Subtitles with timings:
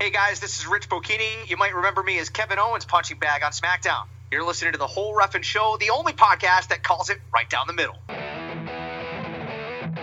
[0.00, 1.48] Hey guys, this is Rich Bocchini.
[1.48, 4.06] You might remember me as Kevin Owens punching bag on SmackDown.
[4.30, 7.66] You're listening to the whole Ref'n Show, the only podcast that calls it right down
[7.66, 7.96] the middle.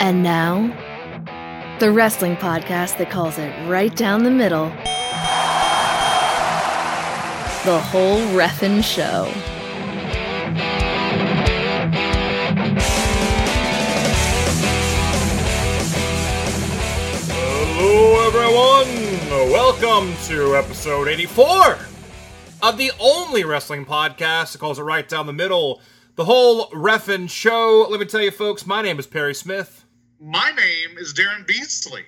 [0.01, 4.65] And now, the wrestling podcast that calls it right down the middle.
[7.63, 9.31] The whole Ref'n Show.
[17.31, 18.74] Hello, everyone.
[19.65, 21.79] Welcome to episode 84
[22.61, 25.81] of the only wrestling podcast that calls it right down the middle.
[26.13, 27.87] The whole Ref'n show.
[27.89, 29.83] Let me tell you, folks, my name is Perry Smith.
[30.19, 32.03] My name is Daryn Beasley.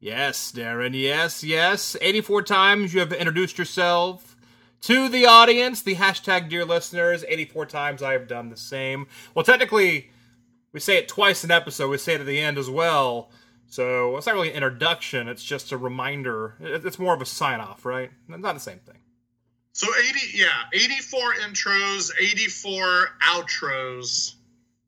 [0.00, 1.96] Yes, Daryn, yes, yes.
[1.98, 4.36] 84 times you have introduced yourself
[4.82, 7.24] to the audience, the hashtag dear listeners.
[7.26, 9.06] 84 times I have done the same.
[9.34, 10.10] Well, technically,
[10.74, 13.30] we say it twice an episode, we say it at the end as well.
[13.72, 16.56] So it's not really an introduction, it's just a reminder.
[16.60, 18.10] It's more of a sign off, right?
[18.28, 18.98] Not the same thing.
[19.72, 24.34] So 80, yeah, 84 intros, 84 outros,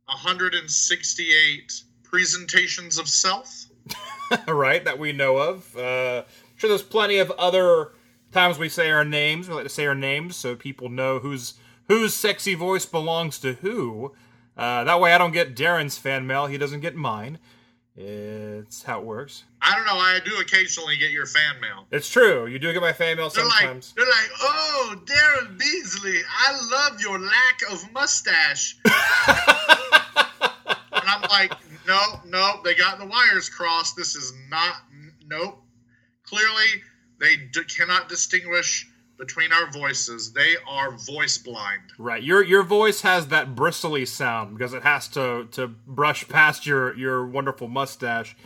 [0.04, 3.64] 168 presentations of self.
[4.46, 5.74] right, that we know of.
[5.74, 7.92] Uh, I'm sure there's plenty of other
[8.32, 9.48] times we say our names.
[9.48, 11.54] We like to say our names so people know whose
[11.88, 14.12] whose sexy voice belongs to who.
[14.58, 16.48] Uh, that way, I don't get Daryn's fan mail.
[16.48, 17.38] He doesn't get mine.
[17.96, 19.44] It's how it works.
[19.62, 21.86] I don't know, I do occasionally get your fan mail.
[21.92, 22.46] It's true.
[22.46, 23.94] You do get my fan mail They're sometimes.
[23.96, 28.76] like, they're like, oh, Daryn Beasley, I love your lack of mustache.
[28.84, 28.94] and
[30.92, 31.52] I'm like,
[31.86, 33.96] no, no, they got the wires crossed.
[33.96, 34.74] This is not,
[35.28, 35.62] nope.
[36.24, 36.82] Clearly,
[37.20, 40.32] they d- cannot distinguish between our voices.
[40.32, 41.82] They are voice blind.
[41.98, 42.22] Right.
[42.22, 46.96] Your your voice has that bristly sound because it has to to brush past your
[46.96, 48.36] your wonderful mustache.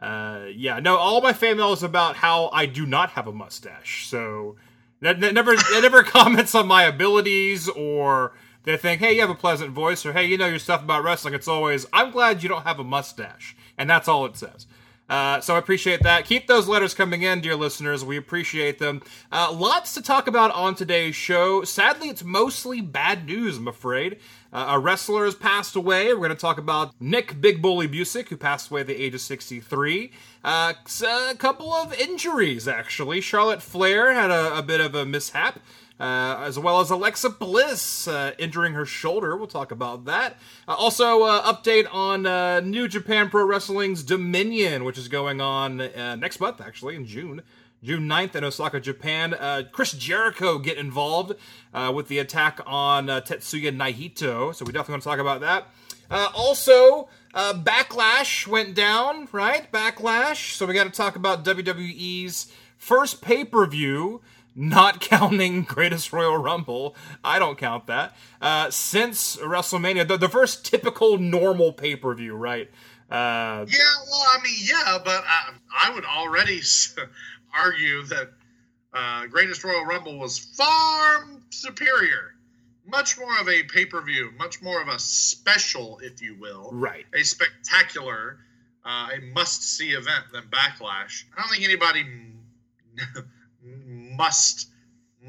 [0.00, 0.78] Uh, yeah.
[0.78, 4.06] No, all my fan mail is about how I do not have a mustache.
[4.06, 4.56] So
[5.00, 9.30] that, that never it never comments on my abilities or they think, hey, you have
[9.30, 11.34] a pleasant voice or hey, you know your stuff about wrestling.
[11.34, 14.66] It's always I'm glad you don't have a mustache, and that's all it says.
[15.08, 16.24] Uh, so I appreciate that.
[16.24, 18.04] Keep those letters coming in, dear listeners.
[18.04, 19.02] We appreciate them.
[19.30, 21.62] Uh, lots to talk about on today's show.
[21.62, 24.18] Sadly, it's mostly bad news, I'm afraid.
[24.52, 26.08] Uh, a wrestler has passed away.
[26.08, 29.14] We're going to talk about Nick Big Bully Busick, who passed away at the age
[29.14, 30.10] of 63.
[30.42, 30.72] Uh,
[31.02, 33.20] a couple of injuries, actually.
[33.20, 35.60] Charlotte Flair had a, a bit of a mishap.
[35.98, 39.34] Uh, as well as Alexa Bliss uh, injuring her shoulder.
[39.34, 40.36] We'll talk about that.
[40.68, 45.80] Uh, also, uh, update on uh, New Japan Pro Wrestling's Dominion, which is going on
[45.80, 47.40] uh, next month, actually, in June.
[47.82, 49.32] June 9th in Osaka, Japan.
[49.32, 51.32] Uh, Chris Jericho get involved
[51.72, 55.40] uh, with the attack on uh, Tetsuya Naito, so we definitely want to talk about
[55.40, 55.68] that.
[56.10, 59.70] Also, Backlash went down, right?
[59.72, 60.54] Backlash.
[60.56, 64.20] So we got to talk about WWE's first pay per view,
[64.56, 66.96] not counting Greatest Royal Rumble.
[67.22, 68.16] I don't count that.
[68.40, 72.68] Uh, since WrestleMania, the, the first typical normal pay per view, right?
[73.10, 73.78] Uh, Yeah,
[74.10, 76.60] well, I mean, yeah, but I, I would already
[77.54, 78.30] argue that
[78.92, 82.32] uh, Greatest Royal Rumble was far superior.
[82.88, 86.70] Much more of a pay per view, much more of a special, if you will,
[86.72, 87.04] right.
[87.12, 88.38] a spectacular,
[88.84, 91.24] uh, a must see event than Backlash.
[91.36, 92.04] I don't think anybody
[94.16, 94.70] must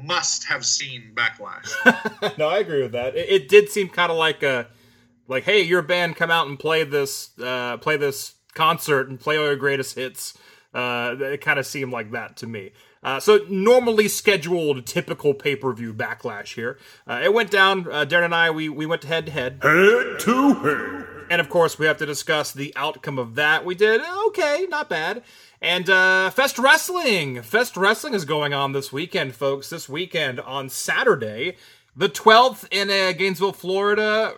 [0.02, 2.38] must have seen Backlash.
[2.38, 3.16] no, I agree with that.
[3.16, 4.68] It, it did seem kind of like a,
[5.26, 9.36] like, hey, your band come out and play this, uh, play this concert and play
[9.36, 10.34] all your greatest hits.
[10.72, 12.70] Uh, it kind of seemed like that to me.
[13.02, 16.78] Uh, so normally scheduled, typical pay per view backlash here.
[17.06, 17.90] Uh, it went down.
[17.90, 19.60] Uh, Daryn and I, we we went head to head.
[19.62, 21.06] Head to head.
[21.30, 23.64] And of course, we have to discuss the outcome of that.
[23.64, 25.22] We did okay, not bad.
[25.60, 27.42] And uh, Fest Wrestling.
[27.42, 29.68] Fest Wrestling is going on this weekend, folks.
[29.70, 31.56] This weekend on Saturday,
[31.96, 34.34] the 12th in uh, Gainesville, Florida,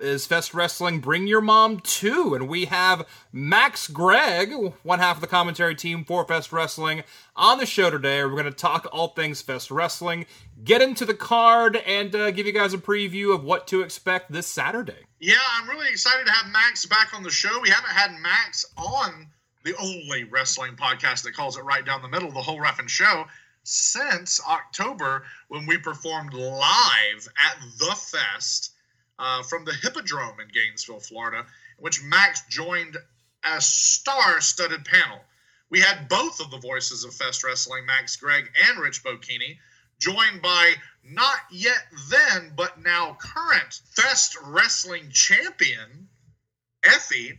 [0.00, 2.34] is Fest Wrestling Bring Your Mom Too.
[2.34, 7.04] And we have Maxx Gregg, one half of the commentary team for Fest Wrestling,
[7.36, 8.24] on the show today.
[8.24, 10.26] We're going to talk all things Fest Wrestling,
[10.64, 14.32] get into the card, and uh, give you guys a preview of what to expect
[14.32, 15.06] this Saturday.
[15.20, 17.60] Yeah, I'm really excited to have Maxx back on the show.
[17.60, 19.28] We haven't had Maxx on
[19.66, 23.26] the only wrestling podcast that calls it right down the middle, the whole Ref'n Show,
[23.64, 28.70] since October when we performed live at the Fest
[29.18, 31.44] uh, from the Hippodrome in Gainesville, Florida,
[31.80, 32.96] which Maxx joined
[33.42, 35.18] a star-studded panel.
[35.68, 39.58] We had both of the voices of Fest Wrestling, Maxx Gregg and Rich Bocchini,
[39.98, 46.08] joined by not yet then, but now current Fest Wrestling champion,
[46.84, 47.36] Effy.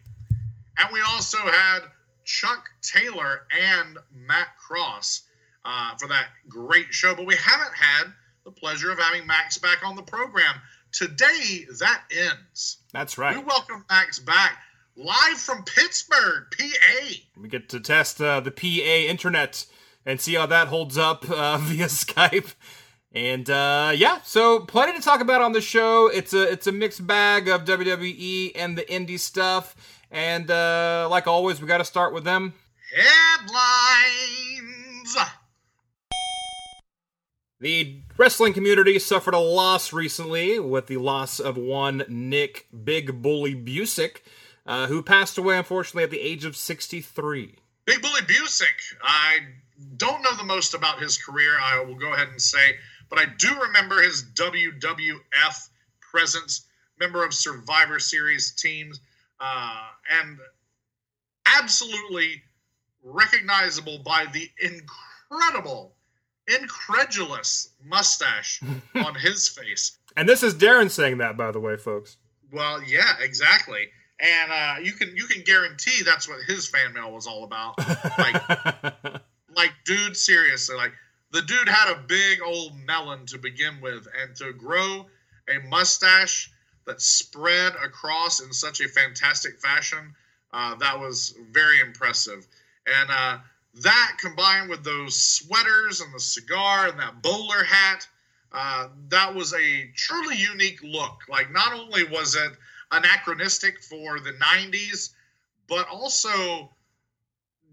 [0.78, 1.84] And we also had
[2.28, 5.24] Chuck Taylor and Matt Cross.
[5.66, 7.16] uh, for that great show.
[7.16, 8.14] But we haven't had
[8.46, 10.56] the pleasure of having Maxx back on the program.
[10.94, 12.78] Today, that ends.
[12.94, 13.36] That's right.
[13.36, 14.60] We welcome Maxx back
[14.96, 17.08] live from Pittsburgh, PA.
[17.40, 18.66] We get to test uh, the PA
[19.12, 19.66] internet
[20.06, 22.54] and see how that holds up uh, via Skype.
[23.14, 26.08] And uh, yeah, so plenty to talk about on the show.
[26.08, 29.76] It's a it's a mixed bag of WWE and the indie stuff.
[30.12, 32.54] And uh, like always, we got to start with them.
[32.96, 34.38] Headlines.
[37.60, 43.56] The wrestling community suffered a loss recently with the loss of one Nick Big Bully
[43.56, 44.18] Busick,
[44.68, 47.56] uh, who passed away unfortunately at the age of 63.
[47.86, 48.96] Big Bully Busick.
[49.02, 49.40] I
[49.98, 52.78] don't know the most about his career, I will go ahead and say,
[53.10, 55.70] but I do remember his WWF
[56.00, 56.66] presence,
[57.00, 59.00] member of Survivor Series teams,
[59.40, 59.88] uh,
[60.22, 60.38] and
[61.46, 62.42] absolutely
[63.04, 65.96] recognizable by the incredible,
[66.48, 68.62] incredulous mustache
[68.96, 69.98] on his face.
[70.16, 72.18] And this is Daryn saying that, by the way, folks.
[72.52, 73.90] Well, yeah, exactly.
[74.20, 77.78] And uh, you can you can guarantee that's what his fan mail was all about.
[78.18, 79.22] Like
[79.56, 80.92] like dude seriously like
[81.32, 85.06] the dude had a big old melon to begin with and to grow
[85.50, 86.52] a mustache
[86.88, 90.16] that spread across in such a fantastic fashion
[90.54, 92.48] uh, that was very impressive
[92.88, 93.38] and uh,
[93.76, 98.08] that combined with those sweaters and the cigar and that bowler hat
[98.54, 102.52] uh, that was a truly unique look like not only was it
[102.92, 105.12] anachronistic for the 90s
[105.68, 106.70] but also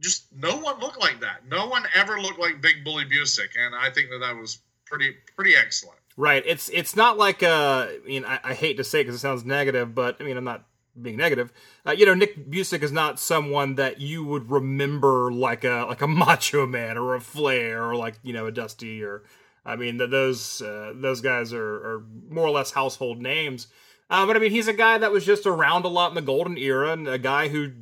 [0.00, 1.46] just no one looked like that.
[1.49, 5.14] No one ever looked like Big Bully Busick, and I think that that was pretty
[5.34, 5.99] pretty excellent.
[6.16, 6.43] Right.
[6.46, 9.44] It's it's not like uh, I mean, I, I hate to say because it, sounds
[9.44, 10.64] negative, but I mean, I'm not
[11.00, 11.52] being negative.
[11.87, 16.02] Uh, you know, Nick Busick is not someone that you would remember like a like
[16.02, 19.22] a Macho Man or a Flair or like you know a Dusty or
[19.66, 23.69] I mean, th those uh, those guys are, are more or less household names.
[24.10, 26.22] Uh, but I mean, he's a guy that was just around a lot in the
[26.22, 27.72] golden era, and a guy who,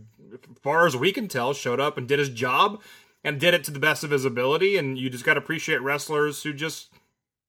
[0.62, 2.80] far as we can tell, showed up and did his job
[3.24, 4.76] and did it to the best of his ability.
[4.76, 6.90] And you just got to appreciate wrestlers who just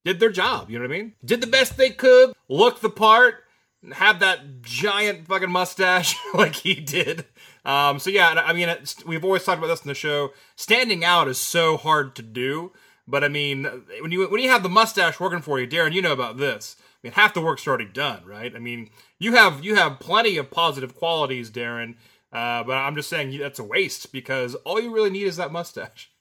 [0.05, 0.69] did their job.
[0.69, 1.13] You know what I mean?
[1.23, 3.44] Did the best they could, looked the part,
[3.91, 7.25] have that giant fucking mustache like he did.
[7.65, 8.73] Um, so yeah, I mean,
[9.05, 10.31] we've always talked about this in the show.
[10.55, 12.71] Standing out is so hard to do.
[13.07, 13.63] But I mean,
[14.01, 16.77] when you when you have the mustache working for you, Daryn, you know about this.
[16.79, 18.55] I mean, half the work's already done, right?
[18.55, 18.89] I mean,
[19.19, 21.95] you have you have plenty of positive qualities, Daryn.
[22.31, 25.51] Uh, but I'm just saying that's a waste because all you really need is that
[25.51, 26.11] mustache.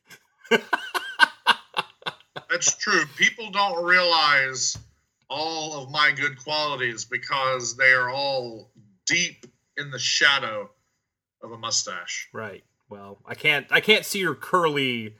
[2.35, 3.05] That's true.
[3.17, 4.77] People don't realize
[5.29, 8.71] all of my good qualities because they are all
[9.07, 9.47] deep
[9.77, 10.71] in the shadow
[11.43, 12.29] of a mustache.
[12.33, 12.65] Right.
[12.89, 15.17] Well, I can't I can't see your curly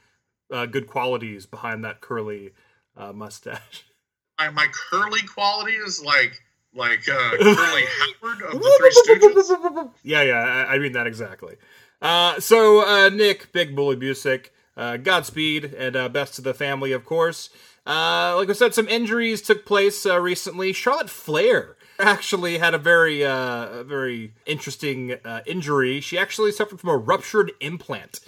[0.51, 2.53] uh, good qualities behind that curly
[2.95, 3.85] uh, mustache.
[4.39, 6.41] My, my curly quality is like
[6.75, 7.83] like uh, Curly
[8.21, 9.91] Howard of the Three Stooges.
[10.03, 11.55] yeah, yeah, I, I mean that exactly.
[12.01, 16.91] Uh, so uh, Nick, Big Bully Busick, uh, Godspeed and uh, best to the family,
[16.91, 17.49] of course.
[17.85, 20.73] Uh, like I said, some injuries took place uh, recently.
[20.73, 25.99] Charlotte Flair actually had a very, uh, very interesting uh, injury.
[25.99, 28.19] She actually suffered from a ruptured implant.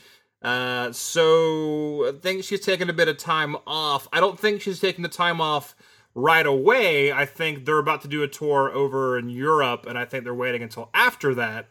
[0.44, 4.08] So I think she's taking a bit of time off.
[4.14, 5.76] I don't think she's taking the time off
[6.14, 7.12] right away.
[7.12, 10.36] I think they're about to do a tour over in Europe, and I think they're
[10.36, 11.68] waiting until after that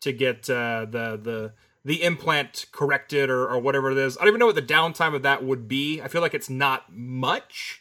[0.00, 0.88] to get the
[1.22, 1.52] the
[1.86, 4.18] the implant corrected or, or whatever it is.
[4.18, 6.02] I don't even know what the downtime of that would be.
[6.02, 7.80] I feel like it's not much.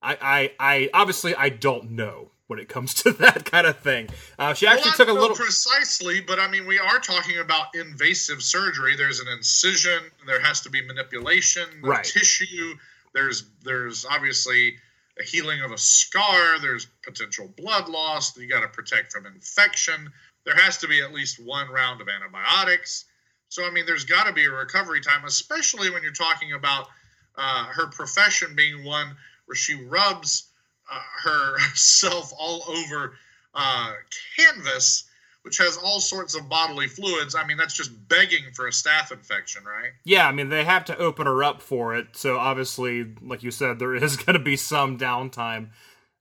[0.00, 4.08] I I, I obviously I don't know when it comes to that kind of thing.
[4.38, 5.36] Uh, she actually well, took a little.
[5.36, 8.94] precisely, but I mean, we are talking about invasive surgery.
[8.96, 9.98] There's an incision.
[10.24, 12.04] There has to be manipulation of Right.
[12.04, 12.74] tissue.
[13.14, 14.76] There's there's obviously
[15.18, 16.60] a healing of a scar.
[16.60, 18.36] There's potential blood loss.
[18.36, 20.12] You got to protect from infection.
[20.44, 23.04] There has to be at least one round of antibiotics.
[23.48, 26.88] So I mean, there's got to be a recovery time, especially when you're talking about
[27.36, 30.48] uh, her profession being one where she rubs
[30.90, 33.14] uh, herself all over
[33.54, 33.92] uh,
[34.36, 35.04] canvas,
[35.42, 37.34] which has all sorts of bodily fluids.
[37.34, 39.90] I mean, that's just begging for a staph infection, right?
[40.04, 43.50] Yeah, I mean they have to open her up for it, so obviously, like you
[43.50, 45.68] said, there is going to be some downtime.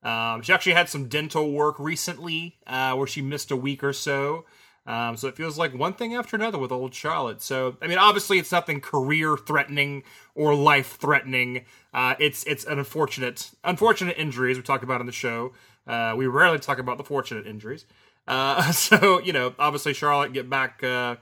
[0.04, 3.94] Um, she actually had some dental work recently, uh, where she missed a week or
[3.94, 4.46] so.
[4.88, 7.42] Um, so it feels like one thing after another with old Charlotte.
[7.42, 10.04] So I mean, obviously, it's nothing career threatening
[10.34, 11.66] or life threatening.
[11.94, 15.54] Uh, it's it's an unfortunate unfortunate injury, as we talk about on the show.
[15.86, 17.86] Uh, we rarely talk about the fortunate injuries.
[18.28, 21.18] Uh, so you know, obviously, Charlotte, get back, uh,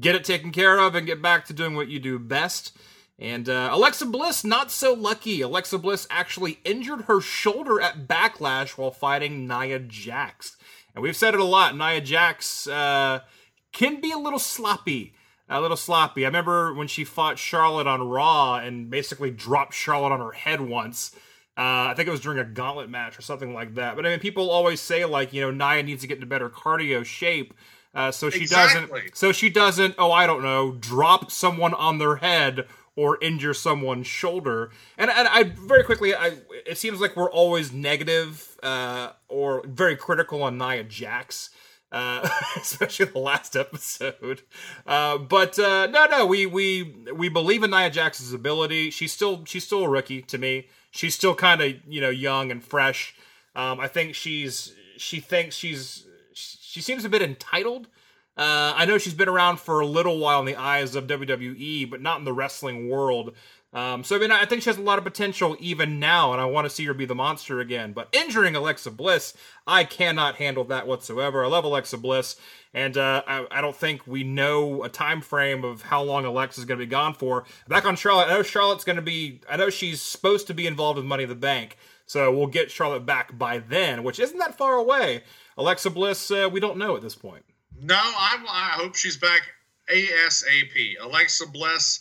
[0.00, 2.76] get it taken care of, and get back to doing what you do best.
[3.18, 5.40] And uh, Alexa Bliss, not so lucky.
[5.40, 10.56] Alexa Bliss actually injured her shoulder at Backlash while fighting Nia Jax.
[10.94, 11.76] And we've said it a lot.
[11.76, 13.20] Nia Jax uh,
[13.72, 15.14] can be a little sloppy.
[15.48, 16.24] A little sloppy.
[16.24, 20.60] I remember when she fought Charlotte on Raw and basically dropped Charlotte on her head
[20.60, 21.12] once.
[21.56, 23.96] Uh, I think it was during a gauntlet match or something like that.
[23.96, 26.48] But I mean, people always say like, you know, Nia needs to get into better
[26.50, 27.52] cardio shape.
[27.94, 28.86] Uh, so she Exactly.
[29.00, 29.16] doesn't.
[29.16, 29.94] So she doesn't.
[29.98, 30.72] Oh, I don't know.
[30.72, 32.66] Drop someone on their head
[32.98, 34.72] or injure someone's shoulder.
[34.96, 36.32] And, and I very quickly, I
[36.66, 41.50] it seems like we're always negative uh, or very critical on Nia Jax.
[41.90, 44.42] Uh, especially the last episode,
[44.86, 48.90] uh, but uh, no, no, we we we believe in Nia Jax's ability.
[48.90, 50.66] She's still she's still a rookie to me.
[50.90, 53.14] She's still kind of you know young and fresh.
[53.56, 57.86] Um, I think she's she thinks she's she seems a bit entitled.
[58.38, 61.90] Uh, I know she's been around for a little while in the eyes of WWE,
[61.90, 63.34] but not in the wrestling world.
[63.72, 66.40] Um, so I mean, I think she has a lot of potential even now, and
[66.40, 67.92] I want to see her be the monster again.
[67.92, 69.34] But injuring Alexa Bliss,
[69.66, 71.44] I cannot handle that whatsoever.
[71.44, 72.36] I love Alexa Bliss,
[72.72, 76.64] and uh, I, I don't think we know a time frame of how long Alexa's
[76.64, 77.44] going to be gone for.
[77.66, 79.40] Back on Charlotte, I know Charlotte's going to be.
[79.50, 81.76] I know she's supposed to be involved with Money in the Bank,
[82.06, 85.24] so we'll get Charlotte back by then, which isn't that far away.
[85.58, 87.44] Alexa Bliss, uh, we don't know at this point.
[87.80, 89.42] No, I, I hope she's back
[89.90, 90.96] ASAP.
[91.00, 92.00] Alexa Bliss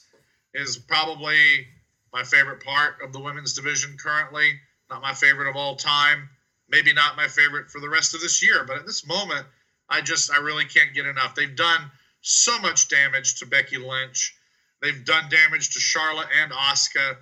[0.54, 1.68] is probably
[2.12, 4.60] my favorite part of the women's division currently.
[4.90, 6.30] Not my favorite of all time.
[6.70, 8.64] Maybe not my favorite for the rest of this year.
[8.66, 9.46] But at this moment,
[9.90, 11.36] I just, I really can't get enough.
[11.36, 11.92] They've done
[12.22, 14.36] so much damage to Becky Lynch.
[14.82, 17.18] They've done damage to Charlotte and Asuka.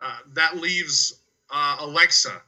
[0.00, 1.14] Uh, that leaves
[1.50, 2.42] uh, Alexa.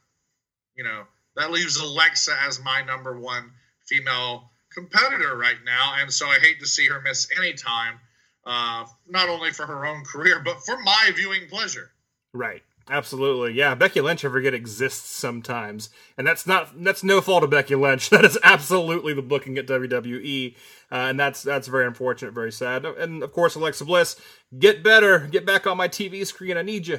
[0.77, 1.05] You know,
[1.37, 3.51] that leaves Alexa as my number one
[3.87, 8.01] female competitor right now, and so I hate to see her miss any time,
[8.45, 11.91] uh, not only for her own career but for my viewing pleasure.
[12.33, 12.63] Right.
[12.91, 13.53] Absolutely.
[13.53, 15.89] Yeah, Becky Lynch, I forget, exists sometimes.
[16.19, 18.11] And that's not that's no fault of Becky Lynch.
[18.13, 20.55] That is absolutely the booking at WWE.
[20.91, 22.85] Uh, and that's that's very unfortunate, very sad.
[22.85, 24.17] And of course, Alexa Bliss,
[24.59, 25.21] get better.
[25.21, 26.57] Get back on my TV screen.
[26.57, 26.99] I need you.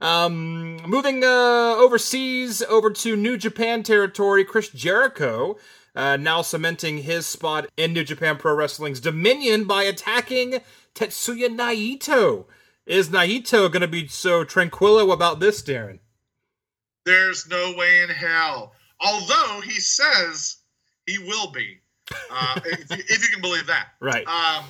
[0.00, 5.58] Um, moving uh, overseas over to New Japan territory, Chris Jericho
[5.94, 10.60] uh, now cementing his spot in New Japan Pro Wrestling's Dominion by attacking
[10.94, 12.46] Tetsuya Naito.
[12.86, 16.00] Is Naito going to be so tranquilo about this, Daryn?
[17.04, 18.72] There's no way in hell.
[19.00, 20.56] Although he says
[21.06, 21.78] he will be,
[22.30, 23.88] uh, if, you, if you can believe that.
[24.00, 24.26] Right.
[24.26, 24.64] Um,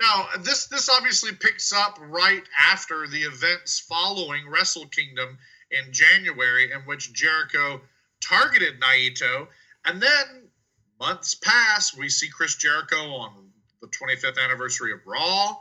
[0.00, 5.38] now, this this obviously picks up right after the events following Wrestle Kingdom
[5.70, 7.80] in January, in which Jericho
[8.20, 9.46] targeted Naito,
[9.84, 10.41] and then
[11.02, 11.96] months pass.
[11.96, 13.32] We see Chris Jericho on
[13.80, 15.56] the 25th anniversary of Raw.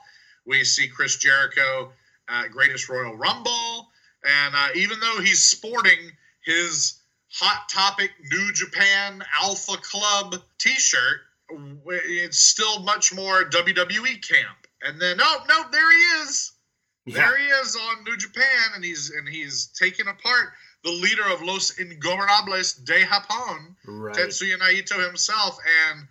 [0.46, 1.92] We see Chris Jericho
[2.30, 3.90] at Greatest Royal Rumble,
[4.24, 6.12] and uh, even though he's sporting
[6.46, 7.00] his
[7.34, 11.22] Hot Topic New Japan Alpha Club T-shirt,
[11.88, 14.68] it's still much more WWE camp.
[14.84, 16.52] And then, oh no, there he is.
[17.08, 21.42] There he is on New Japan, and he's and he's taking apart the leader of
[21.42, 24.16] Los Ingobernables de Japón, Right.
[24.16, 25.58] Tetsuya Naito himself,
[25.90, 26.08] and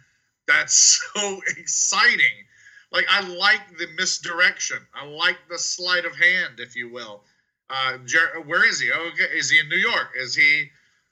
[0.47, 2.47] that's so exciting.
[2.93, 4.79] Like I like the misdirection.
[4.95, 7.23] I like the sleight of hand, if you will.
[7.69, 8.91] Uh, Jer- where is he?
[8.91, 10.09] Okay, is he in New York?
[10.19, 10.67] Is he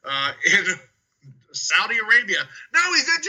[0.04, 0.64] uh, in
[1.52, 2.38] Saudi Arabia?
[2.74, 3.22] No, he's in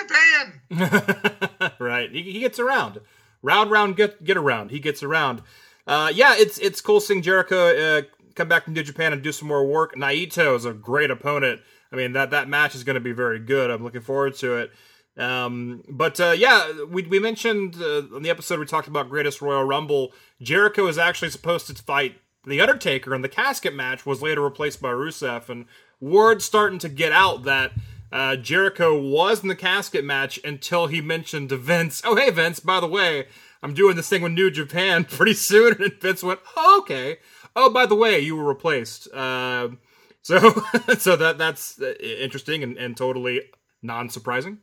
[0.79, 1.71] Japan.
[1.79, 2.11] right.
[2.11, 3.01] He, he gets around.
[3.41, 4.71] Round, round, get get around.
[4.71, 5.41] He gets around.
[5.87, 7.67] Uh, yeah, it's it's cool seeing Jericho
[7.99, 8.01] uh,
[8.39, 9.95] come back to New Japan and do some more work.
[9.95, 11.61] Naito is a great opponent.
[11.91, 13.69] I mean that that match is going to be very good.
[13.69, 14.71] I'm looking forward to it.
[15.17, 19.41] Um, but uh, yeah, we we mentioned uh, on the episode we talked about Greatest
[19.41, 20.13] Royal Rumble.
[20.41, 22.15] Jericho is actually supposed to fight
[22.45, 25.49] the Undertaker, and the casket match was later replaced by Rusev.
[25.49, 25.65] And
[25.99, 27.73] word starting to get out that
[28.11, 32.61] uh, Jericho was in the casket match until he mentioned to Vince, "Oh hey Vince,
[32.61, 33.27] by the way,
[33.61, 37.17] I'm doing this thing with New Japan pretty soon." And Vince went, oh, "Okay.
[37.61, 39.69] Oh, by the way, you were replaced." Uh,
[40.21, 40.37] so
[40.97, 43.41] so that that's interesting and, and totally
[43.81, 44.59] non-surprising.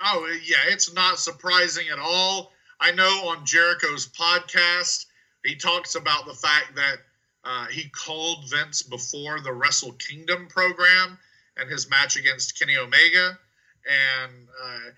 [0.00, 2.52] Oh yeah, it's not surprising at all.
[2.80, 5.06] I know on Jericho's podcast,
[5.44, 6.96] he talks about the fact that
[7.44, 11.18] uh, he called Vince before the Wrestle Kingdom program
[11.56, 13.38] and his match against Kenny Omega,
[13.86, 14.90] and uh,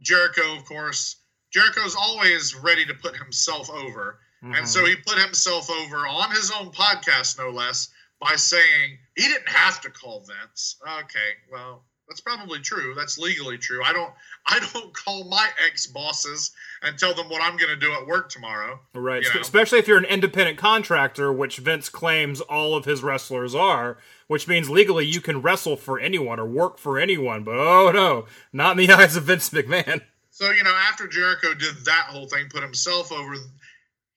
[0.00, 1.16] Jericho, of course,
[1.52, 4.64] Jericho's always ready to put himself over, and mm-hmm.
[4.66, 7.88] so he put himself over on his own podcast, no less,
[8.20, 10.76] by saying he didn't have to call Vince.
[10.82, 12.94] Okay, well, That's probably true.
[12.94, 13.82] That's legally true.
[13.82, 14.12] I don't
[14.46, 16.50] I don't call my ex bosses
[16.82, 18.80] and tell them what I'm going to do at work tomorrow.
[18.92, 19.22] Right.
[19.22, 19.40] you know?
[19.40, 23.96] Especially if you're an independent contractor, which Vince claims all of his wrestlers are,
[24.26, 27.44] which means legally you can wrestle for anyone or work for anyone.
[27.44, 30.02] But oh no, not in the eyes of Vince McMahon.
[30.34, 33.36] So, you know, after Jericho did that whole thing, put himself over,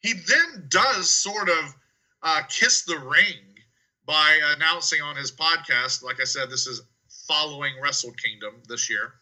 [0.07, 1.75] he then does sort of
[2.23, 3.43] uh, kiss the ring
[4.05, 6.81] by announcing on his podcast, like I said, this is
[7.27, 9.15] following Wrestle Kingdom this year,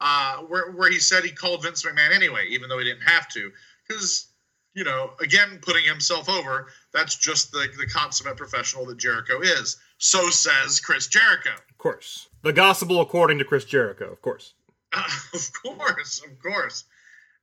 [0.00, 3.28] uh, where, where he said he called Vince McMahon anyway, even though he didn't have
[3.28, 3.52] to.
[3.86, 4.26] Because,
[4.74, 9.76] you know, again, putting himself over, that's just the, the consummate professional that Jericho is.
[9.98, 11.54] So says Chris Jericho.
[11.70, 12.26] Of course.
[12.42, 14.54] The gospel according to Chris Jericho, of course.
[14.92, 16.82] of course, of course.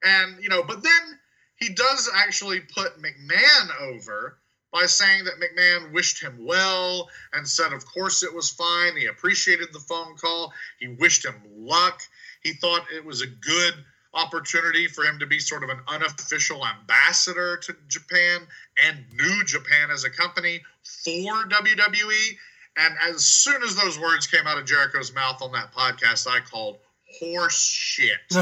[0.03, 1.19] And, you know, but then
[1.63, 4.37] he does actually put McMahon over
[4.73, 8.97] by saying that McMahon wished him well and said, of course, it was fine.
[8.97, 10.51] He appreciated the phone call.
[10.79, 12.01] He wished him luck.
[12.43, 13.75] He thought it was a good
[14.13, 18.41] opportunity for him to be sort of an unofficial ambassador to Japan
[18.85, 22.37] and New Japan as a company for WWE.
[22.75, 26.39] And as soon as those words came out of Jericho's mouth on that podcast, I
[26.41, 26.79] called
[27.19, 28.19] horse shit.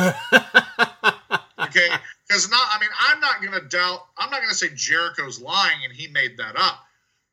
[1.59, 1.89] okay?
[2.31, 5.41] Because not, I mean, I'm not going to doubt, I'm not going to say Jericho's
[5.41, 6.79] lying and he made that up.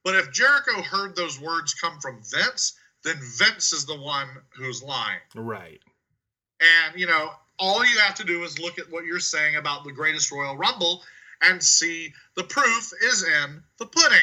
[0.03, 2.73] But if Jericho heard those words come from Vince,
[3.05, 4.27] then Vince is the one
[4.57, 5.21] who's lying.
[5.37, 5.81] right.
[6.61, 9.85] And, you know, all you have to do is look at what you're saying about
[9.85, 11.05] the greatest Royal Rumble
[11.43, 14.19] and see the proof is in the pudding.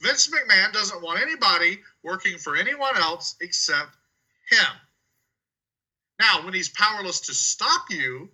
[0.00, 3.90] Vince McMahon doesn't want anybody working for anyone else except
[4.50, 4.66] him.
[6.18, 8.30] Now, when he's powerless to stop you,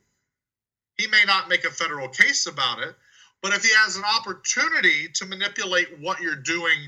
[1.03, 2.95] he may not make a federal case about it,
[3.43, 6.79] but if he has an opportunity to manipulate what you're doing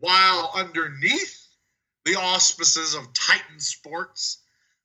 [0.00, 1.46] while underneath
[2.04, 4.42] the auspices of Titan Sports,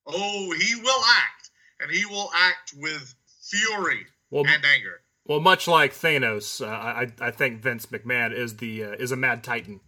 [0.08, 1.50] oh, he will act,
[1.82, 5.02] and he will act with fury Well, and anger.
[5.26, 9.18] Well, much like Thanos, uh, I I think Vince McMahon is the uh, is a
[9.18, 9.82] mad titan.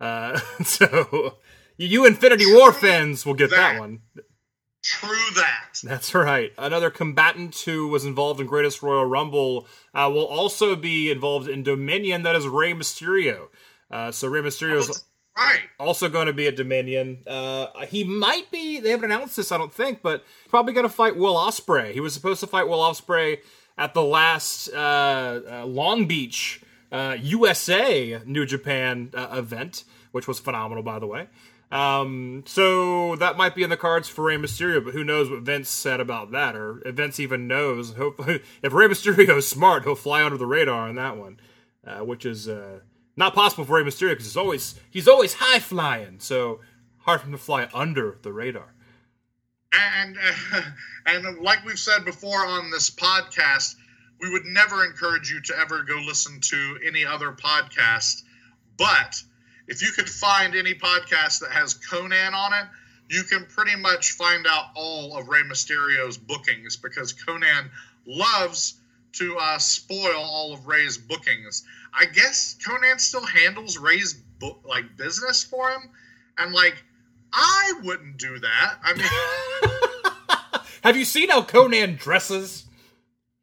[0.00, 1.38] Uh, so
[1.78, 3.80] you Infinity War fans will get that That.
[3.80, 4.00] one.
[4.88, 5.80] True that.
[5.84, 6.52] That's right.
[6.56, 11.62] Another combatant who was involved in Greatest Royal Rumble uh, will also be involved in
[11.62, 12.22] Dominion.
[12.22, 13.48] That is Rey Mysterio.
[13.90, 15.04] Uh, so Rey Mysterio is
[15.36, 15.60] Right.
[15.78, 17.18] also going to be at Dominion.
[17.26, 18.80] Uh, he might be.
[18.80, 21.92] They haven't announced this, I don't think, but probably going to fight Will Ospreay.
[21.92, 23.38] He was supposed to fight Will Ospreay
[23.76, 30.40] at the last uh, uh, Long Beach uh, USA New Japan uh, event, which was
[30.40, 31.28] phenomenal, by the way.
[31.70, 35.42] Um, so that might be in the cards for Rey Mysterio, but who knows what
[35.42, 37.92] Vince said about that, or if Vince even knows.
[37.96, 41.38] Hopefully, if Rey Mysterio is smart, he'll fly under the radar on that one,
[41.86, 42.80] uh, which is uh,
[43.16, 46.60] not possible for Rey Mysterio because he's always he's always high flying, so
[46.98, 48.72] hard for him to fly under the radar.
[49.72, 50.16] and
[50.52, 50.62] uh,
[51.06, 53.76] and like we've said before on this podcast,
[54.20, 58.22] we would never encourage you to ever go listen to any other podcast.
[58.78, 59.22] But
[59.68, 62.66] if you could find any podcast that has Konnan on it,
[63.08, 67.70] you can pretty much find out all of Rey Mysterio's bookings because Konnan
[68.06, 68.74] loves
[69.12, 71.64] to uh, spoil all of Rey's bookings.
[71.92, 75.90] I guess Konnan still handles Rey's book like business for him,
[76.38, 76.82] and like
[77.32, 78.78] I wouldn't do that.
[78.82, 80.62] I mean.
[80.82, 82.64] Have you seen how Konnan dresses?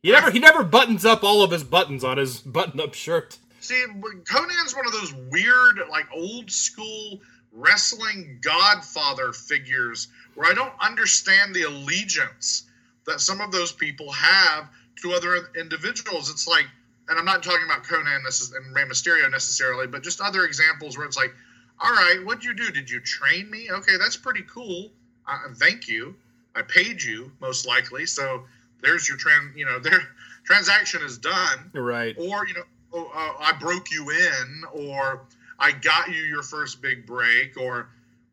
[0.01, 3.37] He never he never buttons up all of his buttons on his button-up shirt.
[3.65, 3.83] See,
[4.25, 7.19] Konnan's one of those weird, like old school
[7.51, 12.63] wrestling godfather figures where I don't understand the allegiance
[13.07, 14.69] that some of those people have
[15.01, 16.29] to other individuals.
[16.29, 16.65] It's like,
[17.09, 21.07] and I'm not talking about Konnan and Rey Mysterio necessarily, but just other examples where
[21.07, 21.33] it's like,
[21.79, 22.69] all right, what'd you do?
[22.69, 23.69] Did you train me?
[23.71, 24.91] Okay, that's pretty cool.
[25.27, 26.13] Uh, thank you.
[26.55, 28.43] I paid you most likely, so
[28.81, 29.55] there's your trans.
[29.55, 30.01] You know, their
[30.43, 32.15] transaction is done Right.
[32.19, 32.63] or you know
[32.95, 35.25] oh, uh, i broke you in or
[35.59, 37.89] i got you your first big break or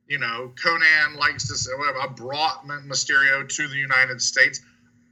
[0.08, 4.60] you know Konnan likes to say whatever i brought mysterio to the united states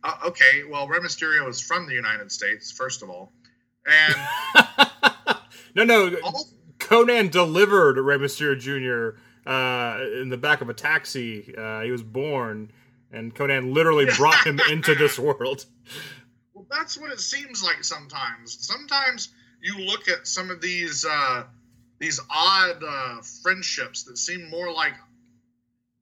[0.03, 3.33] uh, okay well Rey mysterio is from the united states first of all
[3.87, 4.15] and
[5.75, 6.17] no, no.
[6.23, 6.47] all,
[6.79, 9.21] Konnan delivered Rey Mysterio Jr.
[9.49, 11.55] Uh, in the back of a taxi.
[11.57, 12.73] Uh, he was born,
[13.13, 15.65] and Konnan literally brought him into this world.
[16.55, 19.29] well, that's what it seems like sometimes sometimes
[19.63, 21.45] you look at some of these uh,
[21.99, 24.95] these odd uh, friendships that seem more like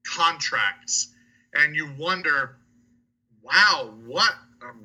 [0.04, 1.08] contracts,
[1.54, 2.56] and you wonder,
[3.42, 4.32] wow, what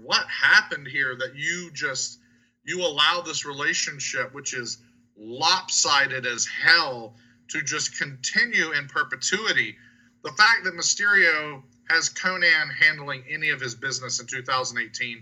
[0.02, 2.20] what happened here that you just
[2.64, 4.78] you allow this relationship, which is
[5.18, 7.14] lopsided as hell,
[7.50, 9.76] to just continue in perpetuity.
[10.24, 15.22] the fact that Mysterio has Konnan handling any of his business in 2018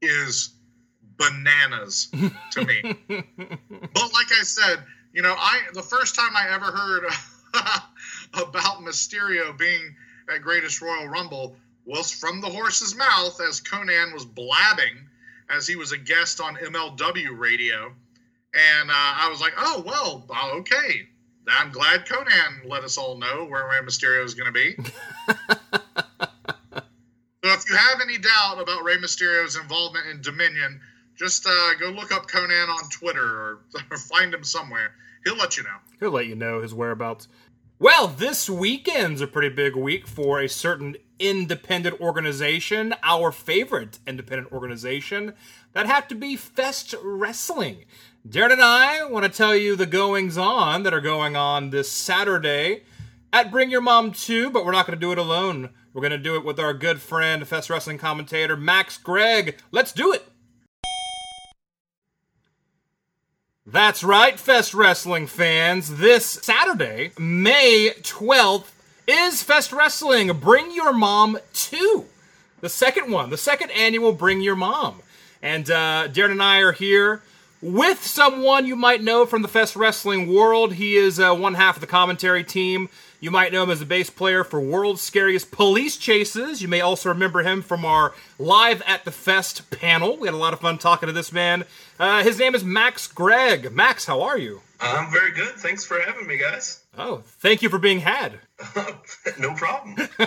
[0.00, 0.50] is
[1.20, 2.08] bananas
[2.52, 2.80] to me.
[3.08, 7.04] but like I said, you know, I the first time I ever heard
[8.48, 9.94] about Mysterio being
[10.34, 15.08] at Greatest Royal Rumble was from the horse's mouth as Konnan was blabbing
[15.50, 17.92] as he was a guest on MLW radio.
[18.54, 21.08] And uh, I was like, oh, well, uh, okay.
[21.48, 24.76] I'm glad Konnan let us all know where Rey Mysterio is going to be.
[27.42, 30.80] so if you have any doubt about Rey Mysterio's involvement in Dominion,
[31.20, 33.22] just uh, go look up Konnan on Twitter
[33.90, 34.94] or, find him somewhere.
[35.22, 35.76] He'll let you know.
[36.00, 37.28] He'll let you know his whereabouts.
[37.78, 44.50] Well, this weekend's a pretty big week for a certain independent organization, our favorite independent
[44.50, 45.34] organization.
[45.74, 47.84] That have to be Fest Wrestling.
[48.26, 51.92] Daryn and I want to tell you the goings on that are going on this
[51.92, 52.84] Saturday
[53.30, 55.70] at Bring Your Mom Too, but we're not going to do it alone.
[55.92, 59.58] We're going to do it with our good friend, Fest Wrestling commentator Maxx Gregg.
[59.70, 60.29] Let's do it!
[63.72, 65.98] That's right, Fest Wrestling fans.
[65.98, 68.72] This Saturday, May 12th,
[69.06, 72.06] is Fest Wrestling Bring Your Mom Too.
[72.62, 75.02] The second one, the second annual Bring Your Mom.
[75.40, 77.22] And uh, Daryn and I are here
[77.62, 80.74] with someone you might know from the Fest Wrestling world.
[80.74, 82.88] He is uh, one half of the commentary team.
[83.20, 86.62] You might know him as the bass player for World's Scariest Police Chases.
[86.62, 90.16] You may also remember him from our Live at the Fest panel.
[90.16, 91.64] We had a lot of fun talking to this man.
[91.98, 93.72] Uh, his name is Maxx Gregg.
[93.72, 94.62] Maxx, how are you?
[94.80, 95.50] I'm very good.
[95.56, 96.82] Thanks for having me, guys.
[96.96, 98.40] Oh, thank you for being had.
[99.38, 99.96] no problem.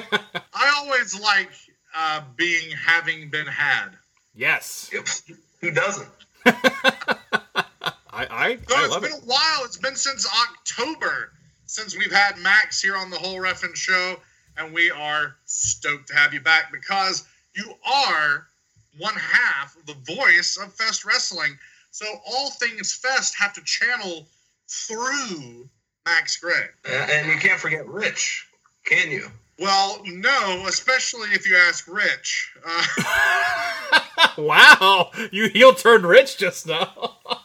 [0.54, 1.50] I always like
[1.96, 3.90] uh, being having been had.
[4.36, 4.92] Yes.
[5.62, 6.10] Who doesn't?
[6.46, 9.24] I, I, So I it's love been it.
[9.24, 9.64] a while.
[9.66, 11.32] It's been since October
[11.74, 14.18] since we've had Maxx here on the whole Ref'n show,
[14.58, 18.46] and we are stoked to have you back because you are
[19.00, 21.58] one half of the voice of Fest Wrestling.
[21.90, 24.28] So all things Fest have to channel
[24.68, 25.68] through
[26.06, 26.70] Maxx Gregg.
[26.88, 28.48] Uh, and you can't forget Rich,
[28.86, 29.32] can you?
[29.58, 32.54] Well, no, especially if you ask Rich.
[32.64, 32.86] Uh,
[34.38, 37.18] wow, you heel turned rich just now.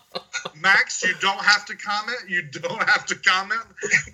[0.61, 2.18] Maxx, you don't have to comment.
[2.29, 3.62] You don't have to comment,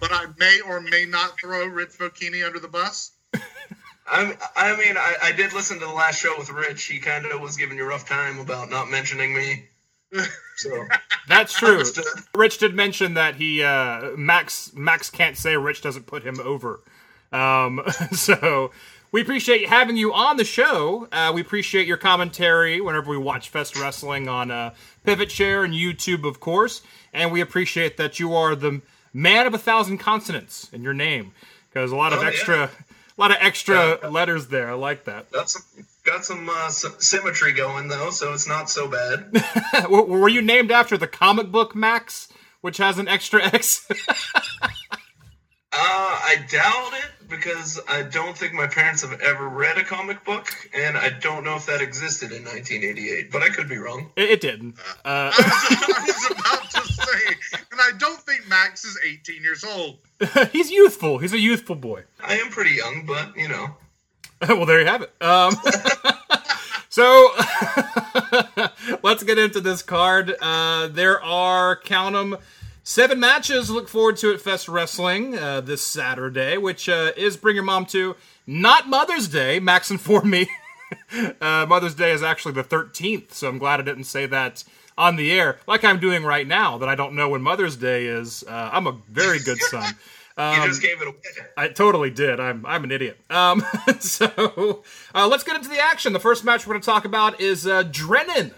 [0.00, 3.12] but I may or may not throw Rich Bocchini under the bus.
[4.06, 6.84] I'm, I mean, I, I did listen to the last show with Rich.
[6.84, 9.64] He kind of was giving you a rough time about not mentioning me.
[10.56, 10.86] So
[11.28, 11.72] That's true.
[11.72, 12.04] Understood.
[12.36, 16.80] Rich did mention that he uh, Maxx Maxx can't say Rich doesn't put him over.
[17.32, 17.82] Um,
[18.12, 18.70] so
[19.10, 21.08] we appreciate having you on the show.
[21.10, 25.72] Uh, we appreciate your commentary whenever we watch Fest Wrestling on uh, Pivot Share and
[25.74, 26.82] YouTube, of course.
[27.12, 28.80] And we appreciate that you are the
[29.12, 31.32] man of a thousand consonants in your name
[31.72, 32.28] because a lot of Oh, yeah.
[32.28, 34.08] extra, a lot of extra Yeah.
[34.08, 34.70] letters there.
[34.70, 35.30] I like that.
[35.30, 35.62] got some
[36.04, 39.88] got some uh, sy- symmetry going though, so it's not so bad.
[39.88, 42.28] Were you named after the comic book Maxx,
[42.60, 43.86] which has an extra X?
[45.72, 50.24] Uh, I doubt it because I don't think my parents have ever read a comic
[50.24, 53.30] book, and I don't know if that existed in 1988.
[53.30, 54.10] But I could be wrong.
[54.16, 54.76] it, it didn't.
[55.04, 57.34] Uh, I was, I was about to say,
[57.72, 59.98] and I don't think Maxx is 18 years old.
[60.52, 61.18] he's youthful.
[61.18, 62.04] He's a youthful boy.
[62.22, 63.76] I am pretty young, but you know.
[64.48, 65.12] well, there you have it.
[65.22, 65.54] Um,
[66.88, 67.30] so
[69.02, 70.34] let's get into this card.
[70.40, 72.36] Uh, there are count 'em
[72.84, 73.70] seven matches.
[73.70, 74.40] Look forward to it.
[74.40, 78.14] Fest Wrestling uh, this Saturday, which uh, is Bring Your Mom to
[78.46, 79.58] not Mother's Day.
[79.58, 80.48] Maxx informed me.
[81.40, 84.62] uh, Mother's Day is actually the 13th, so I'm glad I didn't say that
[84.96, 86.78] on the air, like I'm doing right now.
[86.78, 88.44] That I don't know when Mother's Day is.
[88.46, 89.94] Uh, I'm a very good son.
[90.36, 91.16] You just gave it away.
[91.56, 92.40] I totally did.
[92.40, 93.18] I'm I'm an idiot.
[93.30, 93.64] Um,
[94.00, 94.82] so
[95.14, 96.12] uh, let's get into the action.
[96.12, 98.52] The first match we're going to talk about is uh, Drennan.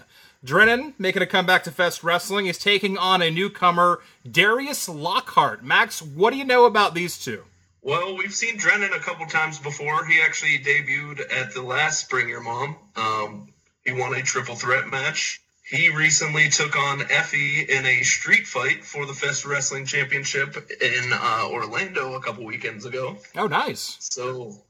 [0.47, 5.61] Drennan making a comeback to Fest Wrestling is taking on a newcomer, Darius Lockhart.
[5.61, 7.43] Maxx, what do you know about these two?
[7.81, 10.05] Well, we've seen Drennan a couple times before.
[10.05, 12.77] He actually debuted at the last Bring Your Mom.
[12.95, 13.49] Um,
[13.83, 15.41] he won a triple threat match.
[15.69, 21.11] He recently took on Effy in a street fight for the Fest Wrestling Championship in
[21.11, 23.17] uh, Orlando a couple weekends ago.
[23.35, 23.97] Oh, nice.
[23.99, 24.63] So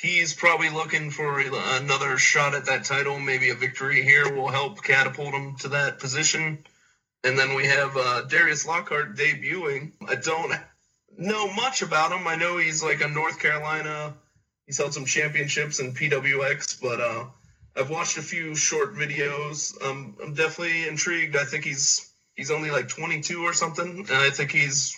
[0.00, 3.18] he's probably looking for another shot at that title.
[3.18, 6.58] Maybe a victory here will help catapult him to that position.
[7.22, 9.92] And then we have uh, Darius Lockhart debuting.
[10.08, 10.52] I don't
[11.18, 12.26] know much about him.
[12.26, 14.14] I know he's like a North Carolina.
[14.66, 17.24] He's held some championships in PWX, but uh,
[17.76, 19.74] I've watched a few short videos.
[19.84, 21.36] Um, I'm definitely intrigued.
[21.36, 24.96] I think he's he's only like 22 or something, and I think he's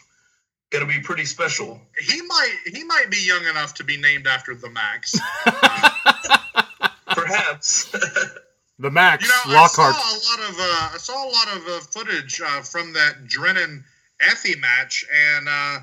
[0.72, 1.80] gonna be pretty special.
[1.98, 5.18] He might he might be young enough to be named after the Maxx.
[7.06, 7.94] Perhaps.
[8.78, 9.94] The Maxx You know, Lockhart.
[9.94, 12.92] I saw a lot of uh, I saw a lot of uh, footage uh, from
[12.94, 13.84] that Drennan
[14.20, 15.04] Effy match,
[15.36, 15.78] and uh,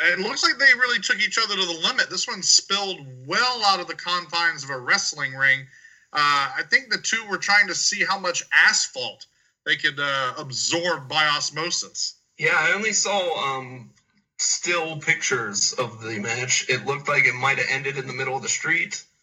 [0.00, 2.10] it looks like they really took each other to the limit.
[2.10, 5.60] This one spilled well out of the confines of a wrestling ring.
[6.12, 9.26] Uh, I think the two were trying to see how much asphalt
[9.64, 12.14] they could uh, absorb by osmosis.
[12.38, 13.90] yeah, I only saw um,
[14.38, 16.66] still pictures of the match.
[16.68, 19.02] It looked like it might have ended in the middle of the street.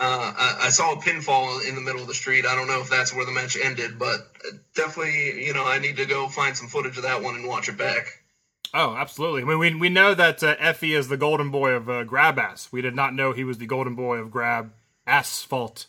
[0.00, 2.46] Uh, I, I saw a pinfall in the middle of the street.
[2.46, 4.30] I don't know if that's where the match ended, but
[4.76, 7.68] definitely, you know, I need to go find some footage of that one and watch
[7.68, 8.22] it back.
[8.72, 9.42] Oh, absolutely.
[9.42, 12.38] I mean, we, we know that uh, Effy is the golden boy of uh, grab
[12.38, 12.68] ass.
[12.70, 14.72] We did not know he was the golden boy of grab
[15.04, 15.86] asphalt.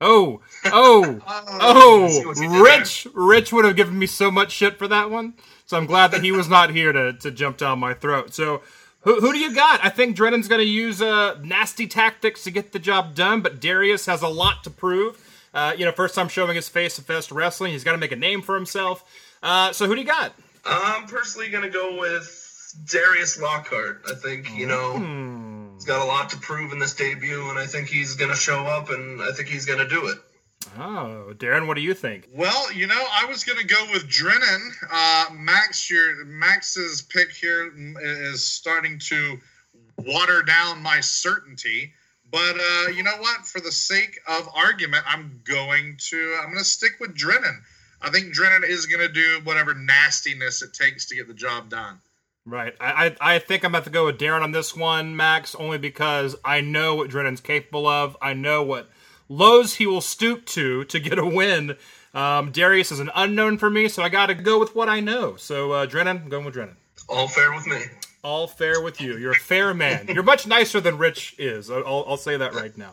[0.00, 2.62] Oh, oh, I see what you oh!
[2.62, 5.34] Rich, Rich would have given me so much shit for that one.
[5.72, 8.34] So I'm glad that he was not here to, to jump down my throat.
[8.34, 8.60] So,
[9.04, 9.82] who, who do you got?
[9.82, 13.58] I think Drennan's going to use uh, nasty tactics to get the job done, but
[13.58, 15.16] Darius has a lot to prove.
[15.54, 18.12] Uh, you know, first time showing his face to Fest Wrestling, he's got to make
[18.12, 19.02] a name for himself.
[19.42, 20.34] Uh, so, who do you got?
[20.66, 24.02] I'm personally going to go with Darius Lockhart.
[24.06, 25.72] I think, you know, Hmm.
[25.76, 28.36] he's got a lot to prove in this debut, and I think he's going to
[28.36, 30.18] show up, and I think he's going to do it.
[30.78, 32.28] Oh, Daryn, what do you think?
[32.32, 34.72] Well, you know, I was going to go with Drennan.
[34.90, 39.38] Uh, Maxx, your Maxx's pick here is starting to
[39.98, 41.92] water down my certainty.
[42.30, 43.46] But uh, you know what?
[43.46, 47.62] For the sake of argument, I'm going to I'm going to stick with Drennan.
[48.00, 51.68] I think Drennan is going to do whatever nastiness it takes to get the job
[51.68, 52.00] done.
[52.46, 52.74] Right.
[52.80, 55.78] I, I I think I'm about to go with Daryn on this one, Maxx, only
[55.78, 58.16] because I know what Drennan's capable of.
[58.22, 58.90] I know what
[59.28, 61.76] lows he will stoop to to get a win.
[62.14, 65.00] Um, Darius is an unknown for me, so I got to go with what I
[65.00, 65.36] know.
[65.36, 66.76] So, uh, Drennan, I'm going with Drennan.
[67.08, 67.80] All fair with me.
[68.22, 69.16] All fair with you.
[69.16, 70.06] You're a fair man.
[70.08, 71.70] You're much nicer than Rich is.
[71.70, 72.92] I'll, I'll- say that right now.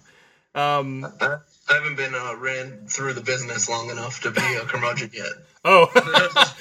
[0.56, 1.38] Um, I
[1.70, 5.28] I haven't been uh, ran through the business long enough to be a curmudgeon yet.
[5.66, 5.88] oh,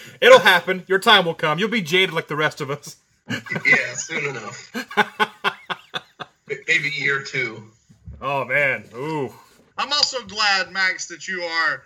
[0.21, 0.85] it'll happen.
[0.87, 1.59] Your time will come.
[1.59, 2.97] You'll be jaded like the rest of us.
[3.31, 4.71] yeah, soon enough.
[6.67, 7.63] Maybe year two.
[8.21, 8.85] Oh man.
[8.95, 9.33] Ooh.
[9.79, 11.85] I'm also glad, Maxx, that you are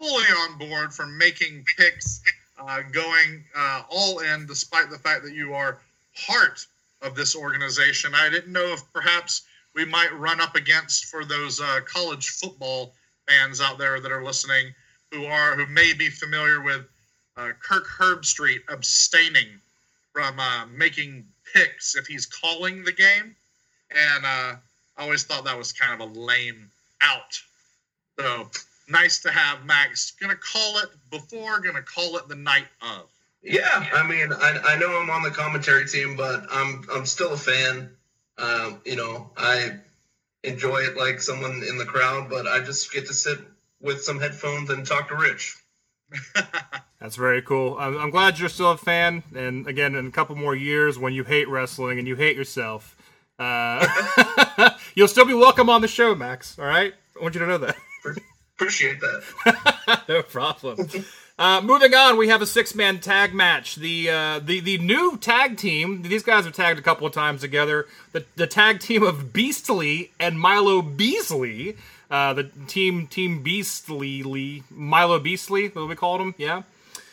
[0.00, 2.20] fully on board for making picks,
[2.58, 5.78] uh, going uh, all in, despite the fact that you are
[6.26, 6.66] part
[7.00, 8.12] of this organization.
[8.12, 12.92] I didn't know if perhaps we might run up against for those uh, college football
[13.28, 14.74] fans out there that are listening,
[15.12, 16.84] who are who may be familiar with
[17.36, 19.46] uh, Kirk Herbstreit abstaining
[20.12, 21.24] from uh, making
[21.54, 23.36] picks if he's calling the game,
[23.92, 24.56] and uh,
[24.96, 26.68] I always thought that was kind of a lame
[27.00, 27.40] out.
[28.18, 28.50] So
[28.88, 30.12] nice to have Maxx.
[30.20, 33.08] Gonna call it before, gonna call it the night of.
[33.42, 37.32] Yeah, I mean, I, I know I'm on the commentary team, but I'm I'm still
[37.32, 37.90] a fan.
[38.36, 39.78] Um, you know, I
[40.44, 43.38] enjoy it like someone in the crowd, but I just get to sit
[43.80, 45.56] with some headphones and talk to Rich.
[47.00, 47.76] That's very cool.
[47.78, 49.22] I'm, I'm glad you're still a fan.
[49.34, 52.96] And again, in a couple more years, when you hate wrestling and you hate yourself,
[53.38, 53.86] uh,
[54.98, 56.58] you'll still be welcome on the show, Maxx.
[56.58, 56.92] All right?
[57.16, 57.76] I want you to know that.
[58.56, 60.02] Appreciate that.
[60.08, 60.88] no problem.
[61.38, 63.76] Uh, moving on, we have a six-man tag match.
[63.76, 66.02] The uh, the the new tag team.
[66.02, 67.86] These guys have tagged a couple of times together.
[68.10, 71.76] The the tag team of Beastly and Milo Beasley.
[72.10, 75.68] Uh, the team team Beastly Lee Milo Beastly.
[75.68, 76.34] What we called him?
[76.36, 76.62] Yeah.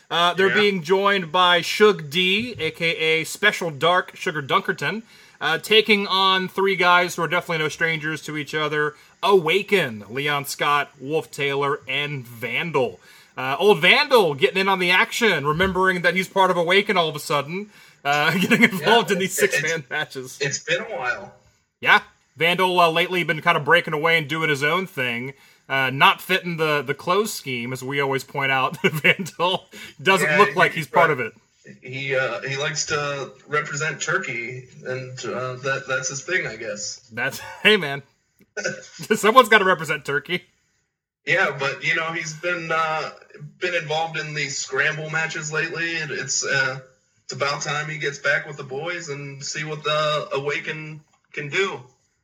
[0.09, 0.55] Uh, they're Yeah.
[0.55, 5.03] being joined by Shug D, aka Special Dark Sugar Dunkerton,
[5.41, 10.45] uh, taking on three guys who are definitely no strangers to each other Awaken, Leon
[10.45, 12.99] Scott, Wolf Taylor, and Vandal.
[13.35, 17.09] Uh, old Vandal getting in on the action, remembering that he's part of Awaken all
[17.09, 17.69] of a sudden,
[18.03, 20.37] uh, getting involved in these six man matches.
[20.39, 21.33] It's been a while.
[21.81, 22.01] Yeah,
[22.37, 25.33] Vandal uh, lately been kind of breaking away and doing his own thing,
[25.67, 28.77] uh, not fitting the the clothes scheme, as we always point out.
[28.83, 29.65] Vandal
[30.01, 31.19] doesn't Yeah, look like he's part right.
[31.19, 31.33] of it.
[31.81, 36.99] He uh, he likes to represent Turkey, and uh, that that's his thing, I guess.
[37.11, 38.03] That's hey man,
[39.15, 40.43] someone's got to represent Turkey.
[41.25, 43.09] Yeah, but you know he's been uh,
[43.59, 46.79] been involved in these scramble matches lately, and it's uh,
[47.23, 51.01] it's about time he gets back with the boys and see what the Awaken
[51.33, 51.81] can do.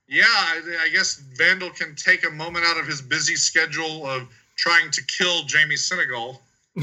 [0.08, 4.27] Yeah, I, I guess Vandal can take a moment out of his busy schedule of
[4.56, 6.41] trying to kill Jamie Senegal.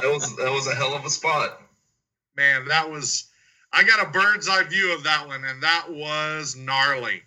[0.00, 1.60] That was that was a hell of a spot.
[2.36, 3.24] Man, that was.
[3.72, 7.22] I got a bird's eye view of that one, and that was gnarly.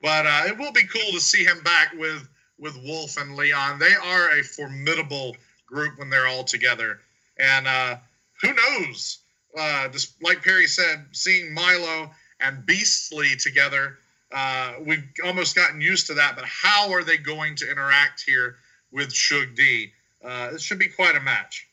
[0.00, 3.78] But uh, it will be cool to see him back with with Wolf and Leon.
[3.78, 5.36] They are a formidable
[5.66, 7.00] group when they're all together.
[7.38, 7.96] And uh,
[8.42, 9.18] who knows?
[9.56, 12.10] uh, just like Perry said, seeing Milo
[12.40, 13.98] and Beastly together,
[14.32, 16.36] uh, we've almost gotten used to that.
[16.36, 18.56] But how are they going to interact here
[18.92, 19.92] with Shug D?
[20.22, 21.67] Uh, it should be quite a match.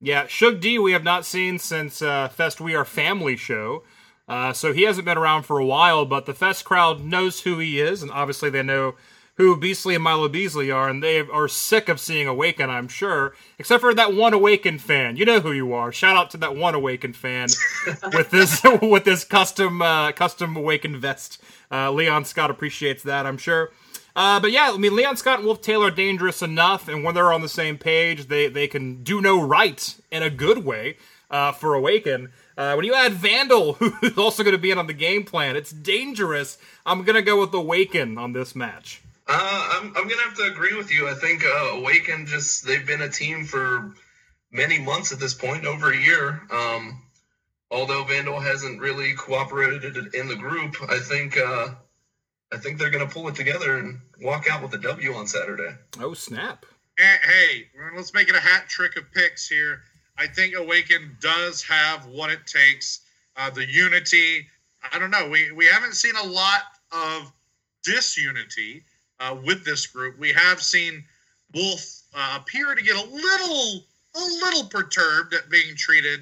[0.00, 3.84] Yeah, Shug D we have not seen since uh, Fest We Are Family show.
[4.28, 7.58] Uh, so he hasn't been around for a while, but the Fest crowd knows who
[7.58, 8.94] he is, and obviously they know
[9.36, 13.34] who Beastly and Milo Beasley are, and they are sick of seeing Awaken, I'm sure.
[13.58, 15.16] Except for that one Awaken fan.
[15.16, 15.90] You know who you are.
[15.90, 17.48] Shout out to that one Awaken fan
[18.12, 21.42] with this with this custom uh, custom Awaken vest.
[21.70, 23.72] Uh, Leon Scott appreciates that, I'm sure.
[24.16, 27.14] Uh, but yeah, I mean, Leon Scott and Wolf Taylor are dangerous enough, and when
[27.14, 30.96] they're on the same page, they, they can do no right in a good way
[31.30, 32.30] uh, for Awaken.
[32.56, 35.56] Uh, when you add Vandal, who's also going to be in on the game plan,
[35.56, 36.58] it's dangerous.
[36.86, 39.02] I'm going to go with Awaken on this match.
[39.26, 41.08] Uh, I'm, I'm gonna have to agree with you.
[41.08, 43.94] I think uh, Awaken just they've been a team for
[44.52, 46.42] many months at this point, over a year.
[46.50, 47.02] Um,
[47.70, 51.68] although Vandal hasn't really cooperated in the group, I think uh,
[52.54, 55.74] I think they're gonna pull it together and walk out with a W on Saturday.
[55.98, 56.64] Oh snap!
[56.96, 59.80] Hey, let's make it a hat trick of picks here.
[60.16, 63.00] I think Awaken does have what it takes.
[63.36, 64.46] Uh, the unity.
[64.92, 65.28] I don't know.
[65.28, 66.62] We we haven't seen a lot
[66.92, 67.32] of
[67.82, 68.84] disunity
[69.18, 70.16] uh, with this group.
[70.16, 71.04] We have seen
[71.52, 76.20] Wolf uh, appear to get a little a little perturbed at being treated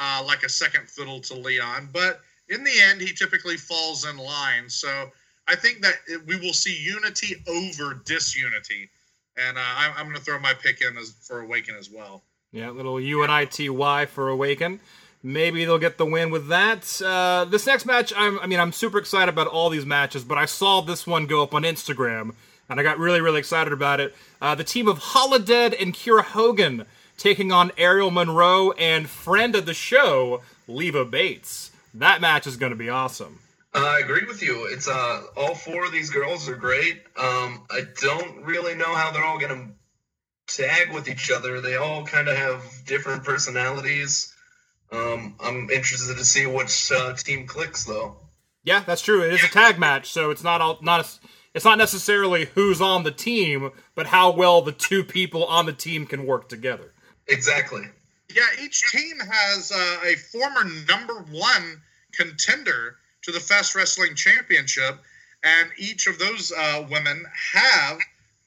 [0.00, 4.16] uh, like a second fiddle to Leon, but in the end, he typically falls in
[4.16, 4.68] line.
[4.68, 5.10] So
[5.48, 5.94] I think that
[6.26, 8.90] we will see unity over disunity,
[9.36, 9.60] and uh,
[9.96, 12.22] I'm, going to throw my pick in as, for Awaken as well.
[12.52, 14.80] Yeah, little UNITY for Awaken.
[15.22, 17.00] Maybe they'll get the win with that.
[17.02, 20.38] Uh, this next match, I'm, I mean, I'm super excited about all these matches, but
[20.38, 22.34] I saw this one go up on Instagram,
[22.68, 24.14] and I got really, really excited about it.
[24.40, 26.84] Uh, the team of Holidead and Kiera Hogan
[27.16, 31.72] taking on Ariel Monroe and friend of the show, Leva Bates.
[31.92, 33.40] That match is going to be awesome.
[33.74, 34.66] I agree with you.
[34.66, 37.02] It's uh, all four of these girls are great.
[37.16, 39.72] Um, I don't really know how they're all gonna
[40.46, 41.60] tag with each other.
[41.60, 44.34] They all kind of have different personalities.
[44.90, 48.16] Um, I'm interested to see which uh, team clicks, though.
[48.64, 49.22] Yeah, that's true.
[49.22, 52.80] It is a tag match, so it's not all, not a, it's not necessarily who's
[52.80, 56.92] on the team, but how well the two people on the team can work together.
[57.26, 57.82] Exactly.
[58.34, 64.98] Yeah, each team has uh, a former number one contender to the Fest Wrestling Championship,
[65.42, 67.98] and each of those uh, women have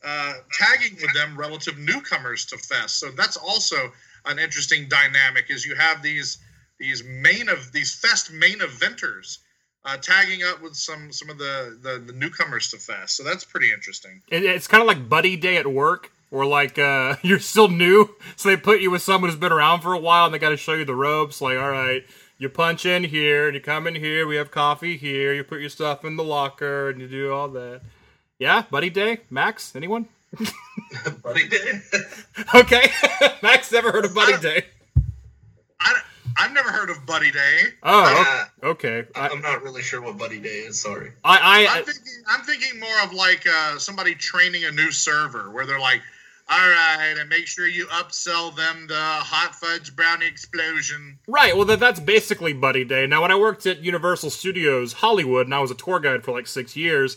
[0.03, 2.99] uh, tagging with them relative newcomers to Fest.
[2.99, 3.91] So that's also
[4.25, 5.45] an interesting dynamic.
[5.49, 6.37] Is you have these
[6.79, 9.37] these main of these Fest main eventers
[9.85, 13.15] uh, tagging up with some some of the, the the newcomers to Fest.
[13.17, 14.21] So that's pretty interesting.
[14.29, 18.09] It, it's kind of like buddy day at work, or like uh, you're still new,
[18.35, 20.49] so they put you with someone who's been around for a while, and they got
[20.49, 21.41] to show you the ropes.
[21.41, 22.03] Like, all right,
[22.41, 24.25] you punch in here, and you come in here.
[24.25, 25.31] We have coffee here.
[25.31, 27.81] You put your stuff in the locker, and you do all that.
[28.39, 29.75] Yeah, buddy day, Maxx.
[29.75, 30.07] Anyone?
[31.23, 31.81] Buddy Day.
[32.55, 32.89] Okay,
[33.43, 34.65] Maxx never heard of buddy day.
[35.79, 36.01] I,
[36.37, 37.59] I've never heard of Buddy Day.
[37.83, 39.05] Oh, okay.
[39.13, 40.81] I, I'm not really sure what Buddy Day is.
[40.81, 41.11] Sorry.
[41.23, 45.51] I, I, I'm thinking, I'm thinking more of like uh, somebody training a new server
[45.51, 46.01] where they're like,
[46.51, 51.17] all right, and make sure you upsell them the hot fudge brownie explosion.
[51.25, 51.55] Right.
[51.55, 53.07] Well, that, that's basically Buddy Day.
[53.07, 56.33] Now, when I worked at Universal Studios Hollywood, and I was a tour guide for
[56.33, 57.15] like six years,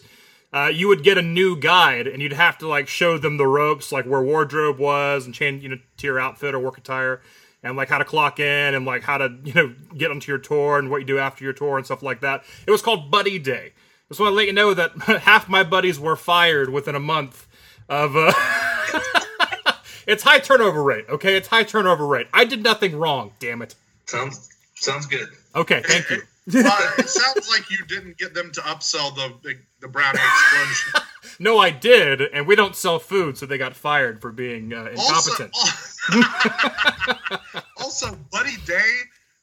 [0.52, 3.46] uh, you would get a new guide, and you'd have to like show them the
[3.46, 7.20] ropes, like where wardrobe was, and change you know to your outfit or work attire,
[7.64, 10.38] and like how to clock in, and like how to you know get onto your
[10.38, 12.44] tour and what you do after your tour and stuff like that.
[12.68, 13.72] It was called Buddy Day.
[14.08, 14.92] Just want to let you know that
[15.22, 17.48] half my buddies were fired within a month
[17.88, 18.14] of.
[18.14, 18.32] Uh,
[20.06, 21.06] it's high turnover rate.
[21.08, 22.26] Okay, it's high turnover rate.
[22.32, 23.32] I did nothing wrong.
[23.38, 23.74] Damn it.
[24.06, 25.28] Sounds sounds good.
[25.54, 26.22] Okay, thank you.
[26.46, 31.00] Uh, it sounds like you didn't get them to upsell the the, the brownie explosion.
[31.40, 34.94] No, I did, and we don't sell food, so they got fired for being uh,
[34.96, 35.56] also, incompetent.
[37.78, 38.92] also, Buddy Day.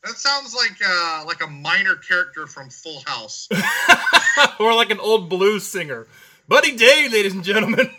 [0.04, 3.50] That sounds like uh, like a minor character from Full House.
[4.60, 6.08] or like an old blues singer.
[6.48, 7.90] Buddy Day, ladies and gentlemen.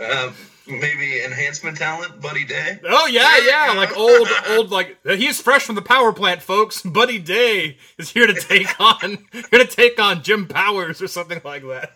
[0.00, 0.32] Uh,
[0.66, 2.78] maybe enhancement talent, Buddy Day.
[2.84, 6.82] Oh yeah, yeah, like old, old, like he's fresh from the power plant, folks.
[6.82, 11.40] Buddy Day is here to take on, here to take on Jim Powers or something
[11.44, 11.92] like that.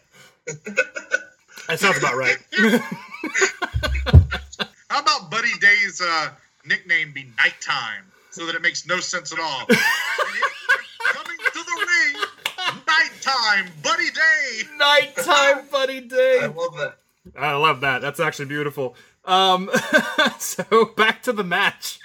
[1.69, 2.37] That sounds about right.
[4.91, 6.31] How about Buddy Day's uh,
[6.65, 9.67] nickname be Nighttime so that it makes no sense at all?
[9.67, 12.25] Coming to the ring,
[12.87, 14.63] Nighttime, Buddy Day.
[14.79, 16.41] Nighttime, Buddy Day.
[16.43, 16.99] I love that.
[17.37, 18.01] I love that.
[18.01, 18.97] That's actually beautiful.
[19.25, 19.71] Um,
[20.39, 21.99] so back to the match.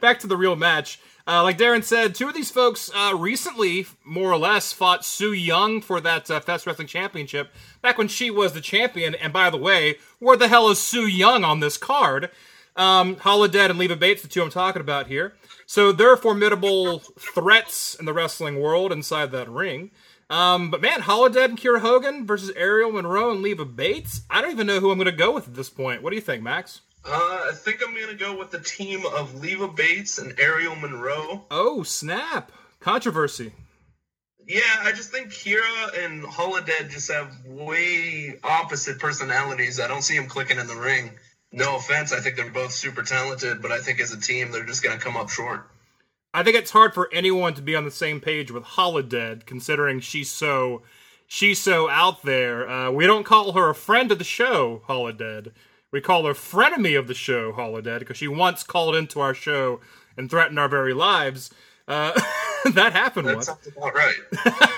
[0.00, 1.00] back to the real match.
[1.26, 5.32] Uh, like Daryn said, two of these folks uh, recently, more or less, fought Sue
[5.32, 9.14] Yung for that uh, Fest Wrestling Championship back when she was the champion.
[9.14, 12.30] And by the way, where the hell is Sue Yung on this card?
[12.74, 15.34] Um, Holidead and Leva Bates, the two I'm talking about here.
[15.66, 19.90] So they're formidable threats in the wrestling world inside that ring.
[20.30, 24.22] Um, but man, Holidead and Kiera Hogan versus Ariel Monroe and Leva Bates.
[24.30, 26.02] I don't even know who I'm going to go with at this point.
[26.02, 26.80] What do you think, Maxx?
[27.04, 31.46] Uh, I think I'm gonna go with the team of Leva Bates and Ariel Monroe.
[31.50, 32.52] Oh snap!
[32.80, 33.52] Controversy.
[34.46, 39.80] Yeah, I just think Kiera and Holidead just have way opposite personalities.
[39.80, 41.12] I don't see them clicking in the ring.
[41.52, 44.66] No offense, I think they're both super talented, but I think as a team, they're
[44.66, 45.70] just gonna come up short.
[46.32, 50.00] I think it's hard for anyone to be on the same page with Holidead, considering
[50.00, 50.82] she's so
[51.26, 52.68] she's so out there.
[52.68, 55.52] Uh, we don't call her a friend of the show, Holidead.
[55.92, 59.80] We call her frenemy of the show, Holidead, because she once called into our show
[60.16, 61.50] and threatened our very lives.
[61.88, 62.12] Uh,
[62.74, 63.48] that happened That once.
[63.48, 64.14] about right.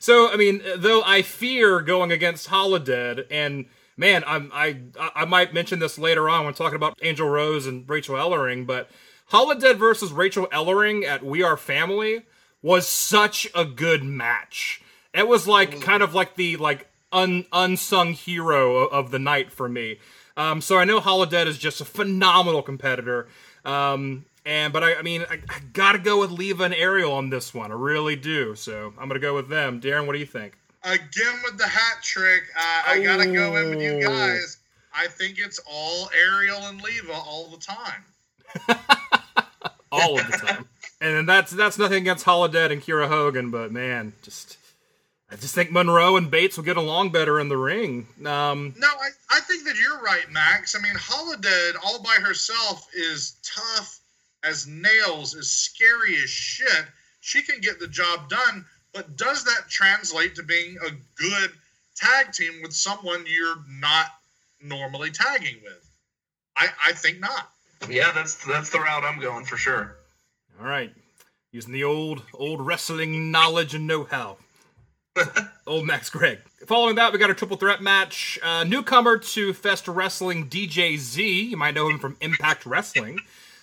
[0.00, 3.64] So I mean, though I fear going against Holidead, and
[3.96, 4.76] man, I'm, I
[5.14, 8.90] I might mention this later on when talking about Angel Rose and Rachel Ellering, but
[9.30, 12.22] Holidead versus Rachel Ellering at We Are Family
[12.62, 14.82] was such a good match.
[15.12, 19.50] It was like kind of like the like un, unsung hero of, of the night
[19.52, 19.98] for me.
[20.36, 23.28] Um, so I know Holidead is just a phenomenal competitor.
[23.64, 27.30] Um, and but I, I mean, I, I gotta go with Leva and Ariel on
[27.30, 27.70] this one.
[27.70, 28.54] I really do.
[28.54, 29.80] So I'm gonna go with them.
[29.80, 30.58] Daryn, what do you think?
[30.82, 34.10] Again with the hat trick, uh, I gotta go in with you Oh.
[34.10, 34.58] guys.
[34.96, 38.04] I think it's all Ariel and Leva all the time.
[39.92, 40.68] all of the time.
[41.00, 44.58] and that's that's nothing against Holidead and Kiera Hogan, but man, just
[45.30, 48.06] I just think Monroe and Bates will get along better in the ring.
[48.24, 50.76] Um, No, I, I think that you're right, Maxx.
[50.76, 53.98] I mean, Holidead all by herself is tough
[54.44, 56.84] as nails, is scary as shit.
[57.20, 61.50] She can get the job done, but does that translate to being a good
[61.96, 64.06] tag team with someone you're not
[64.62, 65.90] normally tagging with?
[66.56, 67.50] I, I think not.
[67.88, 69.96] Yeah, that's that's the route I'm going for sure.
[70.60, 70.92] all right,
[71.52, 74.38] using the old old wrestling knowledge and know-how.
[75.66, 76.40] Old Maxx Gregg.
[76.66, 78.36] Following that, we got a triple threat match.
[78.42, 81.42] Uh, newcomer to Fest Wrestling, DJ Z.
[81.50, 83.20] You might know him from Impact Wrestling.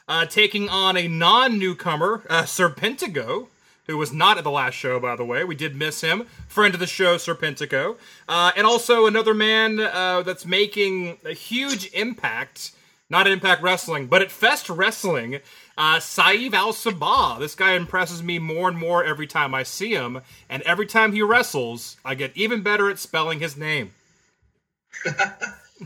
[0.07, 3.47] Uh, taking on a non newcomer, uh, Serpentico,
[3.88, 5.43] who was not at the last show, by the way.
[5.43, 6.26] We did miss him.
[6.47, 7.97] Friend of the show, Serpentico.
[8.30, 12.72] Uh, and also another man uh, that's making a huge impact,
[13.12, 15.39] not at Impact Wrestling, but at Fest Wrestling,
[15.78, 17.38] uh, Saeed Al Sabah.
[17.39, 20.22] This guy impresses me more and more every time I see him.
[20.49, 23.91] And every time he wrestles, I get even better at spelling his name.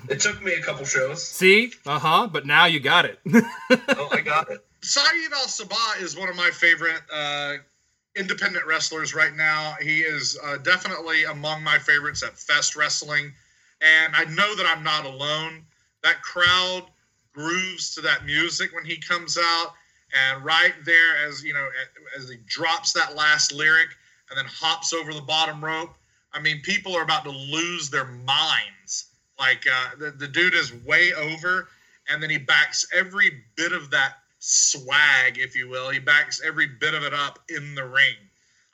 [0.09, 1.25] It took me a couple shows.
[1.25, 1.71] See?
[1.85, 2.27] Uh huh.
[2.29, 3.17] But now you got it.
[3.97, 4.59] Oh, I got it.
[4.81, 7.53] Saeed Al Sabah is one of my favorite uh,
[8.13, 9.75] independent wrestlers right now.
[9.81, 13.33] He is uh, definitely among my favorites at Fest Wrestling.
[13.79, 15.63] And I know that I'm not alone.
[16.03, 16.83] That crowd
[17.35, 19.73] grooves to that music when he comes out.
[20.13, 21.67] And right there, as you know,
[22.17, 23.89] as he drops that last lyric
[24.29, 25.93] and then hops over the bottom rope,
[26.33, 29.11] I mean, people are about to lose their minds.
[29.37, 31.67] Like uh, the, the dude is way over,
[32.09, 35.89] and then he backs every bit of that swag, if you will.
[35.89, 38.15] He backs every bit of it up in the ring.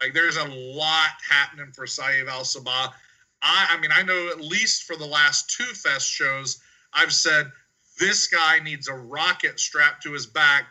[0.01, 2.91] Like there's a lot happening for Saeed Al Sabah.
[3.41, 6.59] I, I mean, I know at least for the last two Fest shows,
[6.93, 7.51] I've said
[8.01, 10.65] this guy needs a rocket strapped to his back,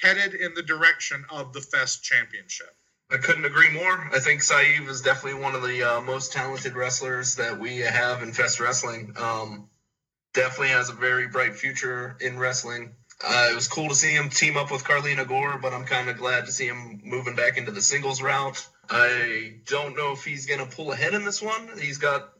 [0.00, 2.72] headed in the direction of the Fest Championship.
[3.10, 4.08] I couldn't agree more.
[4.14, 8.22] I think Saeed is definitely one of the uh, most talented wrestlers that we have
[8.22, 9.14] in Fest Wrestling.
[9.18, 9.68] Um,
[10.32, 12.94] definitely has a very bright future in wrestling.
[13.26, 16.08] Uh, it was cool to see him team up with Carlina Gore, but I'm kind
[16.08, 18.64] of glad to see him moving back into the singles route.
[18.88, 21.68] I don't know if he's going to pull ahead in this one.
[21.80, 22.32] He's got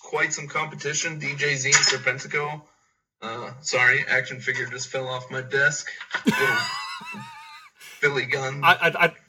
[0.00, 1.20] quite some competition.
[1.20, 2.62] DJ Z Serpentico.
[3.24, 5.88] Uh, sorry, action figure just fell off my desk.
[8.00, 8.60] Billy Gunn.
[8.62, 8.74] I,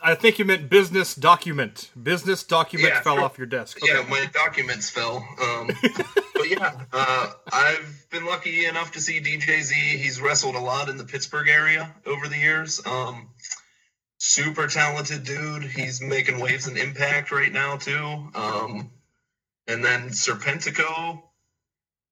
[0.04, 1.91] I, I- think you meant business document.
[2.02, 3.78] Business document Yeah, fell off your desk.
[3.82, 4.10] Yeah, Okay.
[4.10, 5.26] my documents fell.
[5.41, 5.70] Um,
[6.34, 9.74] but yeah, uh, I've been lucky enough to see DJ Z.
[9.76, 12.82] He's wrestled a lot in the Pittsburgh area over the years.
[12.86, 13.30] Um,
[14.18, 15.64] super talented dude.
[15.64, 18.30] He's making waves and Impact right now too.
[18.36, 18.91] Um,
[19.70, 21.22] and then Serpentico.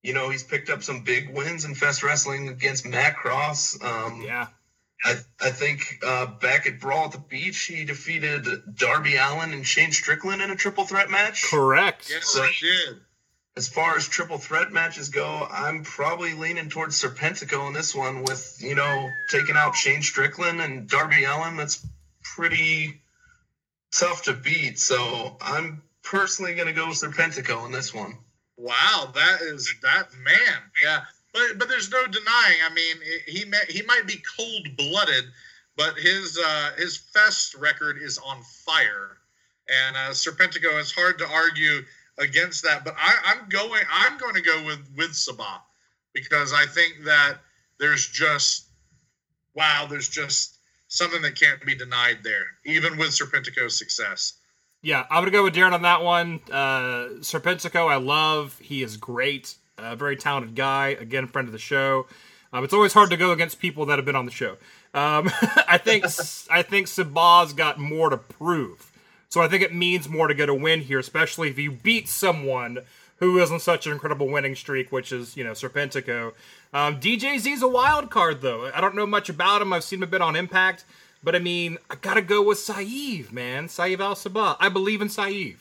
[0.04, 3.82] You know, he's picked up some big wins in Fest Wrestling against Matt Cross.
[3.82, 4.48] Um, Yeah.
[5.06, 9.66] I, I think uh, back at Brawl at the Beach, he defeated Darby Allin and
[9.68, 11.44] Shane Strickland in a triple threat match.
[11.50, 12.10] Correct.
[12.10, 13.00] Yes, So- I did.
[13.58, 18.24] as far as triple threat matches go, I'm probably leaning towards Serpentico in this one
[18.24, 21.58] with, you know, taking out Shane Strickland and Darby Allin.
[21.58, 21.86] That's
[22.24, 23.02] pretty
[23.92, 24.80] tough to beat.
[24.80, 28.18] So I'm personally going to go with Serpentico in this one.
[28.64, 30.62] Wow, that is that man.
[30.82, 31.02] Yeah,
[31.34, 32.58] but but there's no denying.
[32.66, 32.96] I mean,
[33.28, 35.26] he may, he might be cold blooded,
[35.76, 39.18] but his uh, his fest record is on fire,
[39.68, 40.80] and uh, Serpentico.
[40.80, 41.82] It's hard to argue
[42.18, 42.86] against that.
[42.86, 43.82] But I, I'm going.
[43.92, 45.60] I'm going to go with with Sabah
[46.14, 47.40] because I think that
[47.80, 48.68] there's just
[49.56, 49.88] wow.
[49.90, 50.58] There's just
[50.88, 54.36] something that can't be denied there, even with Serpentico's success.
[54.84, 56.42] Yeah, I'm gonna go with Daryn on that one.
[56.52, 58.60] Uh, Serpentico, I love.
[58.62, 59.56] He is great.
[59.78, 60.90] A very talented guy.
[60.90, 62.06] Again, friend of the show.
[62.52, 64.58] Um, it's always hard to go against people that have been on the show.
[64.94, 65.32] Um,
[65.68, 66.04] I think
[66.52, 68.92] I think Sabah's got more to prove.
[69.30, 72.08] So I think it means more to get a win here, especially if you beat
[72.10, 72.80] someone
[73.18, 76.34] who is on such an incredible winning streak, which is you know Serpentico.
[76.74, 78.70] Um, DJZ's a wild card though.
[78.76, 79.72] I don't know much about him.
[79.72, 80.84] I've seen him a bit on Impact,
[81.24, 83.70] but I mean I gotta go with Saeed, man.
[83.70, 84.58] Saeed Al Sabah.
[84.60, 85.58] I believe in Saeed.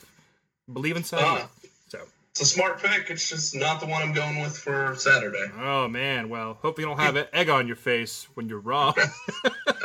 [0.71, 1.21] Believe in Saeed.
[1.23, 1.49] Ah.
[1.87, 1.99] so.
[2.31, 3.11] It's a smart pick.
[3.11, 5.45] It's just not the one I'm going with for Saturday.
[5.59, 8.95] Oh man, well, hope you don't have an egg on your face when you're wrong.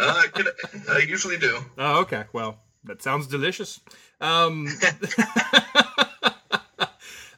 [0.01, 0.47] Uh, I, could,
[0.89, 1.59] I usually do.
[1.76, 2.22] oh, okay.
[2.33, 3.81] Well, that sounds delicious.
[4.20, 4.68] Um,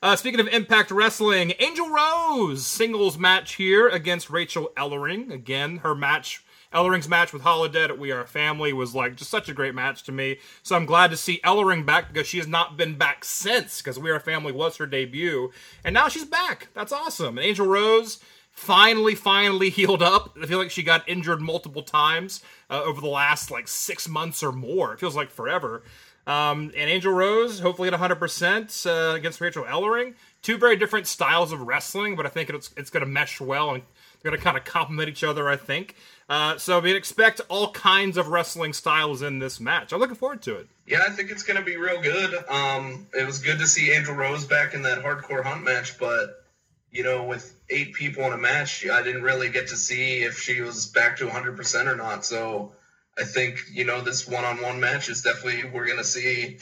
[0.02, 5.32] uh, speaking of Impact Wrestling, Angel Rose singles match here against Rachel Ellering.
[5.32, 9.30] Again, her match, Ellering's match with Holidead at We Are a Family was like just
[9.30, 10.38] such a great match to me.
[10.62, 13.98] So I'm glad to see Ellering back because she has not been back since because
[13.98, 15.50] We Are a Family was her debut,
[15.84, 16.68] and now she's back.
[16.74, 17.38] That's awesome.
[17.38, 18.20] And Angel Rose
[18.52, 20.36] finally, finally healed up.
[20.40, 24.42] I feel like she got injured multiple times uh, over the last like six months
[24.42, 24.92] or more.
[24.92, 25.82] It feels like forever.
[26.26, 30.14] Um, and Angel Rose, hopefully at 100% uh, against Rachel Ellering.
[30.42, 33.70] Two very different styles of wrestling, but I think it's, it's going to mesh well
[33.74, 33.82] and
[34.22, 35.96] they're going to kind of complement each other, I think.
[36.30, 39.92] Uh, so we expect all kinds of wrestling styles in this match.
[39.92, 40.68] I'm looking forward to it.
[40.86, 42.32] Yeah, I think it's going to be real good.
[42.48, 46.44] Um, it was good to see Angel Rose back in that hardcore hunt match, but
[46.92, 50.40] you know, with eight people in a match, I didn't really get to see if
[50.40, 52.24] she was back to 100% or not.
[52.24, 52.72] So
[53.18, 56.58] I think, you know, this one on one match is definitely, we're going to see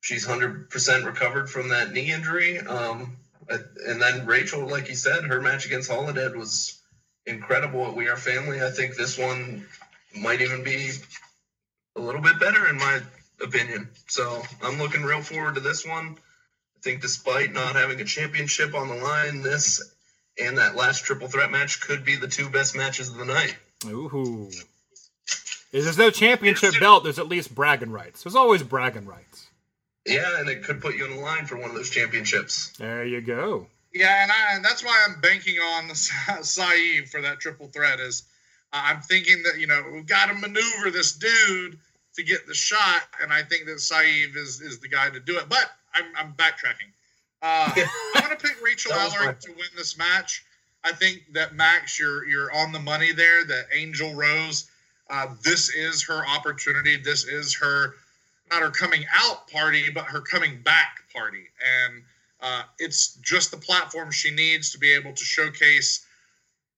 [0.00, 2.58] she's 100% recovered from that knee injury.
[2.58, 3.16] Um,
[3.48, 6.77] and then Rachel, like you said, her match against Holiday was
[7.28, 8.62] incredible at We Are Family.
[8.62, 9.66] I think this one
[10.16, 10.90] might even be
[11.96, 13.00] a little bit better, in my
[13.42, 13.88] opinion.
[14.06, 16.16] So I'm looking real forward to this one.
[16.76, 19.82] I think despite not having a championship on the line, this
[20.40, 23.56] and that last triple threat match could be the two best matches of the night.
[23.86, 24.48] Ooh.
[25.70, 28.22] If there's no championship belt, there's at least bragging rights.
[28.22, 29.46] There's always bragging rights.
[30.06, 32.72] Yeah, and it could put you in the line for one of those championships.
[32.78, 33.66] There you go.
[33.92, 38.00] Yeah, and, I, and that's why I'm banking on Saeed for that triple threat.
[38.00, 38.24] Is
[38.72, 41.78] I'm thinking that you know we've got to maneuver this dude
[42.14, 45.38] to get the shot, and I think that Saeed is is the guy to do
[45.38, 45.48] it.
[45.48, 46.90] But I'm, I'm backtracking.
[47.40, 47.72] Uh,
[48.14, 50.44] I'm going to pick Rachel Ellering to win this match.
[50.84, 53.44] I think that Maxx, you're you're on the money there.
[53.44, 54.70] That Angel Rose,
[55.10, 56.96] uh, this is her opportunity.
[56.96, 57.94] This is her
[58.50, 61.46] not her coming out party, but her coming back party,
[61.84, 62.02] and
[62.40, 66.04] uh, it's just the platform she needs to be able to showcase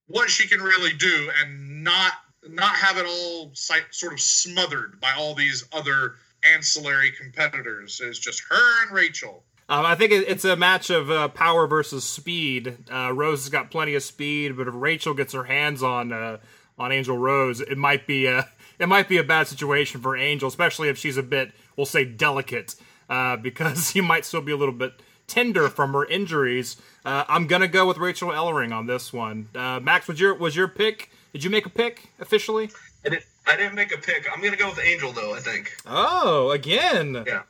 [0.06, 2.12] what she can really do, and not
[2.48, 8.00] not have it all sort of smothered by all these other ancillary competitors.
[8.02, 9.44] It's just her and Rachel.
[9.68, 12.76] Um, I think it's a match of uh, power versus speed.
[12.92, 16.38] Uh, Rose has got plenty of speed, but if Rachel gets her hands on uh,
[16.78, 18.48] on Angel Rose, it might be a
[18.80, 22.04] it might be a bad situation for Angel, especially if she's a bit, we'll say,
[22.04, 22.74] delicate,
[23.08, 25.00] uh, because she might still be a little bit
[25.30, 26.76] tender from her injuries.
[27.04, 29.48] Uh, I'm gonna go with Rachel Ellering on this one.
[29.54, 31.10] Uh, Maxx, was your was your pick?
[31.32, 32.70] Did you make a pick officially?
[33.04, 34.26] I didn't, I didn't make a pick.
[34.32, 35.34] I'm gonna go with Angel though.
[35.34, 35.74] I think.
[35.86, 37.24] Oh, again.
[37.26, 37.42] Yeah.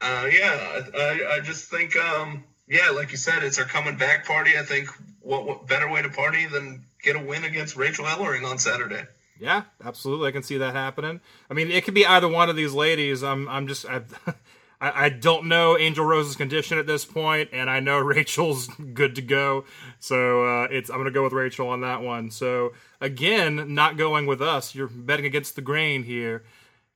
[0.00, 4.24] Uh, yeah, I, I just think, um, yeah, like you said, it's our coming back
[4.26, 4.52] party.
[4.56, 4.88] I think
[5.22, 9.02] what, what better way to party than get a win against Rachel Ellering on Saturday?
[9.40, 10.28] Yeah, absolutely.
[10.28, 11.20] I can see that happening.
[11.50, 13.24] I mean, it could be either one of these ladies.
[13.24, 14.02] I'm, I'm just, I,
[14.80, 19.14] I, I don't know Angel Rose's condition at this point, and I know Rachel's good
[19.16, 19.64] to go.
[19.98, 22.30] So uh, it's, I'm gonna go with Rachel on that one.
[22.30, 24.74] So again, not going with us.
[24.74, 26.44] You're betting against the grain here,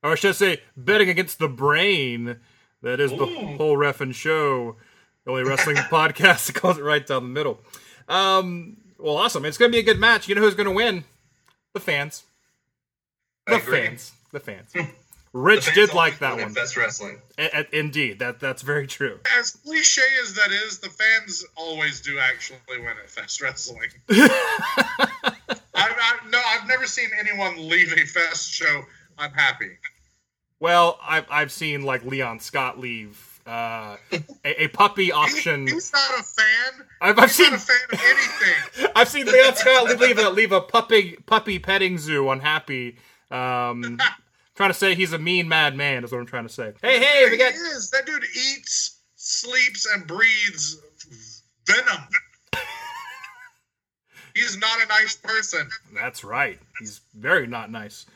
[0.03, 2.39] or I should say, betting against the brain.
[2.83, 4.75] That is the whole Ref'n show,
[5.25, 7.61] the only wrestling podcast that calls it right down the middle.
[8.09, 9.45] Um, well, awesome.
[9.45, 10.29] It's going to be a good match.
[10.29, 11.05] You know who's going to win?
[11.75, 12.25] The fans.
[13.47, 14.13] The fans.
[14.33, 14.73] The fans.
[15.35, 16.53] Rich did like that one.
[16.53, 17.21] Fest Wrestling.
[17.39, 19.19] A- a- indeed, that that's very true.
[19.39, 23.89] As cliche as that is, the fans always do actually win at Fest Wrestling.
[24.11, 28.83] I've, I've, no, I've never seen anyone leave a Fest show
[29.19, 29.71] unhappy.
[30.61, 33.97] Well, I've I've seen like Leon Scott leave uh,
[34.45, 35.67] a, a puppy auction.
[35.67, 36.87] He's not a fan.
[37.01, 38.91] I've, I've He's seen not a fan of anything.
[38.97, 42.99] I've seen Leon Scott leave a leave a puppy puppy petting zoo unhappy.
[43.31, 43.99] Um,
[44.55, 46.73] trying to say he's a mean mad man is what I'm trying to say.
[46.83, 47.91] Hey hey, we he is.
[47.91, 50.81] That dude eats, sleeps, and breathes
[51.67, 52.09] venom.
[54.35, 55.69] He's not a nice person.
[55.95, 56.59] That's right.
[56.79, 58.07] He's very not nice.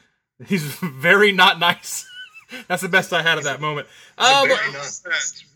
[0.46, 2.06] He's very not nice.
[2.68, 3.88] That's the best I had at that moment.
[4.18, 4.48] Um,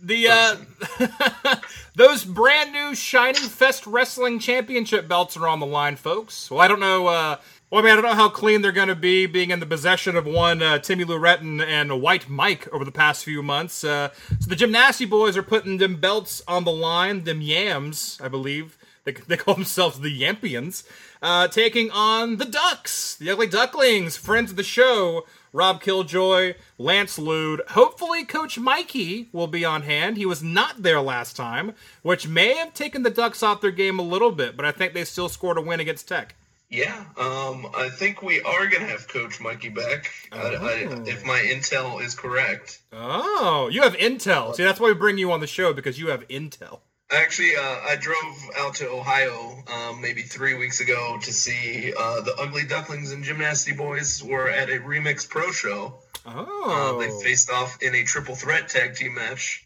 [0.02, 1.56] the uh,
[1.94, 6.50] those brand new Shining Fest Wrestling Championship belts are on the line, folks.
[6.50, 7.06] Well, I don't know.
[7.06, 7.36] Uh,
[7.70, 9.66] well, I mean, I don't know how clean they're going to be, being in the
[9.66, 13.84] possession of one uh, Timmy Lou Retton and White Mike over the past few months.
[13.84, 14.08] Uh,
[14.40, 17.22] so the Gymnasty boys are putting them belts on the line.
[17.22, 18.76] Them yams, I believe.
[19.04, 20.82] They, they call themselves the Yampians.
[21.22, 25.24] Uh, taking on the Ducks, the Ugly Ducklings, friends of the show.
[25.52, 27.60] Rob Killjoy, Lance Lude.
[27.70, 30.16] Hopefully, Coach Mikey will be on hand.
[30.16, 33.98] He was not there last time, which may have taken the Ducks off their game
[33.98, 36.36] a little bit, but I think they still scored a win against Tech.
[36.70, 40.08] Yeah, um, I think we are gonna have Coach Mikey back.
[40.30, 42.80] I, I, if my intel is correct.
[42.92, 44.54] Oh, you have intel.
[44.54, 46.78] See, that's why we bring you on the show because you have intel.
[47.12, 52.20] Actually, uh, I drove out to Ohio um, maybe three weeks ago to see uh,
[52.20, 55.94] the Ugly Ducklings and Gymnasty Boys were at a Remix Pro show.
[56.24, 59.64] Uh, Oh, they faced off in a triple threat tag team match,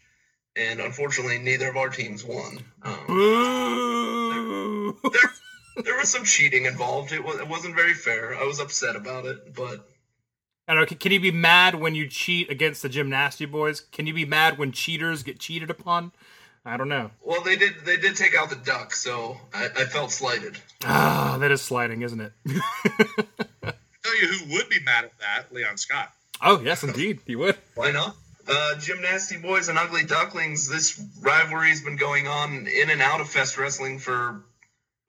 [0.55, 2.63] and unfortunately, neither of our teams won.
[2.81, 4.97] Um, Boo!
[5.11, 5.33] there,
[5.83, 7.11] there was some cheating involved.
[7.11, 8.35] It, was, it wasn't very fair.
[8.35, 9.87] I was upset about it, but
[10.67, 10.85] I don't know.
[10.85, 13.81] Can, can you be mad when you cheat against the Gymnasty boys?
[13.81, 16.11] Can you be mad when cheaters get cheated upon?
[16.67, 17.11] I don't know.
[17.23, 20.57] well, they did they did take out the duck, so I, I felt slighted.
[20.83, 22.33] Ah, that is sliding, isn't it?
[24.05, 26.11] tell you who would be mad at that, Leon Scott.
[26.41, 27.57] oh, yes, indeed, he would.
[27.75, 28.15] Why not?
[28.47, 33.27] Uh, Gymnasty Boys and Ugly Ducklings, this rivalry's been going on in and out of
[33.27, 34.43] Fest Wrestling for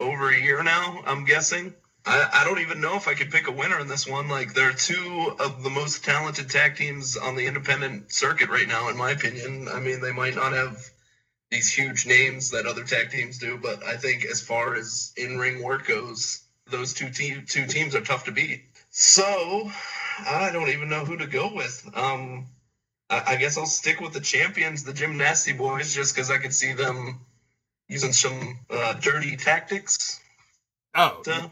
[0.01, 1.74] over a year now, I'm guessing.
[2.05, 4.28] I, I don't even know if I could pick a winner in this one.
[4.28, 8.88] Like, they're two of the most talented tag teams on the independent circuit right now,
[8.88, 9.68] in my opinion.
[9.68, 10.78] I mean, they might not have
[11.51, 15.38] these huge names that other tag teams do, but I think as far as in
[15.38, 18.62] ring work goes, those two, te- two teams are tough to beat.
[18.90, 19.70] So,
[20.18, 21.88] I don't even know who to go with.
[21.94, 22.47] Um,
[23.11, 26.55] I, I guess I'll stick with the champions, the Gymnasty Boys, just because I could
[26.55, 27.20] see them
[27.89, 30.20] using some uh, dirty tactics
[30.95, 31.51] Oh, to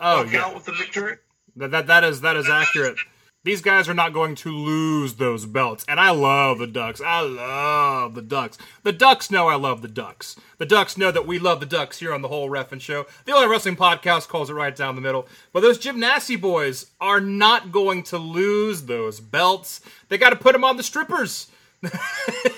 [0.00, 0.46] oh yeah.
[0.46, 1.16] out with the victory.
[1.56, 2.96] That, that that is that is accurate.
[3.42, 7.00] These guys are not going to lose those belts, and I love the Ducks.
[7.00, 8.58] I love the Ducks.
[8.82, 10.36] The Ducks know I love the Ducks.
[10.58, 13.06] The Ducks know that we love the Ducks here on the whole Ref'n Show.
[13.24, 15.26] The only wrestling podcast calls it right down the middle.
[15.54, 19.80] But those Gymnasty boys are not going to lose those belts.
[20.10, 21.46] They got to put them on the strippers.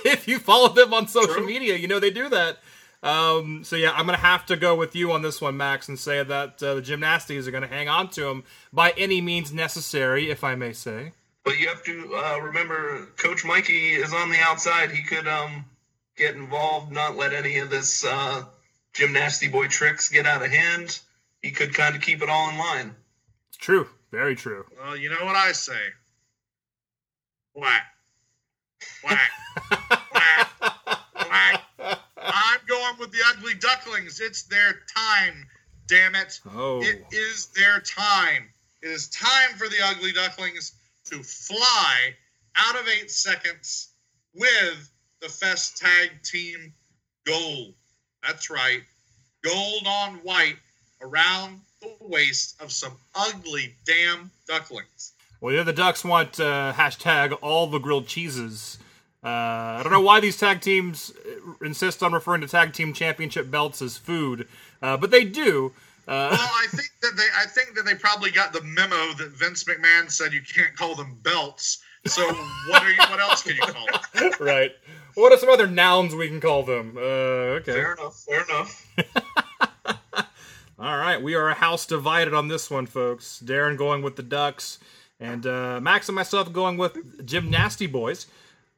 [0.05, 1.47] if you follow them on social True.
[1.47, 2.59] media, you know they do that.
[3.03, 5.99] Um, so yeah, I'm gonna have to go with you on this one, Maxx, and
[5.99, 10.31] say that uh, the gymnastics are gonna hang on to him by any means necessary,
[10.31, 11.13] if I may say.
[11.45, 14.93] But you have to uh, remember, Coach Mikey is on the outside.
[14.93, 15.65] He could um,
[16.17, 18.45] get involved, not let any of this uh,
[18.95, 21.01] Gymnasty Boy tricks get out of hand.
[21.43, 22.95] He could kind of keep it all in line.
[23.49, 24.65] It's true, very true.
[24.81, 25.81] Well, you know what I say.
[27.55, 27.83] Whack.
[29.03, 29.31] Whack.
[30.13, 30.49] Whack.
[31.15, 31.62] Whack.
[32.25, 34.21] I'm going with the ugly ducklings.
[34.21, 35.47] It's their time.
[35.89, 36.41] Damn it.
[36.55, 38.49] Oh, It is their time.
[38.83, 40.73] It is time for the ugly ducklings
[41.07, 42.15] to fly
[42.57, 43.89] out of eight seconds
[44.35, 46.73] with the Fest Tag Team
[47.27, 47.75] Gold.
[48.27, 48.83] That's right.
[49.43, 50.57] Gold on white
[51.01, 55.13] around the waist of some ugly damn ducklings.
[55.41, 58.79] well, yeah, the Ducks want uh, hashtag all the grilled cheeses.
[59.25, 61.13] Uh, I don't know why these tag teams
[61.63, 64.49] insist on referring to tag team championship belts as food,
[64.83, 65.73] uh, but they do.
[66.09, 69.31] Uh, Well, I think that they I think that they probably got the memo that
[69.31, 71.79] Vince McMahon said you can't call them belts.
[72.07, 72.27] So
[72.69, 74.33] what are you what else can you call them?
[74.41, 74.73] right.
[75.15, 76.97] What are some other nouns we can call them?
[76.97, 77.75] Uh, okay.
[77.75, 78.25] Fair enough.
[78.29, 78.87] Fair enough.
[80.79, 83.41] All right, we are a house divided on this one, folks.
[83.45, 84.81] Daryn going with the Ducks,
[85.21, 88.27] and uh, Maxx and myself going with Gymnasty Boys.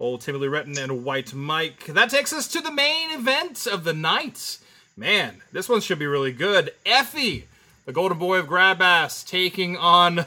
[0.00, 1.86] Old Timmy Lee Retton and White Mike.
[1.86, 4.58] That takes us to the main event of the night.
[4.96, 6.72] Man, this one should be really good.
[6.84, 7.44] Effy,
[7.84, 10.26] the Golden Boy of Grab Ass, taking on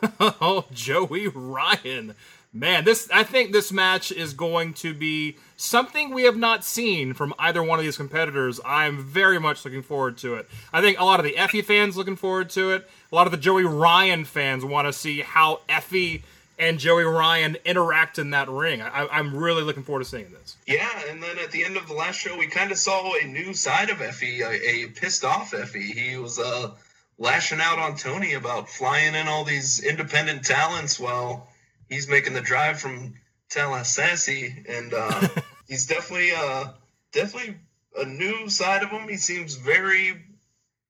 [0.20, 2.14] oh, Joey Ryan.
[2.52, 7.12] Man, this I think this match is going to be something we have not seen
[7.12, 8.60] from either one of these competitors.
[8.64, 10.48] I'm very much looking forward to it.
[10.72, 12.88] I think a lot of the Effy fans looking forward to it.
[13.10, 16.22] A lot of the Joey Ryan fans want to see how Effy
[16.58, 18.82] and Joey Ryan interact in that ring.
[18.82, 20.56] I, am really looking forward to seeing this.
[20.66, 23.26] Yeah, and then at the end of the last show, we kind of saw a
[23.26, 25.92] new side of Effy, a, a pissed off Effy.
[25.92, 26.72] He was uh,
[27.18, 31.48] lashing out on Tony about flying in all these independent talents while
[31.88, 33.14] he's making the drive from
[33.50, 35.28] Tallahassee, and uh,
[35.68, 36.66] he's definitely uh,
[37.12, 37.56] definitely
[37.96, 39.08] a new side of him.
[39.08, 40.22] He seems very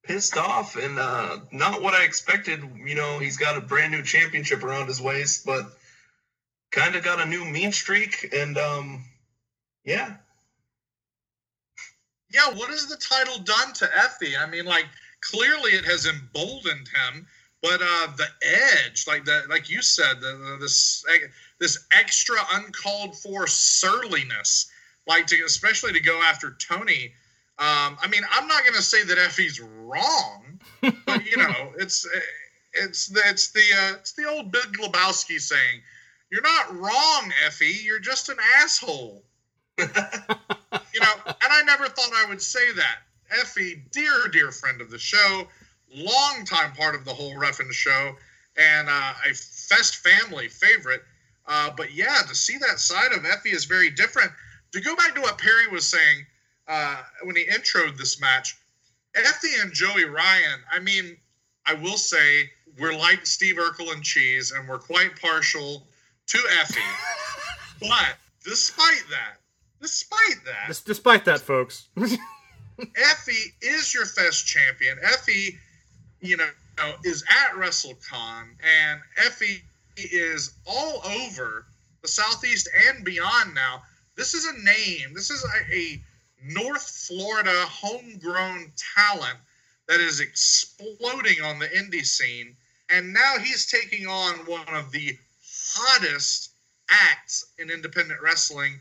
[0.08, 2.60] pissed off and uh, not what I expected.
[2.84, 5.66] You know, he's got a brand new championship around his waist, but
[6.72, 9.04] kind of got a new mean streak, and um,
[9.84, 10.14] yeah.
[12.30, 14.38] Yeah, what has the title done to Effy?
[14.38, 14.86] I mean, like
[15.20, 17.26] clearly it has emboldened him
[17.62, 21.04] but uh, the edge, like the like you said, the, the, this
[21.58, 24.70] this extra uncalled for surliness,
[25.06, 27.12] like to especially to go after Tony.
[27.60, 32.06] Um, I mean, I'm not going to say that Effy's wrong, but you know, it's
[32.72, 35.80] it's it's the uh, it's the old Big Lebowski saying,
[36.30, 37.82] "You're not wrong, Effy.
[37.82, 39.24] You're just an asshole."
[39.78, 42.98] you know, and I never thought I would say that.
[43.40, 45.48] Effy, dear dear friend of the show,
[45.92, 48.14] longtime part of the whole Ref'n show
[48.56, 51.02] and uh, a Fest family favorite.
[51.46, 54.30] Uh, but yeah, to see that side of Effy is very different.
[54.72, 56.26] To go back to what Perry was saying
[56.68, 58.56] uh, when he introed this match,
[59.14, 61.16] Effy and Joey Ryan, I mean,
[61.66, 65.86] I will say we're like Steve Urkel and Cheese, and we're quite partial
[66.26, 66.78] to Effy.
[67.80, 69.38] but despite that,
[69.80, 74.98] despite that, despite that, folks, Effy is your Fest champion.
[75.04, 75.56] Effy
[76.20, 76.48] you know,
[77.04, 79.62] is at WrestleCon, and Effy
[79.96, 81.66] is all over
[82.02, 83.82] the Southeast and beyond now.
[84.16, 85.14] This is a name.
[85.14, 86.02] This is a, a
[86.42, 89.38] North Florida homegrown talent
[89.88, 92.56] that is exploding on the indie scene.
[92.90, 95.16] And now he's taking on one of the
[95.74, 96.50] hottest
[96.90, 98.80] acts in independent wrestling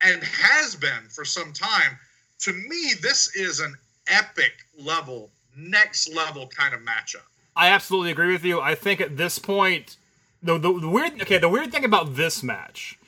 [0.00, 1.98] and has been for some time.
[2.40, 3.76] To me, this is an
[4.08, 7.26] epic level next level kind of matchup.
[7.56, 8.60] I absolutely agree with you.
[8.60, 9.96] I think at this point,
[10.42, 12.98] the, the, the weird okay, the weird thing about this match,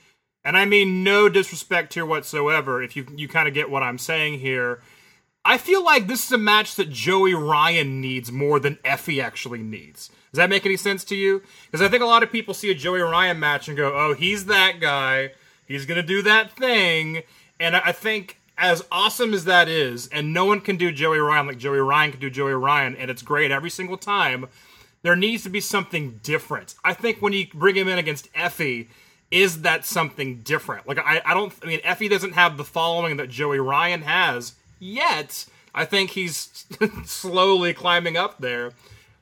[0.45, 2.82] and I mean no disrespect here whatsoever.
[2.82, 4.80] If you you kind of get what I'm saying here,
[5.45, 9.62] I feel like this is a match that Joey Ryan needs more than Effy actually
[9.62, 10.11] needs.
[10.32, 11.43] Does that make any sense to you?
[11.66, 14.14] Because I think a lot of people see a Joey Ryan match and go, "Oh,
[14.14, 15.32] he's that guy.
[15.66, 17.22] He's gonna do that thing."
[17.61, 21.47] And I think as awesome as that is, and no one can do Joey Ryan
[21.47, 24.47] like Joey Ryan can do Joey Ryan, and it's great every single time.
[25.03, 26.76] There needs to be something different.
[26.84, 28.86] I think when you bring him in against Effy,
[29.33, 30.87] is that something different?
[30.87, 31.53] Like I, I don't.
[31.62, 35.47] I mean, Effy doesn't have the following that Joey Ryan has yet.
[35.74, 36.66] I think he's
[37.07, 38.72] slowly climbing up there.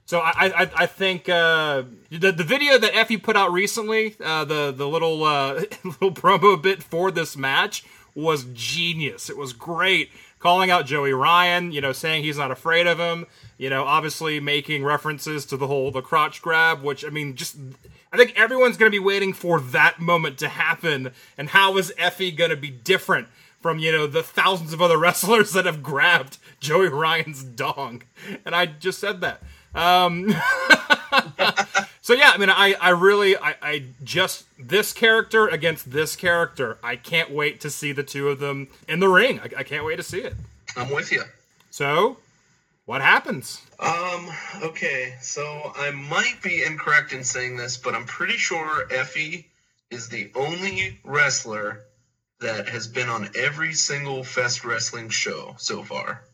[0.04, 0.32] So I,
[0.62, 4.88] I, I think uh, the the video that Effy put out recently, uh, the the
[4.88, 5.54] little uh,
[5.84, 7.84] little promo bit for this match
[8.16, 9.30] was genius.
[9.30, 10.11] It was great.
[10.40, 13.26] Calling out Joey Ryan, you know, saying he's not afraid of him,
[13.58, 17.56] you know, obviously making references to the whole the crotch grab, which I mean, just
[18.12, 21.12] I think everyone's going to be waiting for that moment to happen.
[21.38, 23.28] And how is Effy going to be different
[23.61, 28.02] from you know the thousands of other wrestlers that have grabbed Joey Ryan's dong?
[28.44, 29.42] And I just said that.
[29.72, 30.30] Um,
[32.02, 36.78] so yeah, I mean, I, I really, I, I just this character against this character.
[36.82, 39.40] I can't wait to see the two of them in the ring.
[39.40, 40.34] I, I can't wait to see it.
[40.76, 41.22] I'm with you.
[41.70, 42.18] So,
[42.91, 43.62] what happens?
[43.78, 44.28] Um.
[44.64, 45.14] Okay.
[45.20, 45.45] So
[45.76, 49.45] I might be incorrect in saying this, but I'm pretty sure Effy
[49.93, 51.84] is the only wrestler
[52.41, 56.24] that has been on every single Fest Wrestling show so far.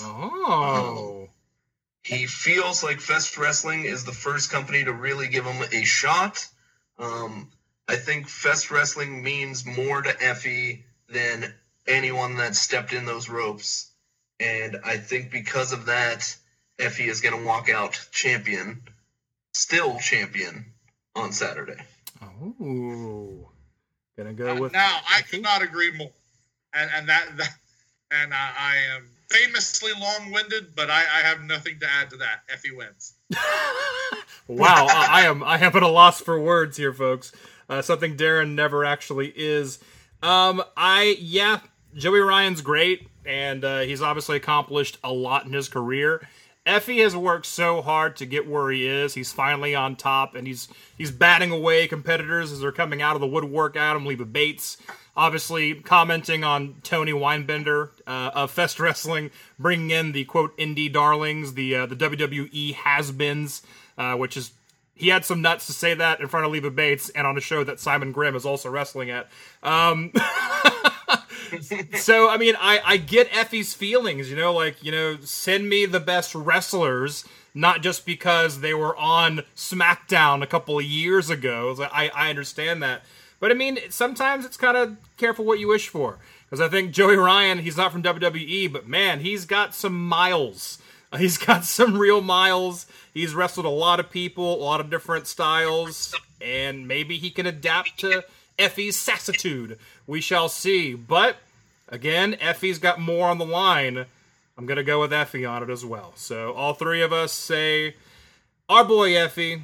[0.00, 1.22] Oh.
[1.22, 1.28] Um,
[2.02, 6.46] he feels like Fest Wrestling is the first company to really give him a shot.
[6.98, 7.50] Um,
[7.88, 11.54] I think Fest Wrestling means more to Effy than
[11.86, 13.90] anyone that stepped in those ropes.
[14.44, 16.36] And I think because of that,
[16.78, 18.82] Effy is going to walk out champion,
[19.54, 20.66] still champion
[21.16, 21.80] on Saturday.
[22.22, 23.50] Oh,
[24.16, 24.98] gonna go uh, with now.
[25.10, 26.10] I could not agree more,
[26.72, 27.54] and and that, that
[28.10, 32.42] and I, I am famously long-winded, but I, I, have nothing to add to that.
[32.52, 33.14] Effy wins.
[34.46, 37.32] wow, I, I, am I am at a loss for words here, folks.
[37.68, 39.78] Uh, something Daryn never actually is.
[40.22, 41.60] Um, I yeah,
[41.94, 46.26] Joey Ryan's great, and uh, he's obviously accomplished a lot in his career.
[46.66, 49.12] Effy has worked so hard to get where he is.
[49.12, 53.20] He's finally on top, and he's he's batting away competitors as they're coming out of
[53.20, 54.06] the woodwork him.
[54.06, 54.78] Leva Bates,
[55.14, 61.52] obviously commenting on Tony Weinbender uh, of Fest Wrestling, bringing in the quote indie darlings,
[61.52, 63.60] the uh, the WWE has-beens,
[63.98, 64.52] uh, which is
[64.94, 67.40] he had some nuts to say that in front of Leva Bates and on a
[67.40, 69.28] show that Simon Grimm is also wrestling at.
[69.62, 70.12] Um,
[71.98, 75.86] so I mean, I I get Effy's feelings, you know, like you know, send me
[75.86, 77.24] the best wrestlers,
[77.54, 81.76] not just because they were on SmackDown a couple of years ago.
[81.92, 83.02] I I understand that,
[83.40, 86.18] but I mean, sometimes it's kind of careful what you wish for.
[86.44, 90.78] Because I think Joey Ryan, he's not from WWE, but man, he's got some miles.
[91.18, 92.86] He's got some real miles.
[93.12, 97.46] He's wrestled a lot of people, a lot of different styles, and maybe he can
[97.46, 98.24] adapt to
[98.58, 99.78] Effy's sassitude.
[100.06, 100.94] We shall see.
[100.94, 101.36] But
[101.88, 104.06] again, Effy's got more on the line.
[104.56, 106.12] I'm gonna go with Effy on it as well.
[106.16, 107.94] So all three of us say
[108.68, 109.62] our boy Effy.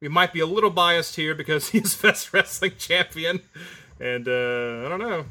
[0.00, 3.40] We might be a little biased here because he's Fest Wrestling champion,
[3.98, 5.24] and uh, I don't know.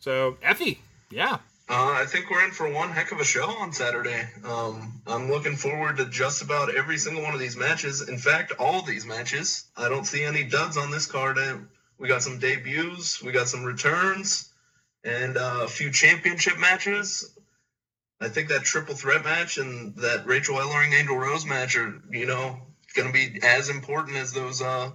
[0.00, 0.78] So Effy,
[1.10, 1.38] yeah.
[1.70, 4.26] Uh, I think we're in for one heck of a show on Saturday.
[4.42, 8.08] Um, I'm looking forward to just about every single one of these matches.
[8.08, 9.64] In fact, all these matches.
[9.76, 11.36] I don't see any duds on this card.
[11.98, 14.52] We got some debuts, we got some returns,
[15.04, 17.36] and uh, a few championship matches.
[18.20, 22.26] I think that triple threat match and that Rachel Ellering Angel Rose match are, you
[22.26, 22.58] know,
[22.94, 24.90] going to be as important as those uh,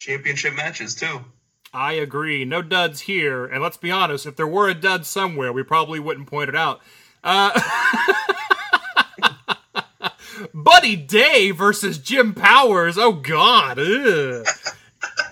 [0.00, 1.20] championship matches too.
[1.72, 2.44] I agree.
[2.44, 3.44] No duds here.
[3.44, 6.56] And let's be honest, if there were a dud somewhere, we probably wouldn't point it
[6.56, 6.80] out.
[7.22, 7.60] Uh,
[10.54, 12.96] Buddy Day versus Jim Powers.
[12.96, 13.78] Oh God.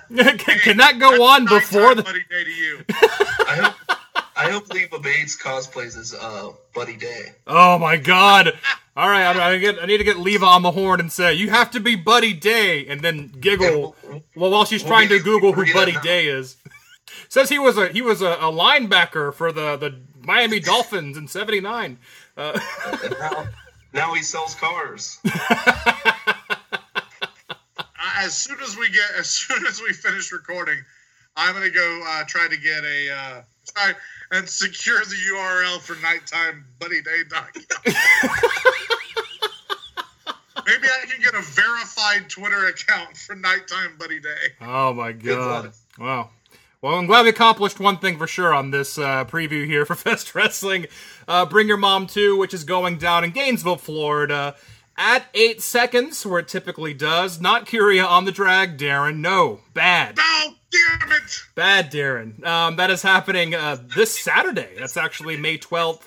[0.17, 2.03] can, that go on before the?
[2.03, 2.85] Buddy Day to you.
[2.89, 3.99] I hope,
[4.37, 7.33] I hope Leva Bates cosplays as uh, Buddy Day.
[7.47, 8.53] Oh my God.
[8.97, 11.35] All right, I, I, get, I need to get Leva on the horn and say
[11.35, 13.95] you have to be Buddy Day, and then giggle
[14.35, 16.57] well while she's trying to Google who Buddy Day is.
[17.29, 21.29] Says he was a he was a, a linebacker for the, the Miami Dolphins in
[21.29, 21.99] '79.
[22.37, 22.59] Uh,
[23.21, 23.47] now,
[23.93, 25.19] now he sells cars.
[28.17, 30.79] As soon as we get as soon as we finish recording,
[31.37, 33.43] I'm gonna go uh, try to get a uh,
[33.75, 33.93] try
[34.33, 37.47] and secure the URL for nighttimebuddyday.com.
[40.67, 44.55] Maybe I can get a verified Twitter account for Nighttime Buddy Day.
[44.61, 45.73] Oh my god!
[45.99, 46.31] Wow.
[46.83, 49.95] Well, I'm glad we accomplished one thing for sure on this uh, preview here for
[49.97, 50.87] Fest Wrestling.
[51.27, 54.57] Uh, Bring Your Mom Too, which is going down in Gainesville, Florida
[54.97, 57.41] at eight seconds, where it typically does.
[57.41, 59.19] Not Curia on the drag, Daryn.
[59.19, 60.17] No, bad.
[60.19, 61.43] Oh, damn it.
[61.55, 62.45] Bad, Daryn.
[62.45, 64.71] Um, that is happening uh, this Saturday.
[64.79, 66.03] That's actually May 12th.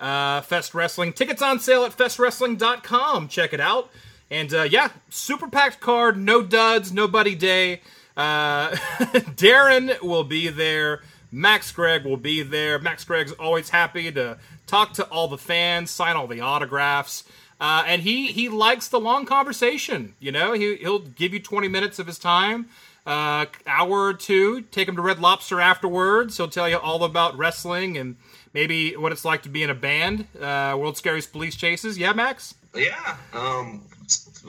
[0.00, 1.12] Uh, Fest Wrestling.
[1.12, 3.28] Tickets on sale at festwrestling.com.
[3.28, 3.90] Check it out.
[4.30, 6.16] And uh, yeah, super packed card.
[6.16, 6.92] No duds.
[6.92, 7.80] No Buddy Day.
[8.16, 8.70] Uh,
[9.34, 11.02] Daryn will be there.
[11.30, 12.78] Maxx Gregg will be there.
[12.78, 17.24] Maxx Gregg's always happy to talk to all the fans, sign all the autographs.
[17.60, 20.14] Uh, and he he likes the long conversation.
[20.20, 22.68] You know, he he'll give you twenty minutes of his time,
[23.04, 24.62] uh, hour or two.
[24.62, 26.36] Take him to Red Lobster afterwards.
[26.36, 28.16] He'll tell you all about wrestling and
[28.54, 30.26] maybe what it's like to be in a band.
[30.40, 31.98] Uh, World's Scariest Police Chases.
[31.98, 32.54] Yeah, Maxx.
[32.74, 33.16] Yeah.
[33.32, 33.82] Um,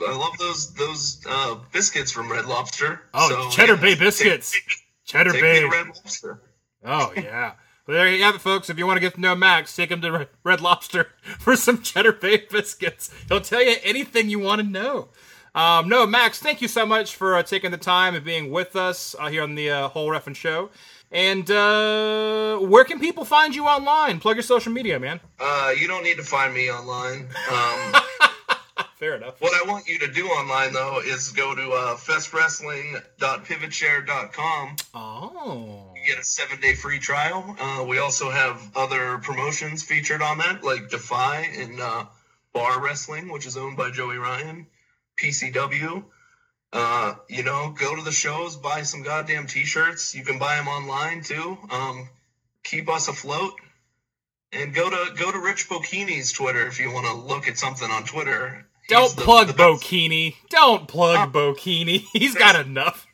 [0.06, 3.02] I love those those uh, biscuits from Red Lobster.
[3.12, 4.52] Oh, so, Cheddar yeah, Bay biscuits.
[4.52, 4.62] Take,
[5.04, 5.64] Cheddar take Bay.
[5.64, 6.40] Red Lobster.
[6.84, 7.52] Oh yeah.
[7.90, 8.70] Well, there you have it, folks.
[8.70, 11.08] If you want to get to know Maxx, take him to Red Lobster
[11.40, 13.10] for some Cheddar Bay biscuits.
[13.26, 15.08] He'll tell you anything you want to know.
[15.56, 18.76] Um, no, Maxx, thank you so much for uh, taking the time and being with
[18.76, 20.70] us uh, here on the uh, Whole Ref'n Show.
[21.10, 24.20] And uh, where can people find you online?
[24.20, 25.18] Plug your social media, man.
[25.40, 27.28] Uh, you don't need to find me online.
[27.50, 27.94] Um,
[28.94, 29.40] Fair enough.
[29.40, 34.76] What I want you to do online, though, is go to uh, festwrestling.pivotshare.com.
[34.94, 35.89] Oh.
[36.00, 37.56] You get a seven day free trial.
[37.58, 42.06] Uh, we also have other promotions featured on that, like Defy and uh,
[42.54, 44.66] Bar Wrestling, which is owned by Joey Ryan,
[45.18, 46.04] PCW.
[46.72, 50.14] Uh, you know, go to the shows, buy some goddamn t-shirts.
[50.14, 51.58] You can buy them online too.
[51.70, 52.08] Um,
[52.62, 53.54] keep us afloat,
[54.52, 57.90] and go to go to Rich Bocchini's Twitter if you want to look at something
[57.90, 58.66] on Twitter.
[58.88, 60.34] Don't plug the Bocchini.
[60.48, 62.04] Don't plug uh, Bocchini.
[62.12, 63.06] He's got enough.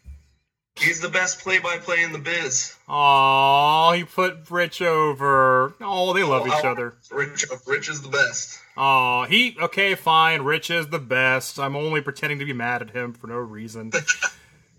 [0.79, 2.77] He's the best play-by-play in the biz.
[2.89, 5.75] Oh, he put Rich over.
[5.81, 6.95] Oh, they love oh, each other.
[7.11, 8.61] Rich, Rich is the best.
[8.77, 10.43] Oh, he okay, fine.
[10.43, 11.59] Rich is the best.
[11.59, 13.91] I'm only pretending to be mad at him for no reason.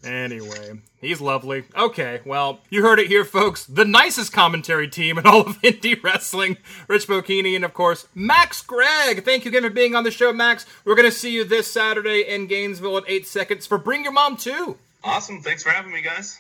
[0.04, 1.64] Anyway, he's lovely.
[1.76, 3.66] Okay, well, you heard it here, folks.
[3.66, 6.58] The nicest commentary team in all of indie wrestling.
[6.88, 9.26] Rich Bocchini and, of course, Maxx Gregg.
[9.26, 10.66] Thank you again for being on the show, Maxx.
[10.86, 14.14] We're going to see you this Saturday in Gainesville in eight seconds for Bring Your
[14.14, 14.78] Mom Too.
[15.08, 15.42] Awesome.
[15.42, 16.38] Thanks for having me, guys.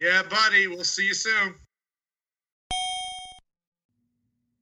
[0.00, 0.66] Yeah, buddy.
[0.66, 1.54] We'll see you soon.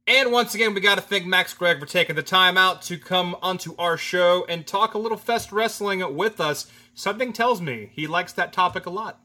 [0.07, 2.99] And once again, we got to thank Maxx Gregg for taking the time out to
[2.99, 6.71] come onto our show and talk a little Fest Wrestling with us.
[6.95, 9.21] Something tells me he likes that topic a lot.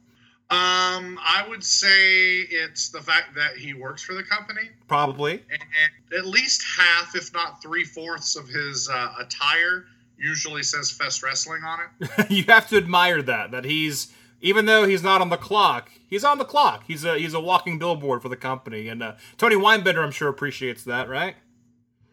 [0.50, 4.70] Um, I would say it's the fact that he works for the company.
[4.88, 5.34] Probably.
[5.34, 10.90] And, and at least half, if not three fourths, of his uh, attire usually says
[10.90, 12.30] Fest Wrestling on it.
[12.32, 13.52] you have to admire that.
[13.52, 16.84] That he's even though he's not on the clock, he's on the clock.
[16.88, 18.88] He's a he's a walking billboard for the company.
[18.88, 21.36] And uh, Tony Weinbender, I'm sure, appreciates that, right?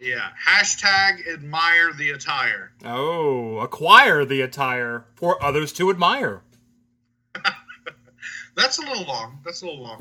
[0.00, 0.28] Yeah.
[0.48, 2.72] Hashtag admire the attire.
[2.84, 6.42] Oh, acquire the attire for others to admire.
[8.56, 9.40] That's a little long.
[9.44, 9.98] That's a little long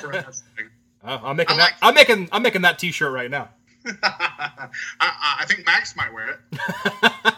[0.00, 0.26] for a.
[1.04, 1.86] Uh, I'm making I like- that.
[1.86, 2.28] I'm making.
[2.32, 3.50] I'm making that T-shirt right now.
[4.02, 4.68] I,
[5.00, 7.34] I think Maxx might wear it.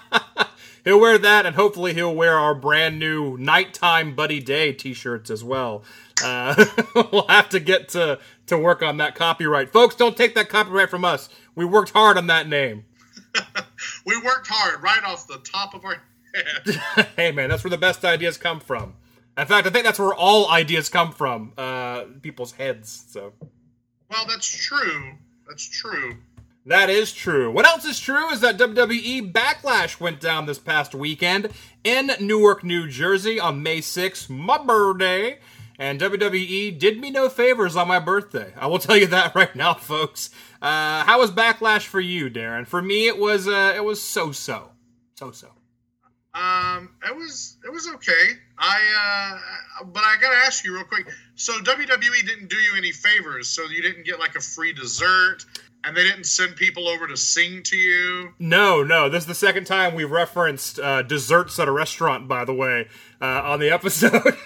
[0.89, 5.45] He'll wear that, and hopefully he'll wear our brand new nighttime Buddy Day T-shirts as
[5.45, 5.84] well.
[6.24, 6.64] Uh,
[7.12, 9.95] we'll have to get to to work on that copyright, folks.
[9.95, 11.28] Don't take that copyright from us.
[11.55, 12.84] We worked hard on that name.
[14.05, 16.03] We worked hard right off the top of our
[16.34, 17.09] head.
[17.16, 18.95] hey, man, that's where the best ideas come from.
[19.36, 21.53] In fact, I think that's where all ideas come from.
[21.57, 23.05] Uh, people's heads.
[23.11, 23.34] So
[24.11, 25.12] Well, that's true.
[25.47, 26.16] That's true.
[26.67, 27.51] That is true.
[27.51, 31.49] What else is true is that WWE Backlash went down this past weekend
[31.83, 35.39] in Newark, New Jersey on May 6th, my birthday.
[35.79, 38.53] And WWE did me no favors on my birthday.
[38.57, 40.31] I will tell you that right now, folks.
[40.61, 42.67] Uh, how was Backlash for you, Daryn?
[42.67, 44.71] For me, it was uh, it was so so,
[45.15, 45.49] so so.
[46.35, 48.33] Um, it was it was okay.
[48.59, 49.41] I
[49.81, 51.09] uh, but I gotta ask you real quick.
[51.37, 53.49] So WWE didn't do you any favors.
[53.49, 55.45] So you didn't get like a free dessert,
[55.85, 58.35] and they didn't send people over to sing to you.
[58.39, 62.29] No, no, this is the second time we've referenced uh, desserts at a restaurant.
[62.29, 62.89] By the way,
[63.20, 64.37] uh, on the episode.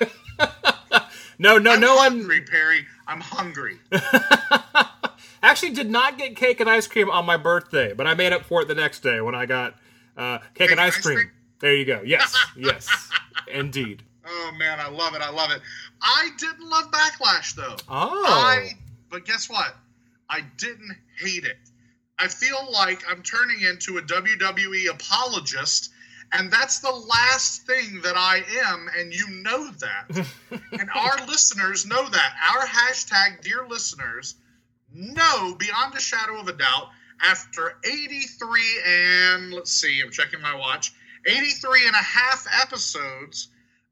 [1.39, 2.13] no, no, no I'm no one.
[2.13, 2.87] hungry, Perry.
[3.07, 3.79] I'm hungry.
[5.43, 8.45] Actually, did not get cake and ice cream on my birthday, but I made up
[8.45, 9.75] for it the next day when I got
[10.17, 11.31] uh, cake and ice cream.
[11.61, 12.03] There you go.
[12.05, 12.89] Yes, yes,
[13.53, 14.03] indeed.
[14.25, 15.21] Oh man, I love it.
[15.21, 15.61] I love it.
[16.01, 17.77] I didn't love Backlash though.
[17.89, 18.73] Oh, I
[19.11, 19.75] but guess what?
[20.31, 21.59] I didn't hate it.
[22.19, 25.91] I feel like I'm turning into a WWE apologist,
[26.33, 30.27] and that's the last thing that I am, and you know that.
[30.73, 32.35] and our listeners know that.
[32.55, 34.35] Our hashtag dear listeners
[34.93, 36.89] know beyond a shadow of a doubt
[37.23, 40.93] after 83 and let's see, I'm checking my watch,
[41.27, 43.49] 83 and a half episodes,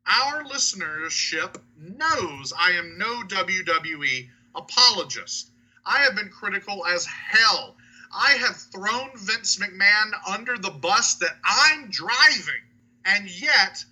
[0.06, 5.49] our listenership knows I am no WWE apologist.
[5.84, 7.76] I have been critical as hell.
[8.12, 12.62] I have thrown Vince McMahon under the bus that I'm driving.
[13.04, 13.84] And yet,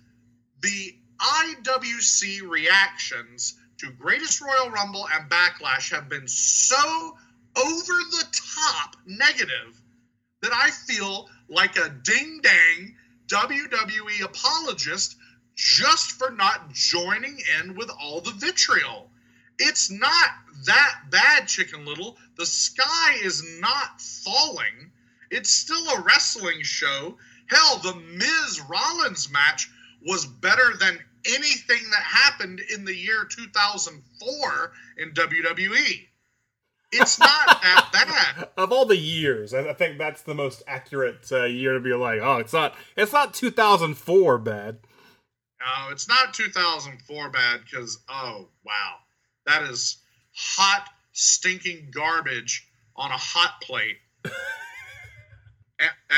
[0.61, 7.17] the IWC reactions to Greatest Royal Rumble and Backlash have been so
[7.55, 9.81] over the top negative
[10.41, 12.95] that I feel like a ding dang
[13.27, 15.15] WWE apologist
[15.55, 19.09] just for not joining in with all the vitriol.
[19.59, 20.29] It's not
[20.65, 22.17] that bad, Chicken Little.
[22.37, 24.91] The sky is not falling.
[25.29, 27.17] It's still a wrestling show.
[27.47, 29.69] Hell, the Miz Rollins match
[30.05, 36.07] was better than anything that happened in the year 2004 in WWE.
[36.91, 37.89] It's not that
[38.37, 38.49] bad.
[38.57, 42.19] of all the years, I think that's the most accurate uh, year to be like,
[42.21, 44.79] oh, it's not, it's not 2004 bad.
[45.59, 48.95] No, it's not 2004 bad because, oh, wow.
[49.49, 49.97] That is
[50.35, 53.97] hot, stinking garbage on a hot plate.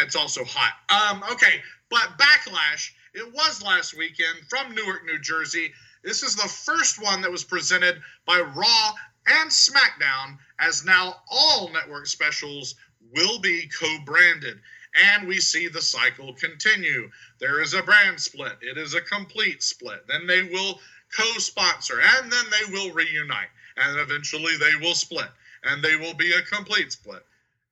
[0.03, 0.73] It's also hot.
[0.89, 1.61] Um, okay,
[1.91, 5.71] but Backlash, it was last weekend from Newark, New Jersey.
[6.03, 8.91] This is the first one that was presented by Raw
[9.27, 12.73] and SmackDown, as now all network specials
[13.15, 14.59] will be co branded.
[15.05, 17.11] And we see the cycle continue.
[17.39, 20.07] There is a brand split, it is a complete split.
[20.07, 20.79] Then they will
[21.15, 23.49] co sponsor, and then they will reunite.
[23.77, 25.29] And eventually they will split,
[25.63, 27.25] and they will be a complete split.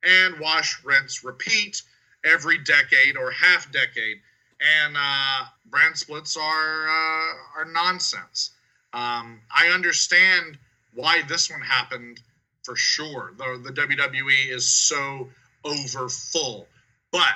[0.04, 1.82] And wash, rinse, repeat
[2.26, 4.22] every decade or half decade.
[4.62, 8.52] And uh, brand splits are uh, are nonsense.
[8.94, 10.58] Um, I understand
[10.94, 12.20] why this one happened
[12.64, 13.34] for sure.
[13.38, 15.30] The, the WWE is so
[15.64, 16.68] over full.
[17.12, 17.36] But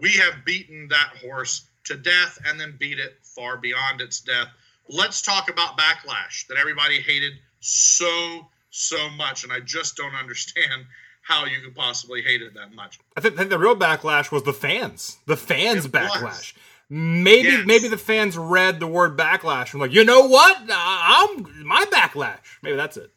[0.00, 4.48] we have beaten that horse to death and then beat it far beyond its death
[4.88, 10.84] let's talk about backlash that everybody hated so so much, and I just don't understand
[11.22, 12.98] how you could possibly hate it that much.
[13.16, 15.18] I think, I think the real backlash was the fans.
[15.26, 16.22] The fans It backlash.
[16.22, 16.52] was.
[16.90, 17.66] Maybe Yes.
[17.66, 20.56] maybe the fans read the word backlash and like, you know what?
[20.70, 22.38] I'm my backlash.
[22.62, 23.10] Maybe that's it.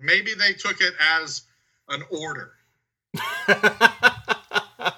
[0.00, 1.42] Maybe they took it as
[1.90, 2.52] an order.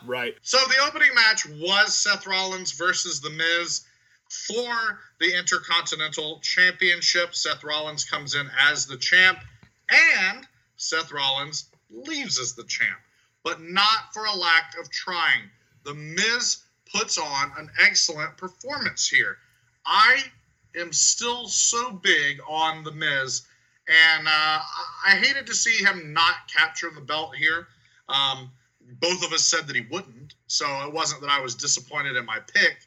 [0.07, 0.35] right.
[0.43, 3.83] So the opening match was Seth Rollins versus The Miz
[4.31, 7.35] for the Intercontinental Championship.
[7.35, 9.39] Seth Rollins comes in as the champ,
[9.91, 12.99] and Seth Rollins leaves as the champ,
[13.43, 15.51] but not for a lack of trying.
[15.85, 16.59] The Miz
[16.95, 19.39] puts on an excellent performance here.
[19.85, 20.23] I
[20.77, 23.43] am still so big on The Miz,
[23.89, 24.31] and uh,
[25.07, 27.67] I hated to see him not capture the belt here.
[28.09, 28.51] Um,
[29.01, 32.25] both of us said that he wouldn't, so it wasn't that I was disappointed in
[32.25, 32.79] my pick.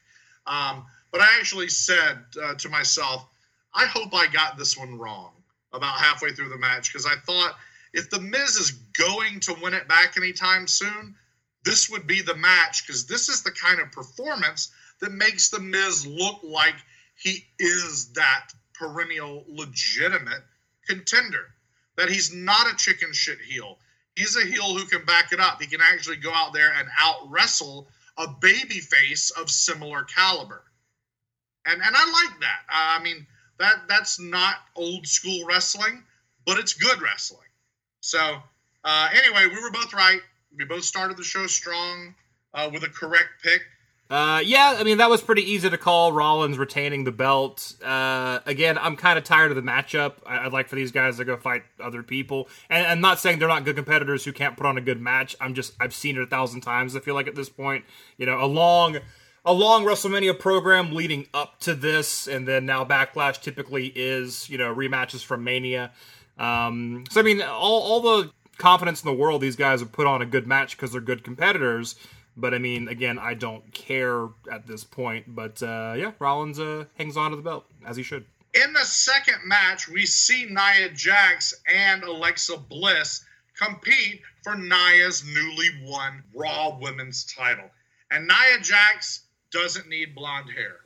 [0.45, 3.23] Um, but I actually said uh, to myself,
[3.71, 5.31] I hope I got this one wrong
[5.71, 7.55] about halfway through the match because I thought
[7.93, 11.15] if The Miz is going to win it back anytime soon,
[11.63, 15.59] this would be the match because this is the kind of performance that makes The
[15.59, 16.75] Miz look like
[17.15, 20.43] he is that perennial legitimate
[20.87, 21.45] contender.
[21.95, 23.77] That he's not a chicken shit heel.
[24.15, 25.61] He's a heel who can back it up.
[25.61, 27.87] He can actually go out there and out wrestle
[28.17, 30.63] a baby face of similar caliber.
[31.65, 32.59] And and I like that.
[32.69, 33.25] I mean,
[33.59, 36.03] that that's not old school wrestling,
[36.45, 37.39] but it's good wrestling.
[38.01, 38.37] So
[38.83, 40.19] uh, anyway, we were both right.
[40.57, 42.15] We both started the show strong
[42.53, 43.61] uh, with a correct pick.
[44.09, 46.11] Uh, yeah, I mean that was pretty easy to call.
[46.11, 47.73] Rollins retaining the belt.
[47.83, 50.15] Uh, again, I'm kind of tired of the matchup.
[50.25, 52.47] I- I'd like for these guys to go fight other people.
[52.69, 55.35] And I'm not saying they're not good competitors who can't put on a good match.
[55.39, 56.95] I'm just I've seen it a thousand times.
[56.95, 57.85] I feel like at this point,
[58.17, 58.97] you know, a long,
[59.45, 64.57] a long WrestleMania program leading up to this, and then now Backlash typically is you
[64.57, 65.91] know rematches from Mania.
[66.37, 70.07] Um, so I mean, all all the confidence in the world these guys have put
[70.07, 71.95] on a good match because they're good competitors.
[72.35, 75.35] But I mean, again, I don't care at this point.
[75.35, 78.25] But uh, yeah, Rollins uh, hangs on to the belt as he should.
[78.53, 83.25] In the second match, we see Nia Jax and Alexa Bliss
[83.57, 87.69] compete for Nia's newly won Raw Women's title.
[88.11, 89.21] And Nia Jax
[89.53, 90.77] doesn't need blonde hair.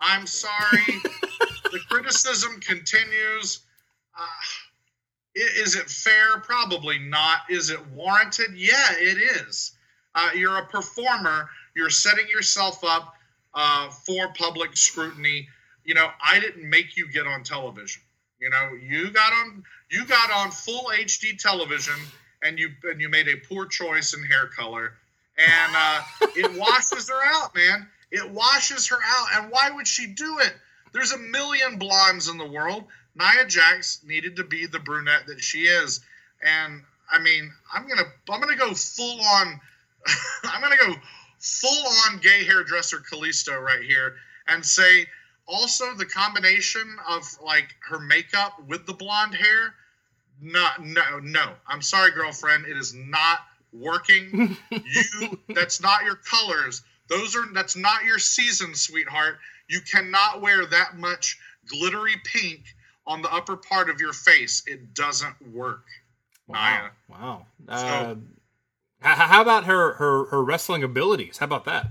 [0.00, 0.84] I'm sorry.
[1.72, 3.60] the criticism continues.
[4.18, 4.24] Uh,
[5.34, 6.40] is it fair?
[6.42, 7.40] Probably not.
[7.50, 8.50] Is it warranted?
[8.54, 9.72] Yeah, it is.
[10.14, 11.48] Uh, you're a performer.
[11.74, 13.14] You're setting yourself up
[13.54, 15.48] uh, for public scrutiny.
[15.84, 18.02] You know, I didn't make you get on television.
[18.40, 21.94] You know, you got on you got on full HD television,
[22.42, 24.94] and you and you made a poor choice in hair color,
[25.38, 26.02] and uh,
[26.36, 27.86] it washes her out, man.
[28.10, 29.26] It washes her out.
[29.34, 30.54] And why would she do it?
[30.92, 32.84] There's a million blondes in the world.
[33.14, 36.00] Nia Jax needed to be the brunette that she is,
[36.42, 39.60] and I mean, I'm gonna I'm gonna go full on.
[40.44, 40.94] I'm gonna go
[41.38, 44.16] full on gay hairdresser Callisto right here
[44.48, 45.06] and say
[45.46, 49.74] also the combination of like her makeup with the blonde hair.
[50.40, 51.52] Not no no.
[51.66, 52.66] I'm sorry, girlfriend.
[52.66, 53.40] It is not
[53.72, 54.56] working.
[54.70, 56.82] you that's not your colors.
[57.08, 59.38] Those are that's not your season, sweetheart.
[59.68, 62.64] You cannot wear that much glittery pink
[63.06, 64.62] on the upper part of your face.
[64.66, 65.84] It doesn't work.
[66.46, 67.18] Wow, Nia.
[67.18, 67.46] wow.
[67.68, 68.14] Uh,
[69.00, 71.38] how about her, her her wrestling abilities?
[71.38, 71.86] How about that?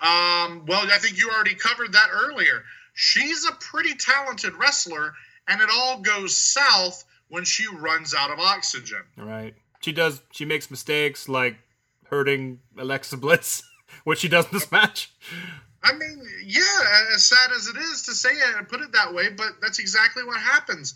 [0.00, 2.62] Um, well, I think you already covered that earlier.
[2.94, 5.12] She's a pretty talented wrestler,
[5.48, 9.02] and it all goes south when she runs out of oxygen.
[9.16, 10.22] Right, she does.
[10.30, 11.56] She makes mistakes like
[12.06, 13.62] hurting Alexa Bliss,
[14.04, 15.12] which she does in this match.
[15.82, 19.14] I mean, yeah, as sad as it is to say it and put it that
[19.14, 20.94] way, but that's exactly what happens.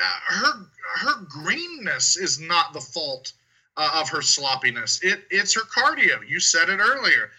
[0.00, 0.52] Uh, her
[1.00, 3.32] her greenness is not the fault
[3.76, 5.02] uh, of her sloppiness.
[5.02, 6.26] It it's her cardio.
[6.26, 7.30] You said it earlier.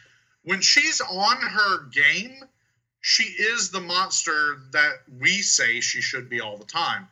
[0.44, 2.44] When she's on her game,
[3.02, 7.08] she is the monster that we say she should be all the time.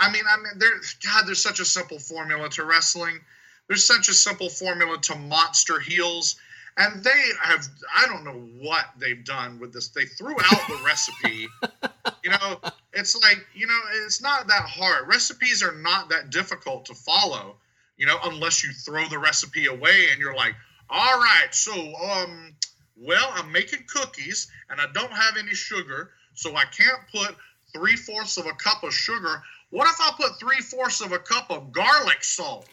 [0.00, 0.70] I mean, I mean, there,
[1.04, 3.18] God, there's such a simple formula to wrestling.
[3.66, 6.36] There's such a simple formula to monster heels,
[6.76, 7.66] and they have.
[7.94, 9.88] I don't know what they've done with this.
[9.88, 11.48] They threw out the recipe.
[12.24, 12.60] You know,
[12.92, 15.08] it's like you know, it's not that hard.
[15.08, 17.56] Recipes are not that difficult to follow.
[17.96, 20.54] You know, unless you throw the recipe away and you're like,
[20.90, 22.54] all right, so um,
[22.96, 27.36] well, I'm making cookies and I don't have any sugar, so I can't put
[27.74, 29.42] three fourths of a cup of sugar.
[29.70, 32.66] What if I put three fourths of a cup of garlic salt?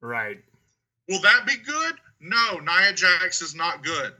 [0.00, 0.38] Right,
[1.08, 1.94] Will that be good?
[2.20, 4.12] No, Nia Jax is not good.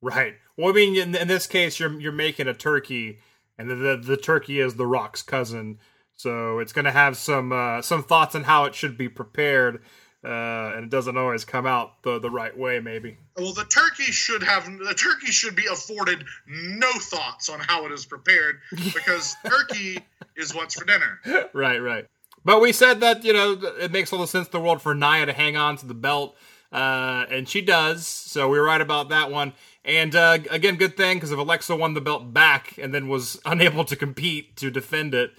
[0.00, 0.34] Right.
[0.56, 3.18] Well, I mean, in, in this case, you're you're making a turkey,
[3.58, 5.78] and the the, the turkey is the Rock's cousin,
[6.14, 9.82] so it's going to have some uh, some thoughts on how it should be prepared,
[10.26, 12.80] uh, and it doesn't always come out the the right way.
[12.80, 13.16] Maybe.
[13.36, 17.92] Well, the turkey should have the turkey should be afforded no thoughts on how it
[17.92, 18.60] is prepared
[18.92, 19.98] because turkey
[20.36, 21.20] is what's for dinner.
[21.54, 22.06] right, right.
[22.44, 24.94] But we said that you know it makes all the sense in the world for
[24.94, 26.36] Nia to hang on to the belt,
[26.72, 28.06] uh, and she does.
[28.06, 29.52] So we were right about that one.
[29.84, 33.40] And uh, again, good thing because if Alexa won the belt back and then was
[33.46, 35.30] unable to compete to defend it,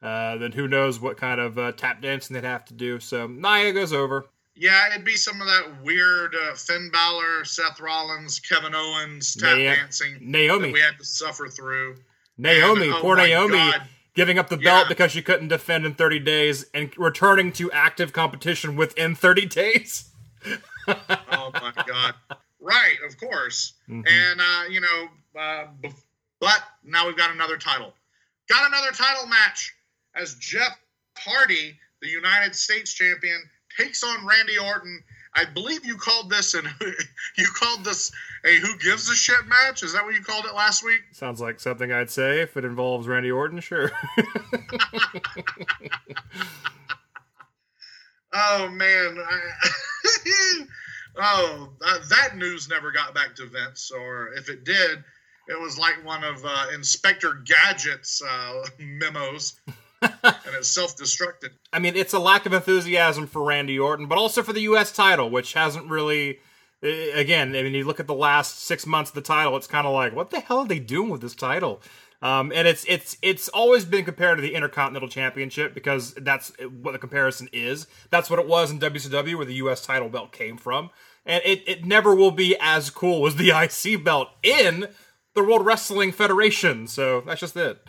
[0.00, 3.00] uh, then who knows what kind of uh, tap dancing they'd have to do.
[3.00, 4.26] So Nia goes over.
[4.56, 9.58] Yeah, it'd be some of that weird uh, Finn Balor, Seth Rollins, Kevin Owens tap
[9.58, 10.68] Na- dancing Naomi.
[10.68, 11.96] that we had to suffer through.
[12.38, 13.82] Naomi, And, oh poor Naomi, God.
[14.14, 14.88] giving up the belt Yeah.
[14.88, 20.10] because she couldn't defend in 30 days and returning to active competition within 30 days.
[20.88, 22.14] oh my god
[22.60, 24.04] right of course Mhm.
[24.08, 25.08] and uh you know
[25.40, 25.66] uh,
[26.40, 27.92] but now we've got another title
[28.48, 29.74] got another title match
[30.14, 30.78] as jeff
[31.18, 33.42] hardy the united states champion
[33.76, 35.02] takes on randy orton.
[35.34, 36.66] I believe you called this and
[37.36, 38.10] you called this
[38.44, 39.82] a who gives a shit match?
[39.82, 41.02] Is that what you called it last week?
[41.12, 43.92] Sounds like something I'd say if it involves Randy Orton, sure.
[48.32, 49.18] oh man.
[51.18, 55.02] Oh uh, that news never got back to vince or if it did
[55.48, 59.54] it was like one of uh, inspector gadget's uh, memos
[60.22, 64.42] and it self-destructed I mean, it's a lack of enthusiasm for Randy Orton, but also
[64.42, 64.92] for the U.S.
[64.92, 66.38] title, which hasn't really.
[66.82, 69.66] eh, Again, I mean, you look at the last six months of the title; it's
[69.66, 71.82] kind of like, what the hell are they doing with this title?
[72.22, 76.50] Um, and it's it's it's always been compared to the Intercontinental Championship because that's
[76.82, 77.86] what the comparison is.
[78.10, 79.84] That's what it was in WCW, where the U.S.
[79.84, 80.90] title belt came from,
[81.26, 83.50] and it it never will be as cool as the
[83.94, 84.88] IC belt in
[85.34, 86.86] the World Wrestling Federation.
[86.86, 87.86] So that's just it.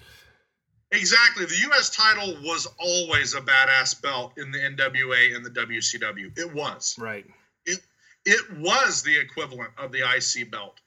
[0.91, 6.37] Exactly the us title was always a badass belt in the nwa and the wcw
[6.37, 7.25] it was Right.
[7.65, 7.79] it
[8.25, 10.79] it was the equivalent of the IC belt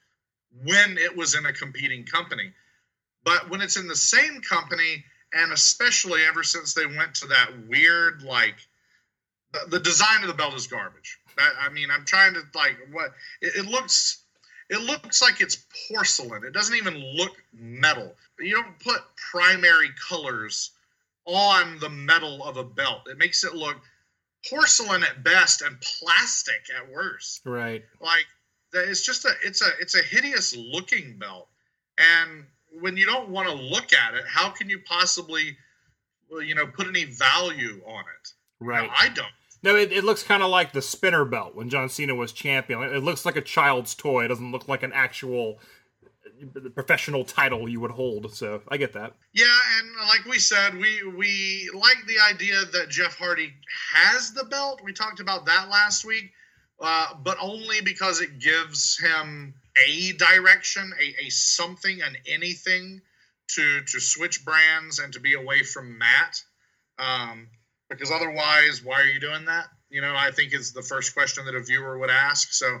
[0.63, 2.51] when it was in a competing company.
[3.23, 5.03] But when it's in the same company,
[5.33, 8.55] and especially ever since they went to that weird like
[9.53, 11.17] the, the design of the belt is garbage.
[11.37, 14.20] That, I mean, I'm trying to like what it, it looks.
[14.71, 15.57] It looks like it's
[15.89, 16.45] porcelain.
[16.45, 18.15] It doesn't even look metal.
[18.39, 20.71] You don't put primary colors
[21.25, 23.01] on the metal of a belt.
[23.09, 23.75] It makes it look
[24.49, 27.41] porcelain at best and plastic at worst.
[27.45, 27.83] Right.
[27.99, 28.25] Like
[28.73, 31.49] it's just a it's a it's a hideous looking belt.
[31.97, 32.45] And
[32.79, 35.57] when you don't want to look at it, how can you possibly
[36.31, 38.33] you know put any value on it?
[38.61, 38.87] Right.
[38.87, 39.27] No, I don't.
[39.63, 42.81] No, it, it looks kind of like the spinner belt when John Cena was champion.
[42.81, 44.25] It, looks like a child's toy.
[44.25, 45.59] It doesn't look like an actual
[46.25, 48.33] uh, professional title you would hold.
[48.33, 49.13] So I get that.
[49.33, 49.45] Yeah,
[49.77, 53.53] and like we said, we we like the idea that Jeff Hardy
[53.93, 54.81] has the belt.
[54.83, 56.31] We talked about that last week,
[56.79, 59.53] uh, but only because it gives him
[59.87, 63.01] a direction, a, a something, an anything
[63.49, 66.41] to to switch brands and to be away from Matt.
[66.97, 67.47] Um,
[67.91, 69.67] because otherwise, why are you doing that?
[69.89, 72.53] You know, I think is the first question that a viewer would ask.
[72.53, 72.79] So,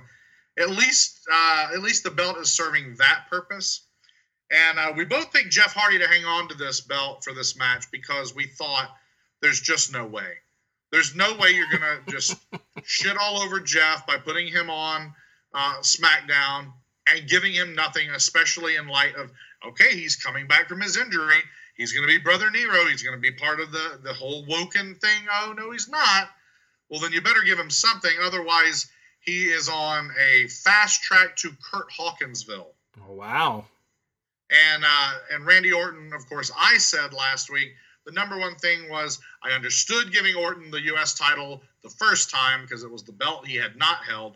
[0.57, 3.81] at least uh, at least the belt is serving that purpose.
[4.51, 7.57] And uh, we both picked Jeff Hardy to hang on to this belt for this
[7.57, 8.89] match because we thought
[9.41, 10.27] there's just no way.
[10.91, 12.35] There's no way you're going to just
[12.83, 15.13] shit all over Jeff by putting him on
[15.53, 16.73] uh, SmackDown
[17.07, 19.31] and giving him nothing, especially in light of,
[19.69, 21.41] okay, he's coming back from his injury.
[21.77, 22.85] He's going to be Brother Nero.
[22.87, 25.23] He's going to be part of the, the whole Woken thing.
[25.41, 26.29] Oh, no, he's not.
[26.89, 28.11] Well, then you better give him something.
[28.21, 28.87] Otherwise,
[29.21, 32.73] he is on a fast track to Kurt Hawkinsville
[33.07, 33.65] Oh, wow.
[34.49, 37.69] and uh, and Randy Orton, of course, I said last week
[38.05, 41.13] the number one thing was I understood giving Orton the U.S.
[41.13, 44.35] title the first time because it was the belt he had not held.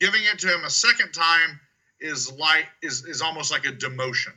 [0.00, 1.58] Giving it to him a second time
[2.00, 4.34] is like is is almost like a demotion.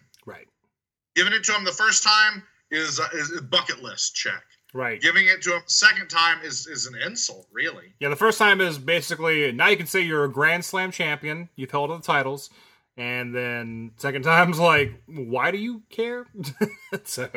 [1.15, 4.43] Giving it to him the first time is uh, is a bucket list check.
[4.73, 5.01] Right.
[5.01, 7.93] Giving it to him second time is is an insult, really.
[7.99, 11.49] Yeah, the first time is basically now you can say you're a Grand Slam champion.
[11.55, 12.49] You've held all the titles.
[12.97, 16.27] And then second time's like, why do you care?
[17.03, 17.29] so,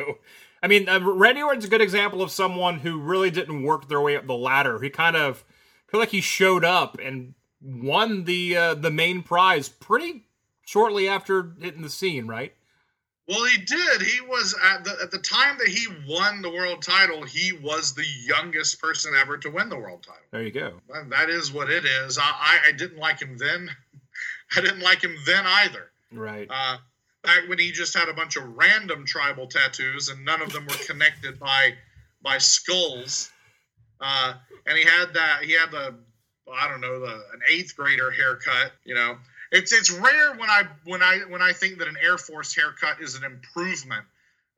[0.61, 4.01] I mean, uh, Randy Orton's a good example of someone who really didn't work their
[4.01, 4.81] way up the ladder.
[4.81, 5.43] He kind of
[5.87, 10.25] feel like he showed up and won the uh, the main prize pretty
[10.65, 12.53] shortly after hitting the scene, right?
[13.27, 14.01] Well, he did.
[14.03, 17.23] He was at the at the time that he won the world title.
[17.23, 20.21] He was the youngest person ever to win the world title.
[20.31, 20.73] There you go.
[20.93, 22.19] And that is what it is.
[22.19, 23.69] I, I, I didn't like him then.
[24.55, 25.89] I didn't like him then either.
[26.11, 26.47] Right.
[26.49, 26.77] Uh,
[27.23, 30.67] back when he just had a bunch of random tribal tattoos and none of them
[30.67, 31.73] were connected by
[32.21, 33.31] by skulls.
[33.99, 34.33] Uh,
[34.67, 35.95] and he had that he had the
[36.53, 38.71] I don't know the an eighth grader haircut.
[38.83, 39.17] You know,
[39.55, 43.01] it's it's rare when I when I when I think that an Air Force haircut
[43.01, 44.05] is an improvement.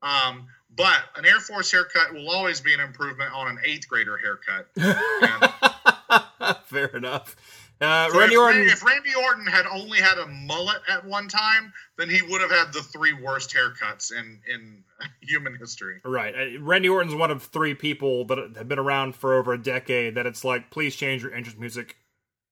[0.02, 4.16] Um, but an Air Force haircut will always be an improvement on an eighth grader
[4.16, 4.68] haircut.
[4.76, 7.36] And Fair enough.
[7.80, 8.62] Uh, so Randy if, Orton.
[8.62, 12.50] if Randy Orton had only had a mullet at one time, then he would have
[12.50, 14.84] had the three worst haircuts in in
[15.20, 16.00] human history.
[16.04, 16.34] Right.
[16.34, 20.16] Uh, Randy Orton's one of three people that have been around for over a decade
[20.16, 21.96] that it's like, please change your entrance music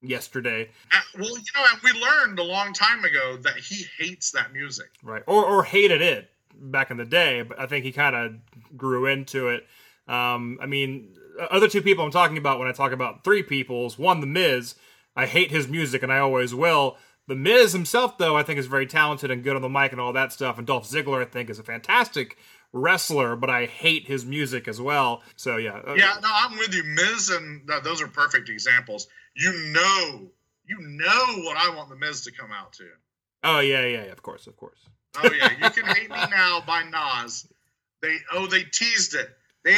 [0.02, 0.70] yesterday.
[0.92, 4.52] Uh, well, you know, and we learned a long time ago that he hates that
[4.52, 4.90] music.
[5.02, 5.22] Right.
[5.26, 9.06] Or, or hated it back in the day, but I think he kind of grew
[9.06, 9.66] into it.
[10.08, 11.14] Um, I mean,
[11.50, 14.74] other two people I'm talking about when I talk about three people's one, The Miz.
[15.16, 16.96] I hate his music and I always will.
[17.26, 20.00] The Miz himself, though, I think is very talented and good on the mic and
[20.00, 20.58] all that stuff.
[20.58, 22.36] And Dolph Ziggler, I think, is a fantastic
[22.72, 25.22] wrestler, but I hate his music as well.
[25.34, 26.84] So yeah, uh, Yeah, no, I'm with you.
[26.84, 29.08] Miz and th- those are perfect examples.
[29.36, 30.30] You know,
[30.66, 32.88] you know what I want the Miz to come out to.
[33.44, 34.12] Oh yeah, yeah, yeah.
[34.12, 34.78] Of course, of course.
[35.22, 37.46] Oh yeah, you can hate me now by Nas.
[38.02, 39.28] They oh they teased it.
[39.64, 39.74] They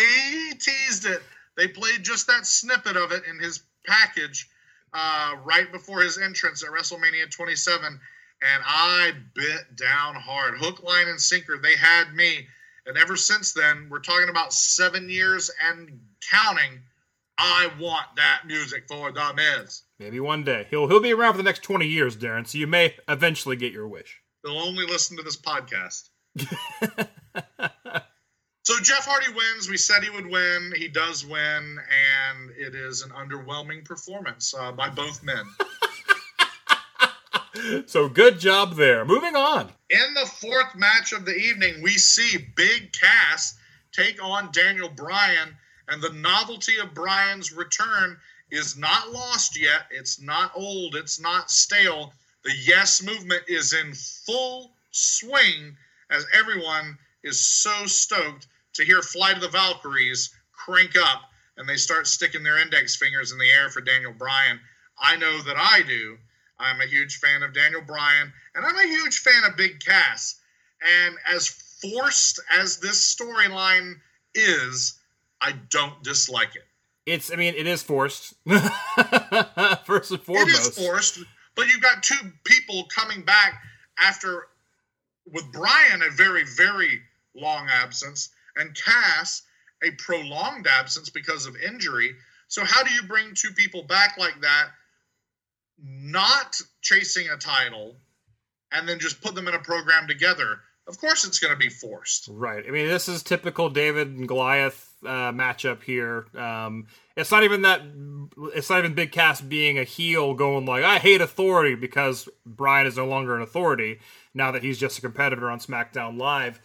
[0.58, 1.22] teased it.
[1.56, 4.48] They played just that snippet of it in his package
[4.92, 11.08] uh, right before his entrance at WrestleMania 27, and I bit down hard, hook, line,
[11.08, 11.58] and sinker.
[11.58, 12.46] They had me,
[12.86, 16.80] and ever since then, we're talking about seven years and counting.
[17.38, 19.82] I want that music for the Miz.
[19.98, 22.46] Maybe one day he'll he'll be around for the next twenty years, Daryn.
[22.46, 24.20] So you may eventually get your wish.
[24.44, 26.08] They'll only listen to this podcast.
[28.68, 29.66] So Jeff Hardy wins.
[29.70, 30.74] We said he would win.
[30.76, 31.78] He does win,
[32.28, 35.42] and it is an underwhelming performance uh, by both men.
[37.86, 39.06] so good job there.
[39.06, 39.72] Moving on.
[39.88, 43.56] In the fourth match of the evening, we see Big Cass
[43.90, 45.56] take on Daniel Bryan,
[45.88, 48.16] and the novelty of Bryan's return
[48.50, 49.86] is not lost yet.
[49.90, 50.94] It's not old.
[50.94, 52.12] It's not stale.
[52.44, 55.76] The yes movement is in full swing
[56.10, 61.22] as everyone is so stoked to hear Flight of the Valkyries crank up
[61.56, 64.60] and they start sticking their index fingers in the air for Daniel Bryan.
[65.00, 66.16] I know that I do.
[66.58, 70.40] I'm a huge fan of Daniel Bryan, and I'm a huge fan of Big Cass.
[71.04, 73.94] And as forced as this storyline
[74.34, 74.98] is,
[75.40, 76.64] I don't dislike it.
[77.06, 78.34] It's I mean it is forced.
[79.84, 80.78] First and foremost.
[80.78, 81.20] is forced,
[81.54, 83.60] but you've got two people coming back
[83.98, 84.46] after,
[85.32, 87.00] with Bryan, a very, very
[87.34, 89.42] long absence, and Cass,
[89.82, 92.14] a prolonged absence because of injury.
[92.48, 94.68] So, how do you bring two people back like that,
[95.82, 97.96] not chasing a title,
[98.72, 100.60] and then just put them in a program together?
[100.88, 102.28] Of course, it's going to be forced.
[102.32, 102.64] Right.
[102.66, 106.26] I mean, this is typical David and Goliath uh, matchup here.
[106.34, 107.82] Um, it's not even that.
[108.54, 112.86] It's not even Big Cass being a heel, going like, "I hate authority" because Bryan
[112.86, 114.00] is no longer an authority
[114.34, 116.60] now that he's just a competitor on SmackDown Live.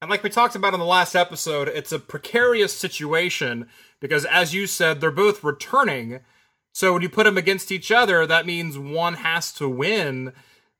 [0.00, 3.68] And like we talked about in the last episode, it's a precarious situation
[4.00, 6.20] because, as you said, they're both returning.
[6.72, 10.32] So when you put them against each other, that means one has to win.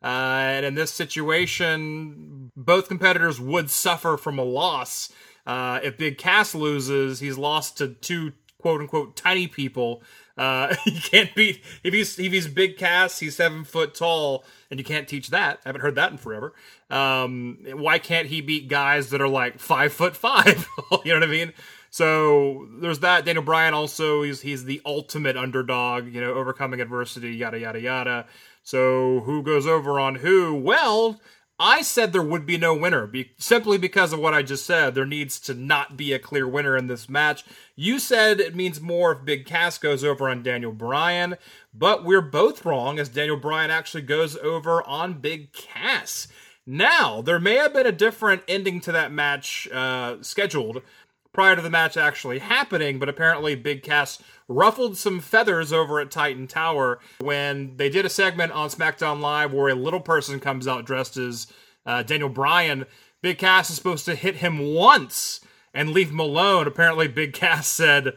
[0.04, 5.10] Uh, and in this situation, both competitors would suffer from a loss.
[5.46, 10.02] Uh, if Big Cass loses, he's lost to two quote unquote tiny people.
[10.36, 14.78] Uh, he can't beat if he's if he's Big Cass, he's seven foot tall, and
[14.78, 15.60] you can't teach that.
[15.64, 16.52] I haven't heard that in forever.
[16.90, 20.68] Um, why can't he beat guys that are like five foot five?
[21.04, 21.54] you know what I mean?
[21.88, 23.24] So there's that.
[23.24, 28.26] Daniel Bryan also he's he's the ultimate underdog, you know, overcoming adversity, yada yada yada.
[28.64, 30.54] So who goes over on who?
[30.54, 31.20] Well,
[31.58, 34.94] I said there would be no winner, be, simply because of what I just said.
[34.94, 37.44] There needs to not be a clear winner in this match.
[37.76, 41.36] You said it means more if Big Cass goes over on Daniel Bryan,
[41.72, 46.26] but we're both wrong as Daniel Bryan actually goes over on Big Cass.
[46.66, 50.80] Now, there may have been a different ending to that match uh, scheduled
[51.34, 56.10] prior to the match actually happening, but apparently Big Cass ruffled some feathers over at
[56.10, 60.66] Titan Tower when they did a segment on SmackDown Live where a little person comes
[60.66, 61.48] out dressed as
[61.84, 62.86] uh, Daniel Bryan.
[63.20, 65.40] Big Cass is supposed to hit him once
[65.74, 66.66] and leave him alone.
[66.66, 68.16] Apparently, Big Cass said,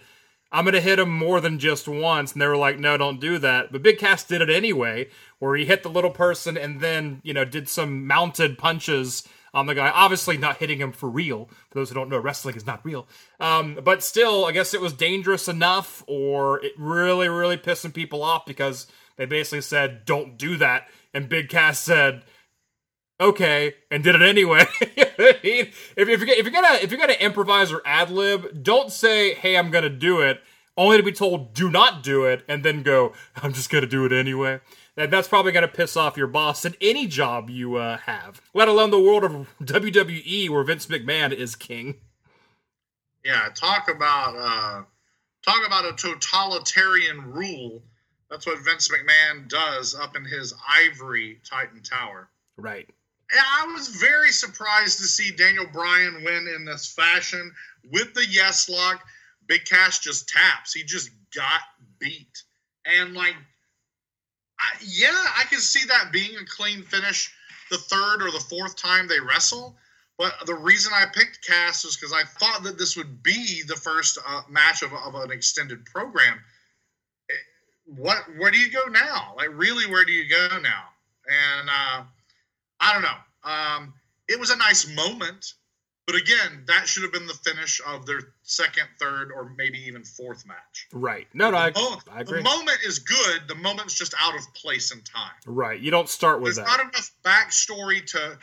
[0.51, 2.31] I'm going to hit him more than just once.
[2.33, 3.71] And they were like, no, don't do that.
[3.71, 7.33] But Big Cass did it anyway, where he hit the little person and then, you
[7.33, 9.27] know, did some mounted punches
[9.57, 9.89] on the guy.
[9.89, 11.49] Obviously, not hitting him for real.
[11.69, 13.07] For those who don't know, wrestling is not real.
[13.39, 18.21] Um, but still, I guess it was dangerous enough, or it really, really pissing people
[18.21, 18.85] off because
[19.17, 20.87] they basically said, don't do that.
[21.11, 22.23] And Big Cass said,
[23.19, 24.65] okay, and did it anyway.
[24.81, 29.33] if, if you're if you're gonna if you're gonna improvise or ad lib, don't say,
[29.33, 30.39] "Hey, I'm gonna do it,"
[30.77, 34.05] only to be told, "Do not do it," and then go, "I'm just gonna do
[34.05, 34.59] it anyway."
[34.97, 38.67] That that's probably gonna piss off your boss in any job you uh, have, let
[38.67, 39.31] alone the world of
[39.63, 41.95] WWE where Vince McMahon is king.
[43.23, 44.83] Yeah, talk about uh,
[45.43, 47.83] talk about a totalitarian rule.
[48.31, 52.27] That's what Vince McMahon does up in his ivory Titan Tower.
[52.57, 52.89] Right.
[53.31, 57.53] I was very surprised to see Daniel Bryan win in this fashion
[57.91, 59.05] with the yes lock.
[59.47, 60.73] Big Cass just taps.
[60.73, 61.61] He just got
[61.99, 62.43] beat.
[62.85, 63.35] And, like,
[64.59, 67.31] I, yeah, I can see that being a clean finish
[67.69, 69.75] the third or the fourth time they wrestle.
[70.17, 73.75] But the reason I picked Cass is because I thought that this would be the
[73.75, 76.39] first uh, match of, of an extended program.
[77.29, 77.33] Eh,
[77.85, 78.23] What?
[78.37, 79.33] Where do you go now?
[79.37, 80.85] Like, really, where do you go now?
[81.27, 82.03] And uh,
[82.79, 83.17] I don't know.
[83.43, 83.93] Um,
[84.27, 85.53] it was a nice moment,
[86.07, 90.03] but again, that should have been the finish of their second, third, or maybe even
[90.03, 90.87] fourth match.
[90.93, 91.27] Right.
[91.33, 92.39] No, no, I, Oh, I agree.
[92.39, 93.41] the moment is good.
[93.47, 95.33] The moment's just out of place in time.
[95.45, 95.79] Right.
[95.79, 96.77] You don't start with There's that.
[96.77, 98.37] not enough backstory to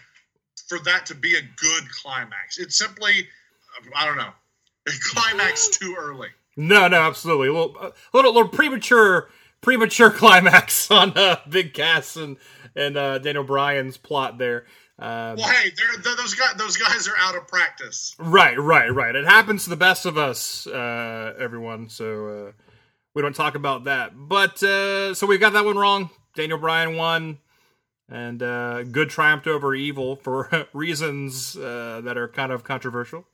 [0.68, 2.58] for that to be a good climax.
[2.58, 3.26] It's simply,
[3.96, 4.30] I don't know,
[4.86, 6.28] a climax too early.
[6.56, 7.48] No, no, absolutely.
[7.48, 9.28] A little, a little, little premature,
[9.60, 12.36] premature climax on uh, Big Cass and
[12.76, 14.66] and uh, Daniel Bryan's plot there.
[14.98, 18.14] Um, Well, hey, they're, they're, those guys, those guys are out of practice.
[18.18, 19.14] right, right, right.
[19.14, 21.88] It happens to the best of us, uh, everyone.
[21.88, 22.52] So uh,
[23.14, 24.12] we don't talk about that.
[24.14, 26.10] But uh, so we got that one wrong.
[26.36, 27.38] Daniel Bryan won,
[28.08, 33.24] and uh, good triumphed over evil for reasons uh, that are kind of controversial,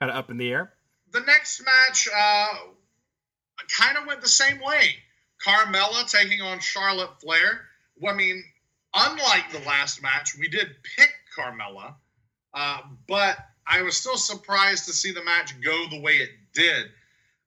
[0.00, 0.72] kind of up in the air.
[1.12, 2.48] The next match uh,
[3.78, 4.96] kind of went the same way.
[5.46, 7.60] Carmella taking on Charlotte Flair.
[7.98, 8.42] Well, I mean,
[8.96, 11.94] unlike the last match, we did pick Carmella,
[12.54, 13.36] uh, but
[13.66, 16.86] I was still surprised to see the match go the way it did.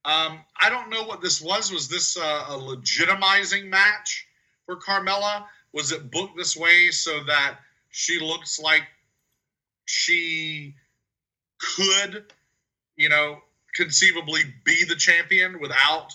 [0.05, 1.71] Um, I don't know what this was.
[1.71, 4.27] Was this uh, a legitimizing match
[4.65, 5.45] for Carmella?
[5.73, 7.57] Was it booked this way so that
[7.89, 8.83] she looks like
[9.85, 10.75] she
[11.57, 12.31] could,
[12.95, 13.39] you know,
[13.75, 16.13] conceivably be the champion without,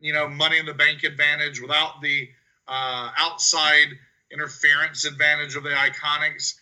[0.00, 2.28] you know, money in the bank advantage, without the
[2.66, 3.88] uh, outside
[4.34, 6.54] interference advantage of the Iconics?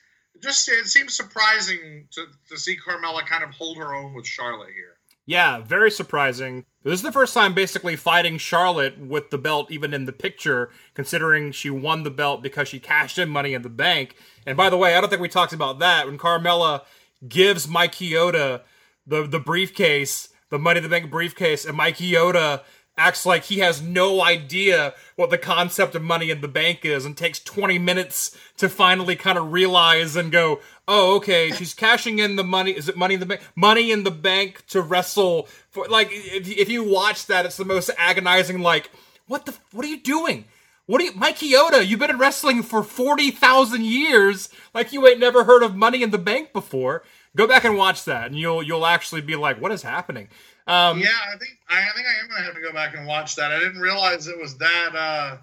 [0.42, 4.70] Just it seems surprising to, to see Carmella kind of hold her own with Charlotte
[4.74, 4.96] here.
[5.24, 6.64] Yeah, very surprising.
[6.82, 10.70] This is the first time basically fighting Charlotte with the belt even in the picture,
[10.94, 14.16] considering she won the belt because she cashed in money in the bank.
[14.46, 16.06] And by the way, I don't think we talked about that.
[16.06, 16.82] When Carmella
[17.28, 18.62] gives Mike Chioda
[19.06, 22.62] the, the briefcase, the money in the bank briefcase, and Mike Chioda
[22.96, 27.04] acts like he has no idea what the concept of money in the bank is
[27.04, 32.18] and takes 20 minutes to finally kind of realize and go, oh, okay, she's cashing
[32.18, 32.72] in the money.
[32.72, 33.40] Is it money in the bank?
[33.56, 35.48] Money in the bank to wrestle.
[35.70, 38.90] For, like, if, if you watch that, it's the most agonizing, like,
[39.26, 40.44] what the, what are you doing?
[40.86, 44.48] What are you, Mike Chioda, you've been in wrestling for 40,000 years.
[44.74, 47.04] Like you ain't never heard of money in the bank before.
[47.36, 50.28] Go back and watch that and you'll, you'll actually be like, what is happening?
[50.66, 53.06] Um, Yeah, I think I, I think I am gonna have to go back and
[53.06, 53.50] watch that.
[53.52, 55.36] I didn't realize it was that uh,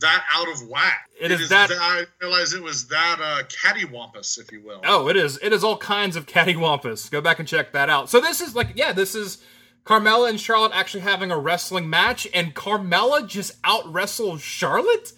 [0.00, 1.08] that out of whack.
[1.20, 4.80] It is that- I didn't it was that uh, cattywampus, if you will.
[4.84, 5.38] Oh, it is.
[5.42, 7.10] It is all kinds of cattywampus.
[7.10, 8.10] Go back and check that out.
[8.10, 9.38] So this is like, yeah, this is
[9.84, 15.12] Carmella and Charlotte actually having a wrestling match, and Carmella just out wrestled Charlotte.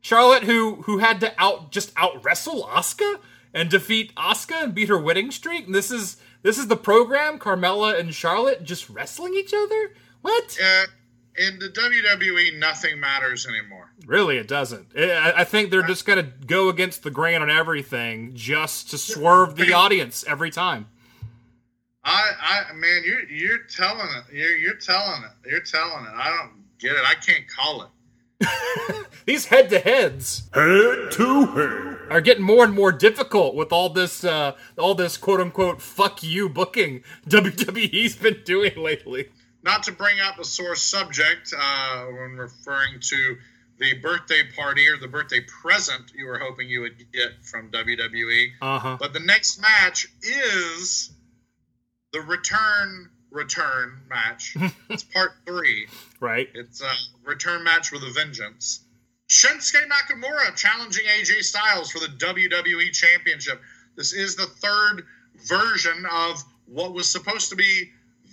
[0.00, 3.20] Charlotte, who who had to out just out wrestle Asuka
[3.54, 5.66] and defeat Asuka and beat her winning streak.
[5.66, 6.16] And this is
[6.46, 7.40] this is the program.
[7.40, 9.94] Carmella and Charlotte just wrestling each other.
[10.22, 10.56] What?
[10.62, 10.84] Uh,
[11.36, 13.90] in the WWE, nothing matters anymore.
[14.06, 14.86] Really, it doesn't.
[14.96, 19.56] I I think they're just gonna go against the grain on everything just to swerve
[19.56, 20.86] the audience every time.
[22.04, 24.32] I, I, man, you're you're telling it.
[24.32, 25.50] You're you're telling it.
[25.50, 26.12] You're telling it.
[26.14, 27.02] I don't get it.
[27.04, 27.88] I can't call it.
[29.26, 31.98] These head to heads Head to head.
[32.10, 36.22] are getting more and more difficult with all this, uh, all this quote unquote "fuck
[36.22, 39.28] you" booking WWE's been doing lately.
[39.62, 43.36] Not to bring up a sore subject uh, when referring to
[43.78, 48.48] the birthday party or the birthday present you were hoping you would get from WWE.
[48.62, 48.96] Uh huh.
[49.00, 51.10] But the next match is
[52.12, 54.56] the return return match.
[54.90, 55.86] it's part three.
[56.20, 56.48] Right.
[56.54, 56.92] It's a
[57.24, 58.80] return match with a vengeance.
[59.28, 63.60] Shinsuke Nakamura challenging AJ Styles for the WWE Championship.
[63.96, 65.04] This is the third
[65.46, 67.90] version of what was supposed to be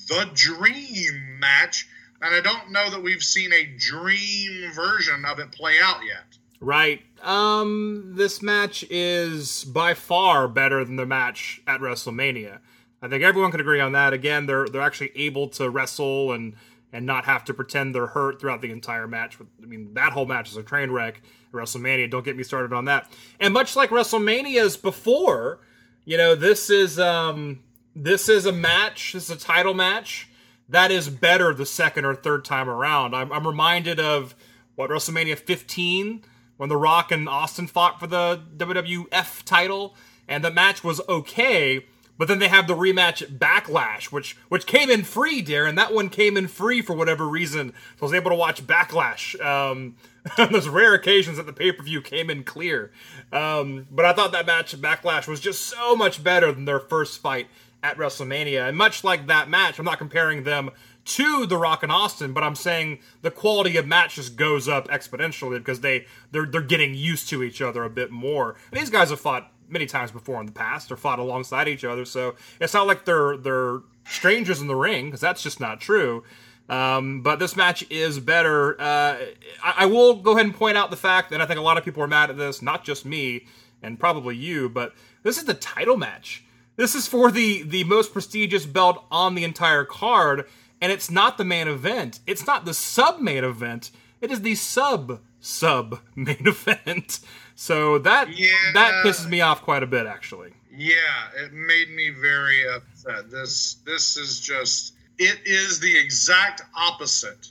[0.08, 1.88] the dream match.
[2.22, 6.38] And I don't know that we've seen a dream version of it play out yet.
[6.60, 7.02] Right.
[7.22, 12.60] Um, this match is by far better than the match at WrestleMania.
[13.04, 14.14] I think everyone can agree on that.
[14.14, 16.56] Again, they're they're actually able to wrestle and
[16.94, 19.38] and not have to pretend they're hurt throughout the entire match.
[19.62, 21.22] I mean, that whole match is a train wreck
[21.52, 22.10] WrestleMania.
[22.10, 23.12] Don't get me started on that.
[23.40, 25.60] And much like WrestleManias before,
[26.06, 27.60] you know, this is um
[27.94, 29.12] this is a match.
[29.14, 30.30] This is a title match
[30.70, 33.14] that is better the second or third time around.
[33.14, 34.34] I'm, I'm reminded of
[34.76, 36.24] what WrestleMania 15
[36.58, 39.96] when The Rock and Austin fought for the WWF title,
[40.28, 41.86] and the match was okay.
[42.18, 45.76] But then they have the rematch at Backlash, which which came in free, Daryn.
[45.76, 47.74] That one came in free for whatever reason.
[47.98, 49.96] So I was able to watch Backlash um,
[50.38, 52.92] on those rare occasions that the pay per view came in clear.
[53.32, 56.80] Um, but I thought that match at Backlash was just so much better than their
[56.80, 57.48] first fight
[57.82, 58.70] at WrestleMania.
[58.70, 60.70] And much like that match, I'm not comparing them
[61.06, 64.88] to The Rock and Austin, but I'm saying the quality of match just goes up
[64.88, 68.56] exponentially because they they're they're getting used to each other a bit more.
[68.72, 71.84] And these guys have fought many times before in the past or fought alongside each
[71.84, 75.82] other, so it's not like they're they're strangers in the ring because that's just not
[75.82, 76.24] true.
[76.70, 78.80] Um, but this match is better.
[78.80, 79.18] Uh,
[79.64, 81.78] I, I will go ahead and point out the fact that I think a lot
[81.78, 83.46] of people are mad at this, not just me
[83.82, 84.94] and probably you, but
[85.24, 86.46] this is the title match.
[86.76, 90.46] This is for the the most prestigious belt on the entire card,
[90.82, 92.20] and it's not the main event.
[92.26, 93.92] It's not the sub main event.
[94.22, 97.20] It is the sub sub main event.
[97.56, 98.48] So that Yeah.
[98.74, 100.54] that pisses me off quite a bit, actually.
[100.76, 100.96] Yeah,
[101.38, 103.30] it made me very upset.
[103.30, 107.50] This this is just it is the exact opposite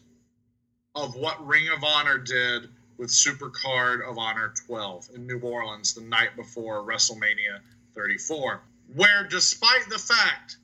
[0.97, 6.03] of what Ring of Honor did with Supercard of Honor 12 in New Orleans the
[6.03, 7.61] night before WrestleMania
[7.95, 8.61] 34,
[8.95, 10.57] where despite the fact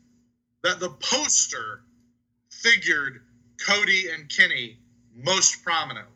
[0.63, 1.83] that the poster
[2.51, 3.23] figured
[3.65, 4.79] Cody and Kenny
[5.15, 6.13] most prominently,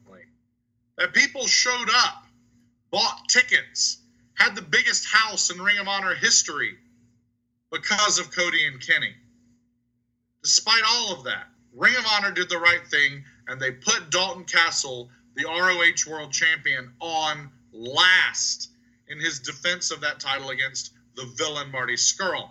[0.98, 2.24] that people showed up,
[2.90, 3.98] bought tickets,
[4.34, 6.76] had the biggest house in Ring of Honor history
[7.70, 9.14] because of Cody and Kenny.
[10.42, 14.44] Despite all of that, Ring of Honor did the right thing and they put Dalton
[14.44, 18.70] Castle, the ROH World Champion, on last
[19.08, 22.50] in his defense of that title against the villain Marty Scurll.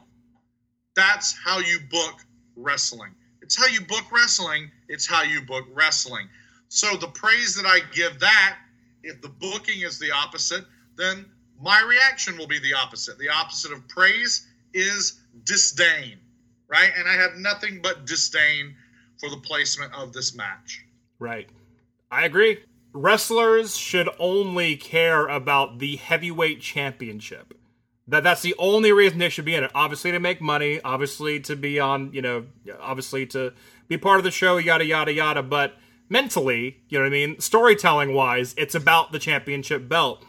[0.95, 3.15] That's how you book wrestling.
[3.41, 4.71] It's how you book wrestling.
[4.87, 6.27] It's how you book wrestling.
[6.73, 8.55] So the praise that I give that,
[9.03, 10.63] if the booking is the opposite,
[10.95, 11.25] then
[11.61, 13.19] my reaction will be the opposite.
[13.19, 16.17] The opposite of praise is disdain,
[16.69, 16.91] right?
[16.97, 18.73] And I have nothing but disdain
[19.19, 20.85] for the placement of this match.
[21.19, 21.49] Right.
[22.09, 22.59] I agree.
[22.93, 27.53] Wrestlers should only care about the heavyweight championship.
[28.07, 29.71] That that's the only reason they should be in it.
[29.75, 32.45] Obviously to make money, obviously to be on, you know,
[32.79, 33.51] obviously to
[33.89, 35.75] be part of the show, yada yada yada, but
[36.11, 40.23] mentally, you know what I mean, storytelling wise, it's about the championship belt.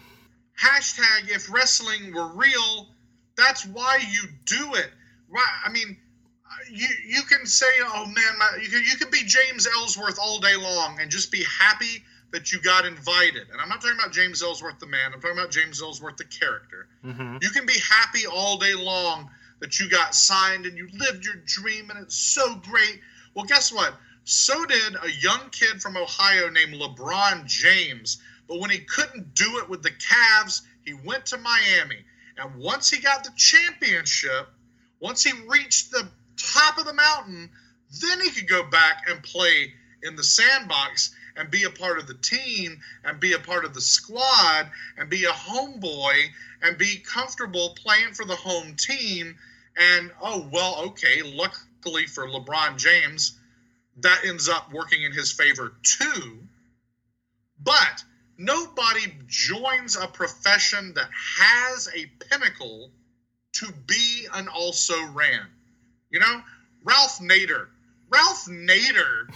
[0.58, 2.88] Hashtag if wrestling were real,
[3.36, 4.90] that's why you do it.
[5.28, 5.44] Right?
[5.66, 5.96] I mean,
[6.70, 10.38] you you can say, "Oh man, my, you can you can be James Ellsworth all
[10.38, 14.12] day long and just be happy that you got invited." And I'm not talking about
[14.12, 15.12] James Ellsworth the man.
[15.12, 16.88] I'm talking about James Ellsworth the character.
[17.04, 17.38] Mm-hmm.
[17.40, 19.30] You can be happy all day long
[19.60, 23.00] that you got signed and you lived your dream and it's so great.
[23.34, 23.94] Well, guess what?
[24.24, 28.18] So did a young kid from Ohio named LeBron James.
[28.48, 32.04] But when he couldn't do it with the Cavs, he went to Miami.
[32.36, 34.48] And once he got the championship,
[35.00, 37.50] once he reached the top of the mountain,
[38.00, 42.06] then he could go back and play in the sandbox and be a part of
[42.06, 46.28] the team and be a part of the squad and be a homeboy
[46.62, 49.36] and be comfortable playing for the home team.
[49.76, 53.38] And oh, well, okay, luckily for LeBron James,
[53.98, 56.38] that ends up working in his favor too.
[57.62, 58.04] But
[58.38, 61.08] nobody joins a profession that
[61.38, 62.90] has a pinnacle
[63.54, 65.46] to be an also ran.
[66.10, 66.42] You know,
[66.84, 67.68] Ralph Nader.
[68.10, 69.32] Ralph Nader,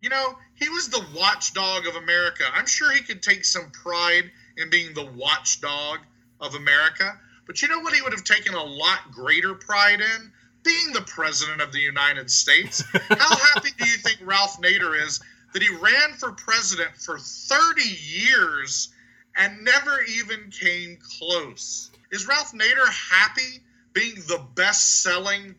[0.00, 2.44] you know, he was the watchdog of America.
[2.54, 5.98] I'm sure he could take some pride in being the watchdog
[6.40, 7.18] of America.
[7.46, 10.32] But you know what he would have taken a lot greater pride in?
[10.62, 12.82] Being the president of the United States.
[12.92, 15.20] How happy do you think Ralph Nader is
[15.52, 18.92] that he ran for president for 30 years
[19.36, 21.90] and never even came close?
[22.10, 23.60] Is Ralph Nader happy
[23.92, 25.54] being the best selling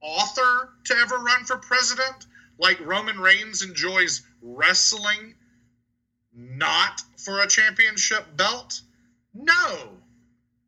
[0.00, 2.26] author to ever run for president?
[2.58, 5.34] Like Roman Reigns enjoys wrestling,
[6.32, 8.80] not for a championship belt?
[9.34, 9.90] No,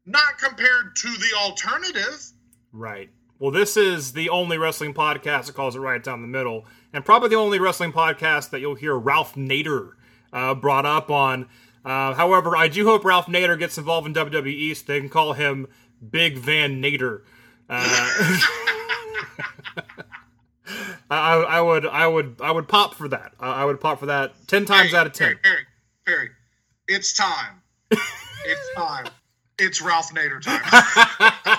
[0.04, 2.32] not compared to the alternative.
[2.72, 3.10] Right.
[3.38, 7.04] Well, this is the only wrestling podcast that calls it right down the middle, and
[7.04, 9.92] probably the only wrestling podcast that you'll hear Ralph Nader
[10.32, 11.48] uh, brought up on.
[11.84, 15.34] Uh, however, I do hope Ralph Nader gets involved in WWE so they can call
[15.34, 15.68] him
[16.10, 17.22] Big Van Nader.
[17.70, 18.40] Uh,
[21.10, 23.32] I, I would, I would, I would pop for that.
[23.38, 25.38] I would pop for that ten times Perry, out of ten.
[25.42, 25.64] Perry,
[26.04, 26.30] Perry, Perry,
[26.88, 27.62] it's time.
[27.90, 29.06] it's time.
[29.58, 31.32] It's Ralph Nader time.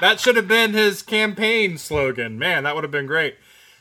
[0.00, 2.38] that should have been his campaign slogan.
[2.38, 3.36] Man, that would have been great.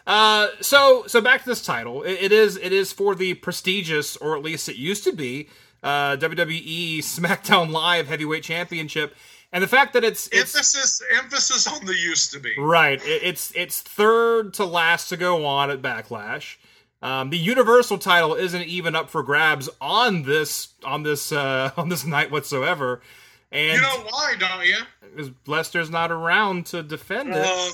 [0.07, 2.03] Uh, so so back to this title.
[2.03, 5.49] It, it is it is for the prestigious, or at least it used to be,
[5.83, 9.15] uh, WWE SmackDown Live Heavyweight Championship,
[9.51, 12.53] and the fact that it's it's emphasis emphasis on the used to be.
[12.57, 13.01] right.
[13.03, 16.57] It, it's it's third to last to go on at Backlash.
[17.01, 21.89] Um, the Universal title isn't even up for grabs on this on this uh, on
[21.89, 23.01] this night whatsoever.
[23.51, 24.77] And You know why, don't you?
[25.15, 27.37] because Lesnar's not around to defend it.
[27.45, 27.69] Uh,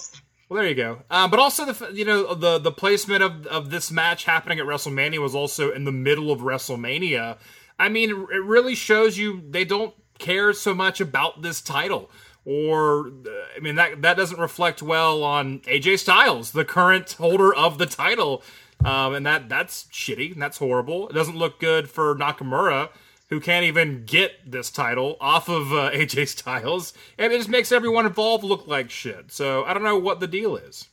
[0.49, 0.99] Well, there you go.
[1.09, 4.65] Uh, but also the you know the the placement of of this match happening at
[4.65, 7.37] WrestleMania was also in the middle of WrestleMania.
[7.79, 12.11] I mean, it really shows you they don't care so much about this title.
[12.43, 17.53] Or, uh, I mean, that that doesn't reflect well on AJ Styles, the current holder
[17.55, 18.43] of the title,
[18.83, 21.07] um, and that that's shitty and that's horrible.
[21.07, 22.89] It doesn't look good for Nakamura,
[23.31, 27.71] who can't even get this title off of uh, AJ Styles, and it just makes
[27.71, 29.31] everyone involved look like shit.
[29.31, 30.87] So I don't know what the deal is.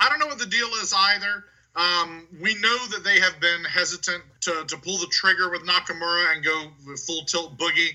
[0.00, 1.44] I don't know what the deal is either.
[1.76, 6.34] Um, we know that they have been hesitant to, to pull the trigger with Nakamura
[6.34, 6.70] and go
[7.06, 7.90] full tilt boogie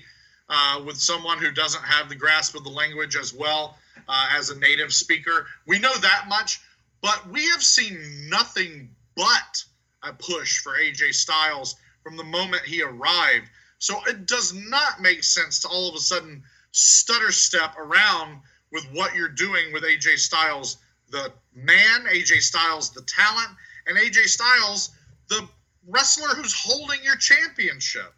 [0.48, 3.76] uh, with someone who doesn't have the grasp of the language as well
[4.08, 5.46] uh, as a native speaker.
[5.66, 6.60] We know that much,
[7.02, 9.64] but we have seen nothing but
[10.02, 13.48] a push for AJ Styles from the moment he arrived.
[13.78, 16.42] So it does not make sense to all of a sudden
[16.72, 18.40] stutter step around
[18.72, 20.76] with what you're doing with AJ Styles,
[21.10, 23.48] the man, AJ Styles, the talent,
[23.86, 24.90] and AJ Styles,
[25.28, 25.48] the
[25.86, 28.12] wrestler who's holding your championship.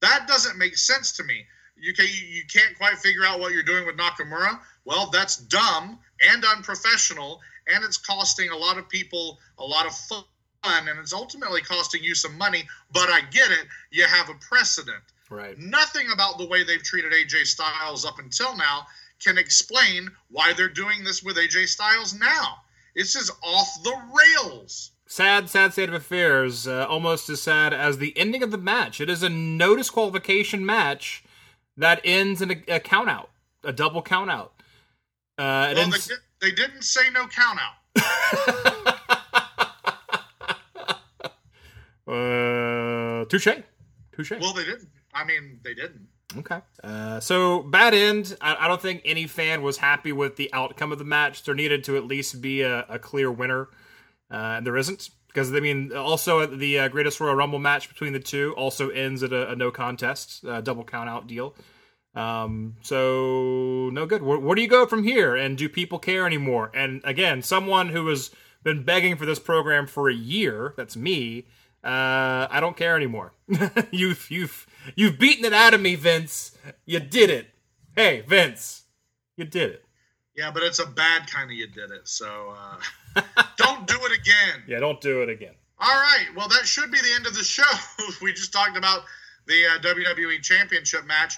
[0.00, 1.44] That doesn't make sense to me.
[1.76, 4.58] You can you can't quite figure out what you're doing with Nakamura.
[4.84, 9.94] Well, that's dumb and unprofessional, and it's costing a lot of people a lot of
[9.94, 10.24] fun,
[10.64, 12.64] and it's ultimately costing you some money.
[12.92, 13.66] But I get it.
[13.90, 15.02] You have a precedent.
[15.30, 15.58] Right.
[15.58, 18.86] Nothing about the way they've treated AJ Styles up until now
[19.22, 22.58] can explain why they're doing this with AJ Styles now.
[22.94, 24.92] It's just off the rails.
[25.06, 26.66] Sad, sad state of affairs.
[26.66, 29.00] Uh, almost as sad as the ending of the match.
[29.00, 31.22] It is a no disqualification match
[31.76, 33.30] that ends in a, a count out,
[33.62, 34.52] a double count out.
[35.38, 36.06] Uh, it Well, ends.
[36.08, 38.95] they, di- they didn't say no count out.
[42.06, 43.48] Uh, touche,
[44.12, 44.32] touche.
[44.40, 44.88] Well, they didn't.
[45.12, 46.08] I mean, they didn't.
[46.36, 46.60] Okay.
[46.82, 48.36] Uh, so bad end.
[48.40, 51.44] I, I don't think any fan was happy with the outcome of the match.
[51.44, 53.68] There needed to at least be a, a clear winner,
[54.30, 55.10] uh, and there isn't.
[55.28, 59.22] Because I mean, also the uh, Greatest Royal Rumble match between the two also ends
[59.22, 61.54] at a, a no contest, uh, double count out deal.
[62.14, 64.22] Um, so no good.
[64.22, 65.36] Where, where do you go from here?
[65.36, 66.70] And do people care anymore?
[66.74, 68.30] And again, someone who has
[68.62, 71.46] been begging for this program for a year, that's me.
[71.86, 73.32] Uh, I don't care anymore.
[73.92, 76.50] you've you've you've beaten it out of me, Vince.
[76.84, 77.46] You did it.
[77.94, 78.82] Hey, Vince,
[79.36, 79.84] you did it.
[80.36, 82.08] Yeah, but it's a bad kind of you did it.
[82.08, 82.54] So
[83.16, 83.22] uh,
[83.56, 84.64] don't do it again.
[84.66, 85.54] Yeah, don't do it again.
[85.78, 86.26] All right.
[86.34, 87.62] Well, that should be the end of the show.
[88.20, 89.04] we just talked about
[89.46, 91.34] the uh, WWE Championship match,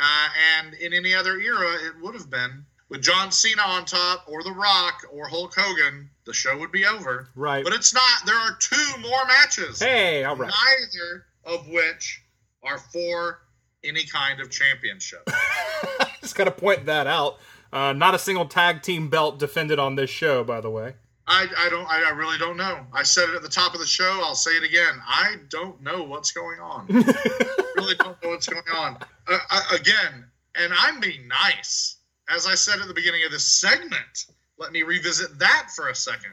[0.00, 4.26] uh, and in any other era, it would have been with John Cena on top,
[4.28, 6.10] or The Rock, or Hulk Hogan.
[6.26, 7.30] The show would be over.
[7.34, 7.64] Right.
[7.64, 8.26] But it's not.
[8.26, 9.80] There are two more matches.
[9.80, 10.52] Hey, all right.
[10.52, 12.22] Neither of which
[12.62, 13.38] are for
[13.82, 15.26] any kind of championship.
[16.20, 17.38] Just got to point that out.
[17.72, 20.94] Uh, not a single tag team belt defended on this show, by the way.
[21.26, 21.86] I, I don't.
[21.88, 22.86] I, I really don't know.
[22.92, 24.20] I said it at the top of the show.
[24.22, 25.00] I'll say it again.
[25.06, 26.86] I don't know what's going on.
[27.76, 28.98] really don't know what's going on.
[29.26, 31.96] Uh, uh, again, and I'm being nice.
[32.28, 34.26] As I said at the beginning of this segment,
[34.58, 36.32] let me revisit that for a second.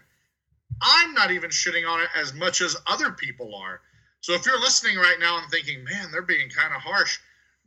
[0.81, 3.81] I'm not even shitting on it as much as other people are.
[4.21, 7.19] So if you're listening right now and thinking, man, they're being kind of harsh,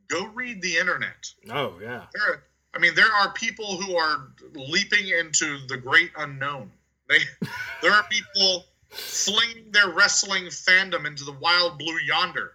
[0.09, 1.31] go read the internet.
[1.51, 2.07] Oh yeah.
[2.15, 2.43] There,
[2.75, 6.71] I mean, there are people who are leaping into the great unknown.
[7.09, 7.19] They,
[7.83, 12.53] there are people flinging their wrestling fandom into the wild blue yonder.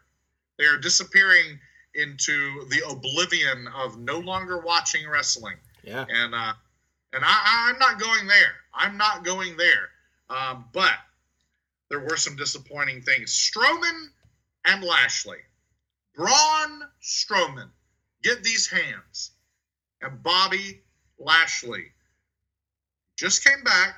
[0.57, 1.59] They are disappearing
[1.95, 5.55] into the oblivion of no longer watching wrestling.
[5.83, 6.05] Yeah.
[6.09, 6.53] And uh,
[7.13, 8.55] and I, I'm not going there.
[8.73, 9.89] I'm not going there.
[10.29, 10.93] Um, but
[11.89, 13.31] there were some disappointing things.
[13.31, 14.09] Strowman
[14.65, 15.39] and Lashley,
[16.15, 17.69] Braun Strowman,
[18.21, 19.31] get these hands,
[20.01, 20.81] and Bobby
[21.17, 21.85] Lashley
[23.15, 23.95] just came back.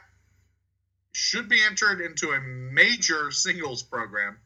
[1.11, 4.37] Should be entered into a major singles program,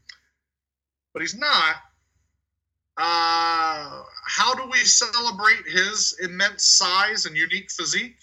[1.11, 1.76] but he's not
[2.98, 8.18] Uh, how do we celebrate his immense size and unique physique?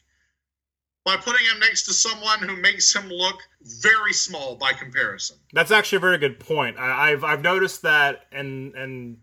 [1.05, 3.37] By putting him next to someone who makes him look
[3.81, 5.39] very small by comparison.
[5.53, 6.79] That's actually a very good point.
[6.79, 9.17] I, I've I've noticed that, and and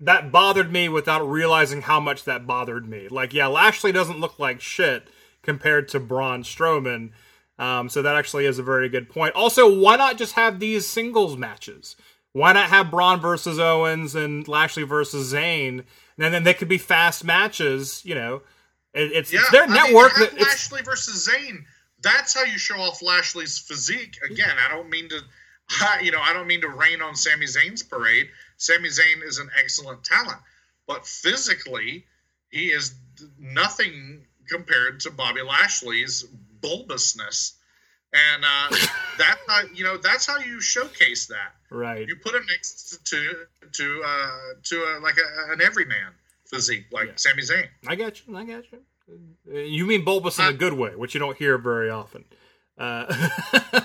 [0.00, 3.06] that bothered me without realizing how much that bothered me.
[3.08, 5.08] Like, yeah, Lashley doesn't look like shit
[5.42, 7.10] compared to Braun Strowman.
[7.58, 9.34] Um, so that actually is a very good point.
[9.34, 11.94] Also, why not just have these singles matches?
[12.32, 15.84] Why not have Braun versus Owens and Lashley versus Zayn,
[16.18, 18.02] and then they could be fast matches?
[18.04, 18.42] You know,
[18.94, 20.12] it, it's, Yeah, it's their I mean, network.
[20.12, 21.64] have that Lashley versus Zayn.
[22.02, 24.16] That's how you show off Lashley's physique.
[24.30, 25.20] Again, I don't mean to,
[26.02, 28.28] you know, I don't mean to rain on Sami Zayn's parade.
[28.56, 30.38] Sami Zayn is an excellent talent,
[30.86, 32.06] but physically,
[32.50, 32.94] he is
[33.38, 36.24] nothing compared to Bobby Lashley's
[36.60, 37.52] bulbousness.
[38.12, 38.76] And uh,
[39.18, 41.52] that's how you know that's how you showcase that.
[41.70, 42.06] right.
[42.08, 43.34] You put him next to
[43.72, 46.12] to uh, to a, like a, an everyman
[46.46, 47.12] physique like Yeah.
[47.16, 47.68] Sami Zayn.
[47.86, 48.36] I got you.
[48.36, 48.78] I got you.
[49.52, 52.24] Uh, You mean bulbous in a good way, which you don't hear very often.
[52.76, 53.06] Uh,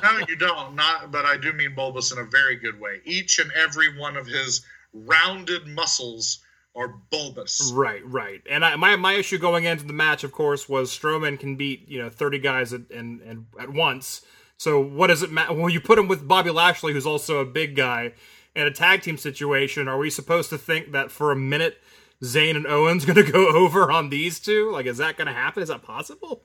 [0.00, 0.76] No, you don't.
[0.76, 3.00] Not, but I do mean bulbous in a very good way.
[3.04, 6.38] Each and every one of his rounded muscles
[6.76, 7.72] are bulbous.
[7.74, 8.40] right, right.
[8.48, 11.88] And I, my my issue going into the match, of course, was Strowman can beat
[11.88, 14.22] you know thirty guys at and, and at once.
[14.56, 15.52] So what does it matter?
[15.52, 18.12] Well, you put him with Bobby Lashley, who's also a big guy,
[18.54, 19.88] in a tag team situation.
[19.88, 21.78] Are we supposed to think that for a minute
[22.22, 24.70] Zayn and Owens going to go over on these two?
[24.70, 25.62] Like, is that going to happen?
[25.62, 26.42] Is that possible?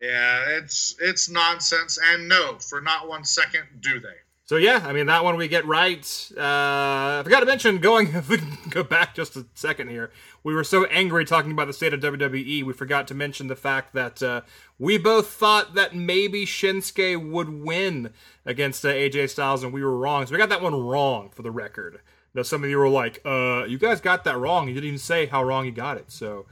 [0.00, 1.98] Yeah, it's it's nonsense.
[2.02, 4.08] And no, for not one second do they.
[4.46, 6.30] So yeah, I mean that one we get right.
[6.36, 8.14] Uh, I forgot to mention going.
[8.70, 10.12] Go back just a second here,
[10.44, 12.62] we were so angry talking about the state of WWE.
[12.62, 14.42] We forgot to mention the fact that uh,
[14.78, 18.12] we both thought that maybe Shinsuke would win
[18.44, 20.24] against uh, AJ Styles, and we were wrong.
[20.24, 22.00] So we got that one wrong for the record.
[22.32, 24.68] Now some of you were like, "Uh, you guys got that wrong.
[24.68, 26.46] You didn't even say how wrong you got it." So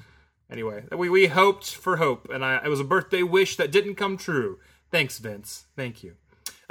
[0.50, 3.94] anyway, we we hoped for hope, and I, it was a birthday wish that didn't
[3.94, 4.58] come true.
[4.90, 5.66] Thanks, Vince.
[5.76, 6.16] Thank you.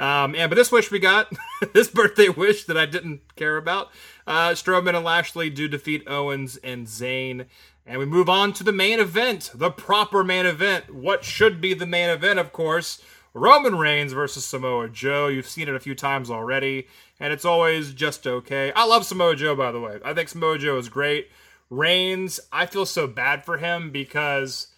[0.00, 1.32] Um, and but this wish we got,
[1.72, 3.90] this birthday wish that I didn't care about,
[4.26, 7.46] uh, Strowman and Lashley do defeat Owens and Zayn,
[7.86, 10.94] and we move on to the main event, the proper main event.
[10.94, 13.02] What should be the main event, of course,
[13.34, 15.26] Roman Reigns versus Samoa Joe.
[15.26, 16.86] You've seen it a few times already,
[17.20, 18.72] and it's always just okay.
[18.72, 19.98] I love Samoa Joe, by the way.
[20.04, 21.28] I think Samoa Joe is great.
[21.68, 24.68] Reigns, I feel so bad for him because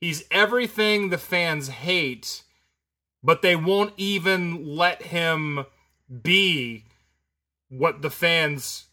[0.00, 2.43] he's everything the fans hate
[3.24, 5.64] but they won't even let him
[6.22, 6.84] be
[7.70, 8.84] what the fans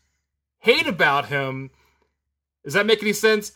[0.60, 1.70] hate about him.
[2.64, 3.52] Does that make any sense?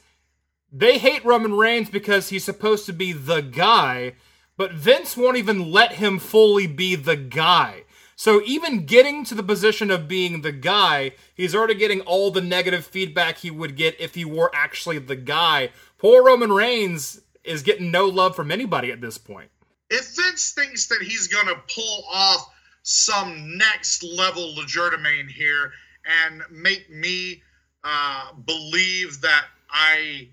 [0.72, 4.16] They hate Roman Reigns because he's supposed to be the guy,
[4.58, 7.84] but Vince won't even let him fully be the guy.
[8.18, 12.42] So even getting to the position of being the guy, he's already getting all the
[12.42, 15.70] negative feedback he would get if he were actually the guy.
[15.98, 19.50] Poor Roman Reigns is getting no love from anybody at this point.
[19.90, 22.50] If Vince thinks that he's going to pull off
[22.84, 25.72] some next level legerdemain here
[26.06, 27.42] and make me
[27.84, 30.30] uh, believe that I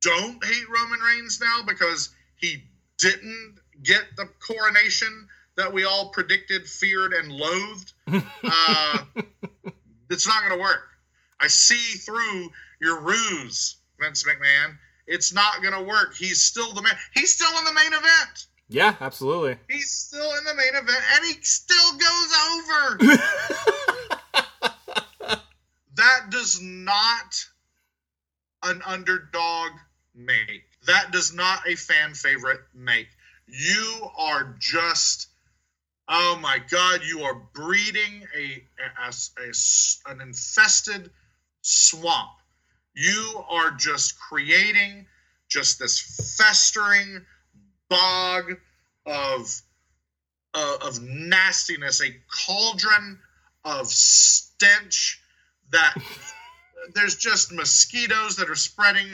[0.00, 2.64] don't hate Roman Reigns now because he
[2.98, 8.98] didn't get the coronation that we all predicted, feared, and loathed, uh,
[10.10, 10.88] it's not going to work.
[11.40, 12.50] I see through
[12.80, 14.76] your ruse, Vince McMahon.
[15.06, 16.14] It's not going to work.
[16.16, 16.94] He's still the man.
[17.14, 18.46] He's still in the main event.
[18.68, 19.56] Yeah, absolutely.
[19.68, 22.98] He's still in the main event, and he still goes over.
[25.96, 27.46] that does not
[28.62, 29.70] an underdog
[30.14, 30.64] make.
[30.86, 33.08] That does not a fan favorite make.
[33.46, 35.28] You are just,
[36.08, 38.62] oh my God, you are breeding a
[39.02, 41.10] as a an infested
[41.62, 42.30] swamp.
[42.94, 45.06] You are just creating
[45.48, 47.24] just this festering
[47.88, 48.56] bog
[49.06, 49.62] of
[50.54, 52.14] uh, of nastiness, a
[52.46, 53.18] cauldron
[53.64, 55.20] of stench
[55.70, 55.94] that
[56.94, 59.06] there's just mosquitoes that are spreading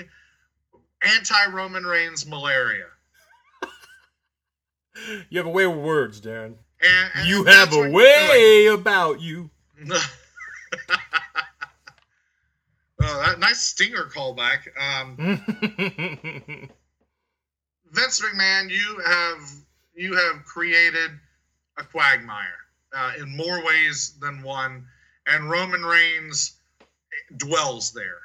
[1.02, 2.86] anti-Roman Reigns malaria.
[5.28, 6.54] You have a way with words, Daryn.
[6.80, 9.50] And, and You have a way about you.
[9.90, 10.08] oh,
[13.00, 14.68] that nice stinger callback.
[14.80, 15.18] Um,
[18.14, 19.50] Vince McMahon, you have
[19.94, 21.10] you have created
[21.78, 22.46] a quagmire
[22.96, 24.86] uh, in more ways than one,
[25.26, 26.52] and Roman Reigns
[27.36, 28.20] dwells there.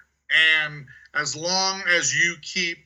[0.64, 0.86] And
[1.16, 2.78] as long as you keep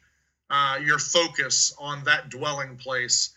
[0.49, 3.31] uh, your focus on that dwelling place,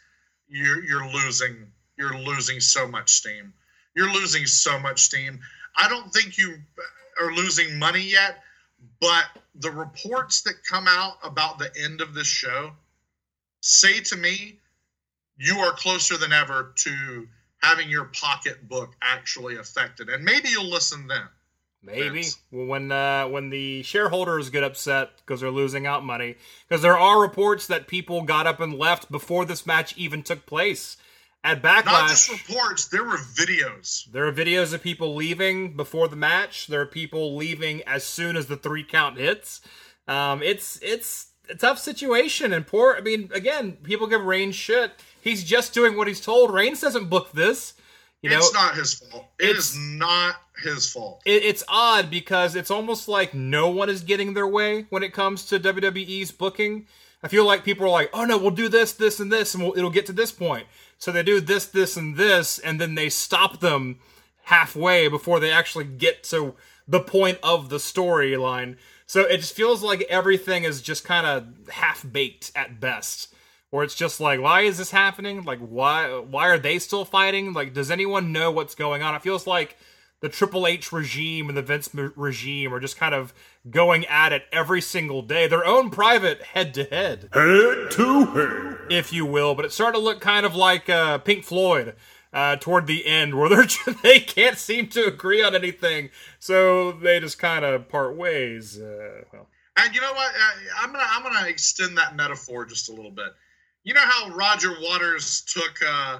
[0.48, 3.52] you're you're losing you're losing so much steam.
[3.96, 5.40] You're losing so much steam.
[5.76, 6.56] I don't think you.
[7.18, 8.44] are losing money yet,
[9.00, 9.24] but
[9.56, 12.72] the reports that come out about the end of this show
[13.66, 14.58] say to me
[15.36, 17.28] you are closer than ever to
[17.62, 20.08] having your pocketbook actually affected.
[20.08, 21.28] And maybe you'll listen then.
[21.82, 22.38] Maybe Vince.
[22.50, 26.36] when uh, when the shareholders get upset because they're losing out money,
[26.66, 30.46] because there are reports that people got up and left before this match even took
[30.46, 30.96] place
[31.44, 31.84] at Backlash.
[31.84, 34.10] Not just reports, there were videos.
[34.10, 36.66] There are videos of people leaving before the match.
[36.66, 39.60] There are people leaving as soon as the three count hits.
[40.08, 42.96] Um, it's it's tough situation and poor.
[42.96, 44.92] I mean, again, people give Reigns shit.
[45.20, 46.52] He's just doing what he's told.
[46.52, 47.74] Reigns doesn't book this.
[48.22, 49.26] You know, it's not his fault.
[49.38, 51.20] It's- not his fault.
[51.26, 55.12] it, it's odd because it's almost like no one is getting their way when it
[55.12, 56.86] comes to WWE's booking.
[57.22, 59.62] I feel like people are like, "Oh no, we'll do this, this, and this, and
[59.62, 60.66] we'll, it'll get to this point."
[60.98, 63.98] So they do this, this, and this, and then they stop them
[64.44, 66.54] halfway before they actually get to
[66.88, 68.76] the point of the storyline.
[69.06, 73.32] So it just feels like everything is just kind of half baked at best.
[73.72, 75.44] Or it's just like, why is this happening?
[75.44, 77.52] Like, why why are they still fighting?
[77.52, 79.14] Like, does anyone know what's going on?
[79.14, 79.76] It feels like
[80.20, 83.34] the Triple H regime and the Vince m- regime are just kind of
[83.68, 88.78] going at it every single day, their own private head to head, Head to head.
[88.88, 89.54] if you will.
[89.54, 91.94] But it's starting to look kind of like uh, Pink Floyd
[92.36, 97.18] uh, toward the end, where they're they can't seem to agree on anything, so they
[97.18, 98.78] just kind of part ways.
[98.78, 99.48] Uh, well,
[99.78, 100.34] And you know what?
[100.34, 103.32] Uh, I'm gonna I'm gonna extend that metaphor just a little bit.
[103.84, 106.18] You know how Roger Waters took uh,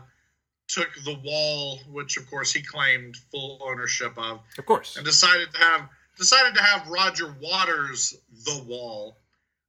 [0.68, 5.52] took the wall, which of course he claimed full ownership of, of course, and decided
[5.52, 8.16] to have decided to have Roger Waters
[8.46, 9.18] the wall.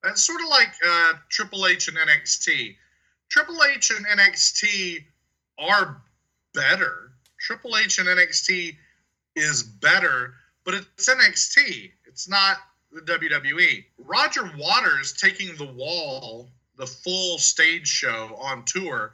[0.04, 2.78] And sort of like uh, Triple H and NXT.
[3.30, 5.04] Triple H and NXT
[5.60, 6.02] are
[6.62, 7.12] better.
[7.40, 8.76] Triple H and NXT
[9.36, 10.34] is better,
[10.66, 11.92] but it's NXT.
[12.06, 12.58] It's not
[12.92, 13.86] the WWE.
[14.00, 19.14] Roger Waters taking the wall, the full stage show on tour,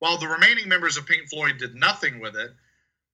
[0.00, 2.50] while the remaining members of Pink Floyd did nothing with it.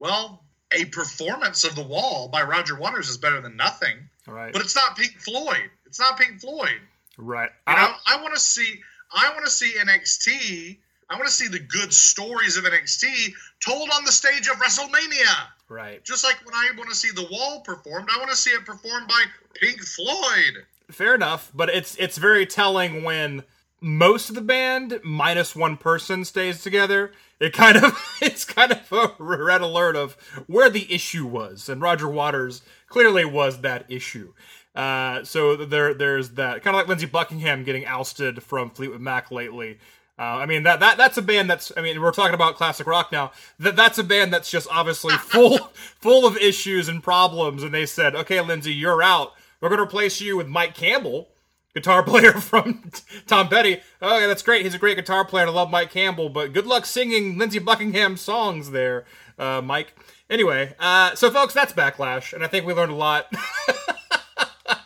[0.00, 0.42] Well,
[0.72, 3.96] a performance of the wall by Roger Waters is better than nothing,
[4.26, 5.70] right, but it's not Pink Floyd.
[5.86, 6.80] It's not Pink Floyd.
[7.16, 7.50] right.
[7.68, 8.82] You know, I- I want to see
[9.12, 10.78] I want to see NXT.
[11.08, 13.32] I want to see the good stories of NXT
[13.64, 15.34] told on the stage of WrestleMania.
[15.68, 16.04] right.
[16.04, 18.64] Just like when I want to see The Wall performed, I want to see it
[18.64, 19.24] performed by
[19.54, 20.64] Pink Floyd.
[20.90, 23.42] fair enough but it's it's very telling when
[23.80, 27.10] most of the band minus one person stays together
[27.40, 30.12] it kind of it's kind of a red alert of
[30.46, 34.32] where the issue was and roger waters clearly was that issue
[34.76, 39.30] uh, so there there's that kind of like lindsey buckingham getting ousted from fleetwood mac
[39.32, 39.78] lately
[40.18, 42.86] uh, I mean that, that that's a band that's I mean we're talking about classic
[42.86, 43.32] rock now.
[43.58, 45.58] That that's a band that's just obviously full
[46.00, 47.62] full of issues and problems.
[47.62, 49.32] And they said okay Lindsey you're out.
[49.60, 51.28] We're going to replace you with Mike Campbell
[51.74, 52.90] guitar player from
[53.26, 53.80] Tom Petty.
[54.00, 54.62] Oh yeah that's great.
[54.64, 58.16] He's a great guitar player I love Mike Campbell but good luck singing Lindsey Buckingham
[58.16, 59.04] songs there
[59.38, 59.94] uh, Mike.
[60.30, 63.30] Anyway uh, so folks that's backlash and I think we learned a lot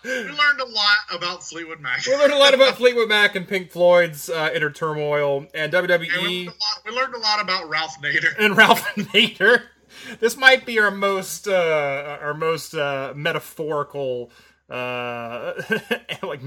[0.04, 2.06] We learned a lot about Fleetwood Mac.
[2.06, 5.90] we learned a lot about Fleetwood Mac and Pink Floyd's uh, inner turmoil and WWE
[6.12, 8.34] And we, learned a lot, we learned a lot about Ralph Nader.
[8.38, 9.62] and Ralph Nader.
[10.20, 14.30] This might be our most uh, our most uh, metaphorical,
[14.70, 15.52] uh,
[16.22, 16.40] like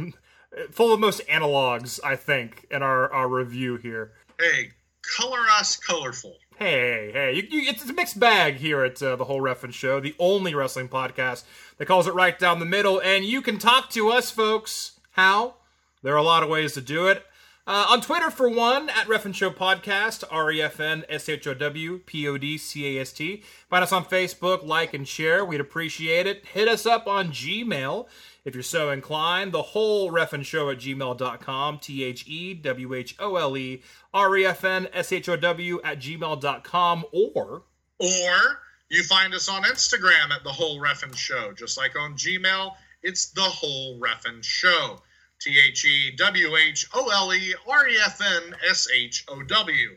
[0.72, 2.00] full of most analogs.
[2.04, 4.14] I think in our our review here.
[4.40, 4.72] Hey,
[5.18, 6.36] color us colorful.
[6.60, 10.00] Hey, hey, you, you, it's a mixed bag here at uh, the Whole Ref'n Show,
[10.00, 11.44] the only wrestling podcast
[11.78, 13.02] that calls it right down the middle.
[13.02, 15.00] And you can talk to us, folks.
[15.12, 15.56] How?
[16.04, 17.26] There are a lot of ways to do it.
[17.66, 21.48] Uh, on Twitter, for one, at Ref'n Show Podcast, R E F N S H
[21.48, 23.42] O W P O D C A S T.
[23.70, 25.44] Find us on Facebook, like and share.
[25.44, 26.46] We'd appreciate it.
[26.46, 28.08] Hit us up on Gmail
[28.46, 29.52] if you're so inclined.
[29.52, 31.80] The whole Ref'n Show at gmail.com.
[31.80, 33.82] T H E W H O L E
[34.14, 37.06] R E F N S H O W at gmail.com.
[37.12, 37.64] Or
[38.00, 38.60] Or
[38.90, 41.54] you find us on Instagram at The Whole Ref'n Show.
[41.54, 45.02] Just like on Gmail, it's The Whole Ref'n Show.
[45.40, 49.42] T H E W H O L E R E F N S H O
[49.42, 49.90] W.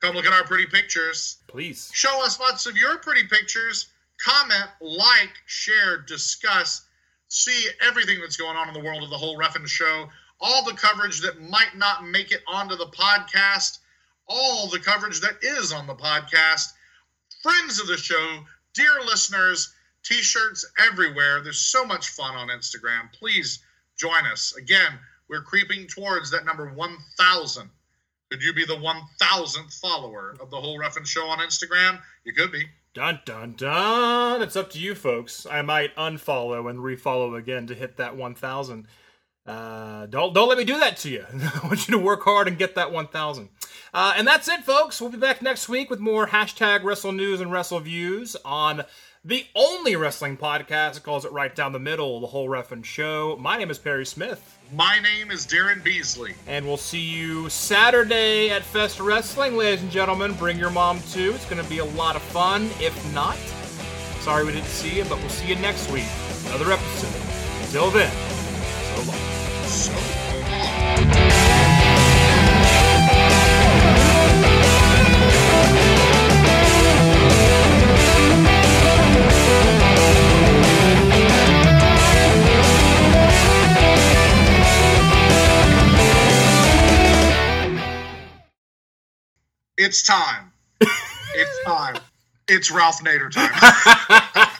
[0.00, 1.38] Come look at our pretty pictures.
[1.46, 1.90] please.
[1.94, 3.88] Show us lots of your pretty pictures.
[4.18, 6.82] Comment, like, share, discuss.
[7.34, 10.08] See everything that's going on in the world of the whole Ref'n show.
[10.40, 13.80] All the coverage that might not make it onto the podcast.
[14.28, 16.68] All the coverage that is on the podcast.
[17.42, 18.44] Friends of the show,
[18.74, 19.74] dear listeners,
[20.04, 21.40] t shirts everywhere.
[21.42, 23.12] There's so much fun on Instagram.
[23.12, 23.58] Please
[23.98, 24.54] join us.
[24.56, 24.96] Again,
[25.28, 27.68] we're creeping towards that number 1,000.
[28.30, 32.00] Could you be the 1,000th follower of the whole Ref'n show on Instagram?
[32.22, 32.64] You could be.
[32.94, 34.40] Dun dun dun!
[34.40, 35.46] It's up to you, folks.
[35.50, 38.86] I might unfollow and refollow again to hit that 1,000.
[39.44, 41.26] Uh, don't don't let me do that to you.
[41.32, 43.48] I want you to work hard and get that 1,000.
[43.92, 45.00] Uh, and that's it, folks.
[45.00, 48.84] We'll be back next week with more hashtag Wrestle News and Wrestle Views on
[49.24, 53.38] the only wrestling podcast that calls it right down the middle, the whole Ref'n show.
[53.40, 54.58] My name is Perry Smith.
[54.72, 56.34] My name is Daryn Beasley.
[56.46, 60.34] And we'll see you Saturday at Fest Wrestling, ladies and gentlemen.
[60.34, 61.32] Bring your mom too.
[61.34, 62.64] It's going to be a lot of fun.
[62.80, 63.36] If not,
[64.20, 66.08] sorry we didn't see you, but we'll see you next week.
[66.48, 67.64] Another episode.
[67.64, 68.12] Until then,
[68.94, 69.18] so long.
[69.64, 70.03] So
[89.76, 90.52] It's time.
[90.80, 91.96] it's time.
[92.46, 94.48] It's Ralph Nader time.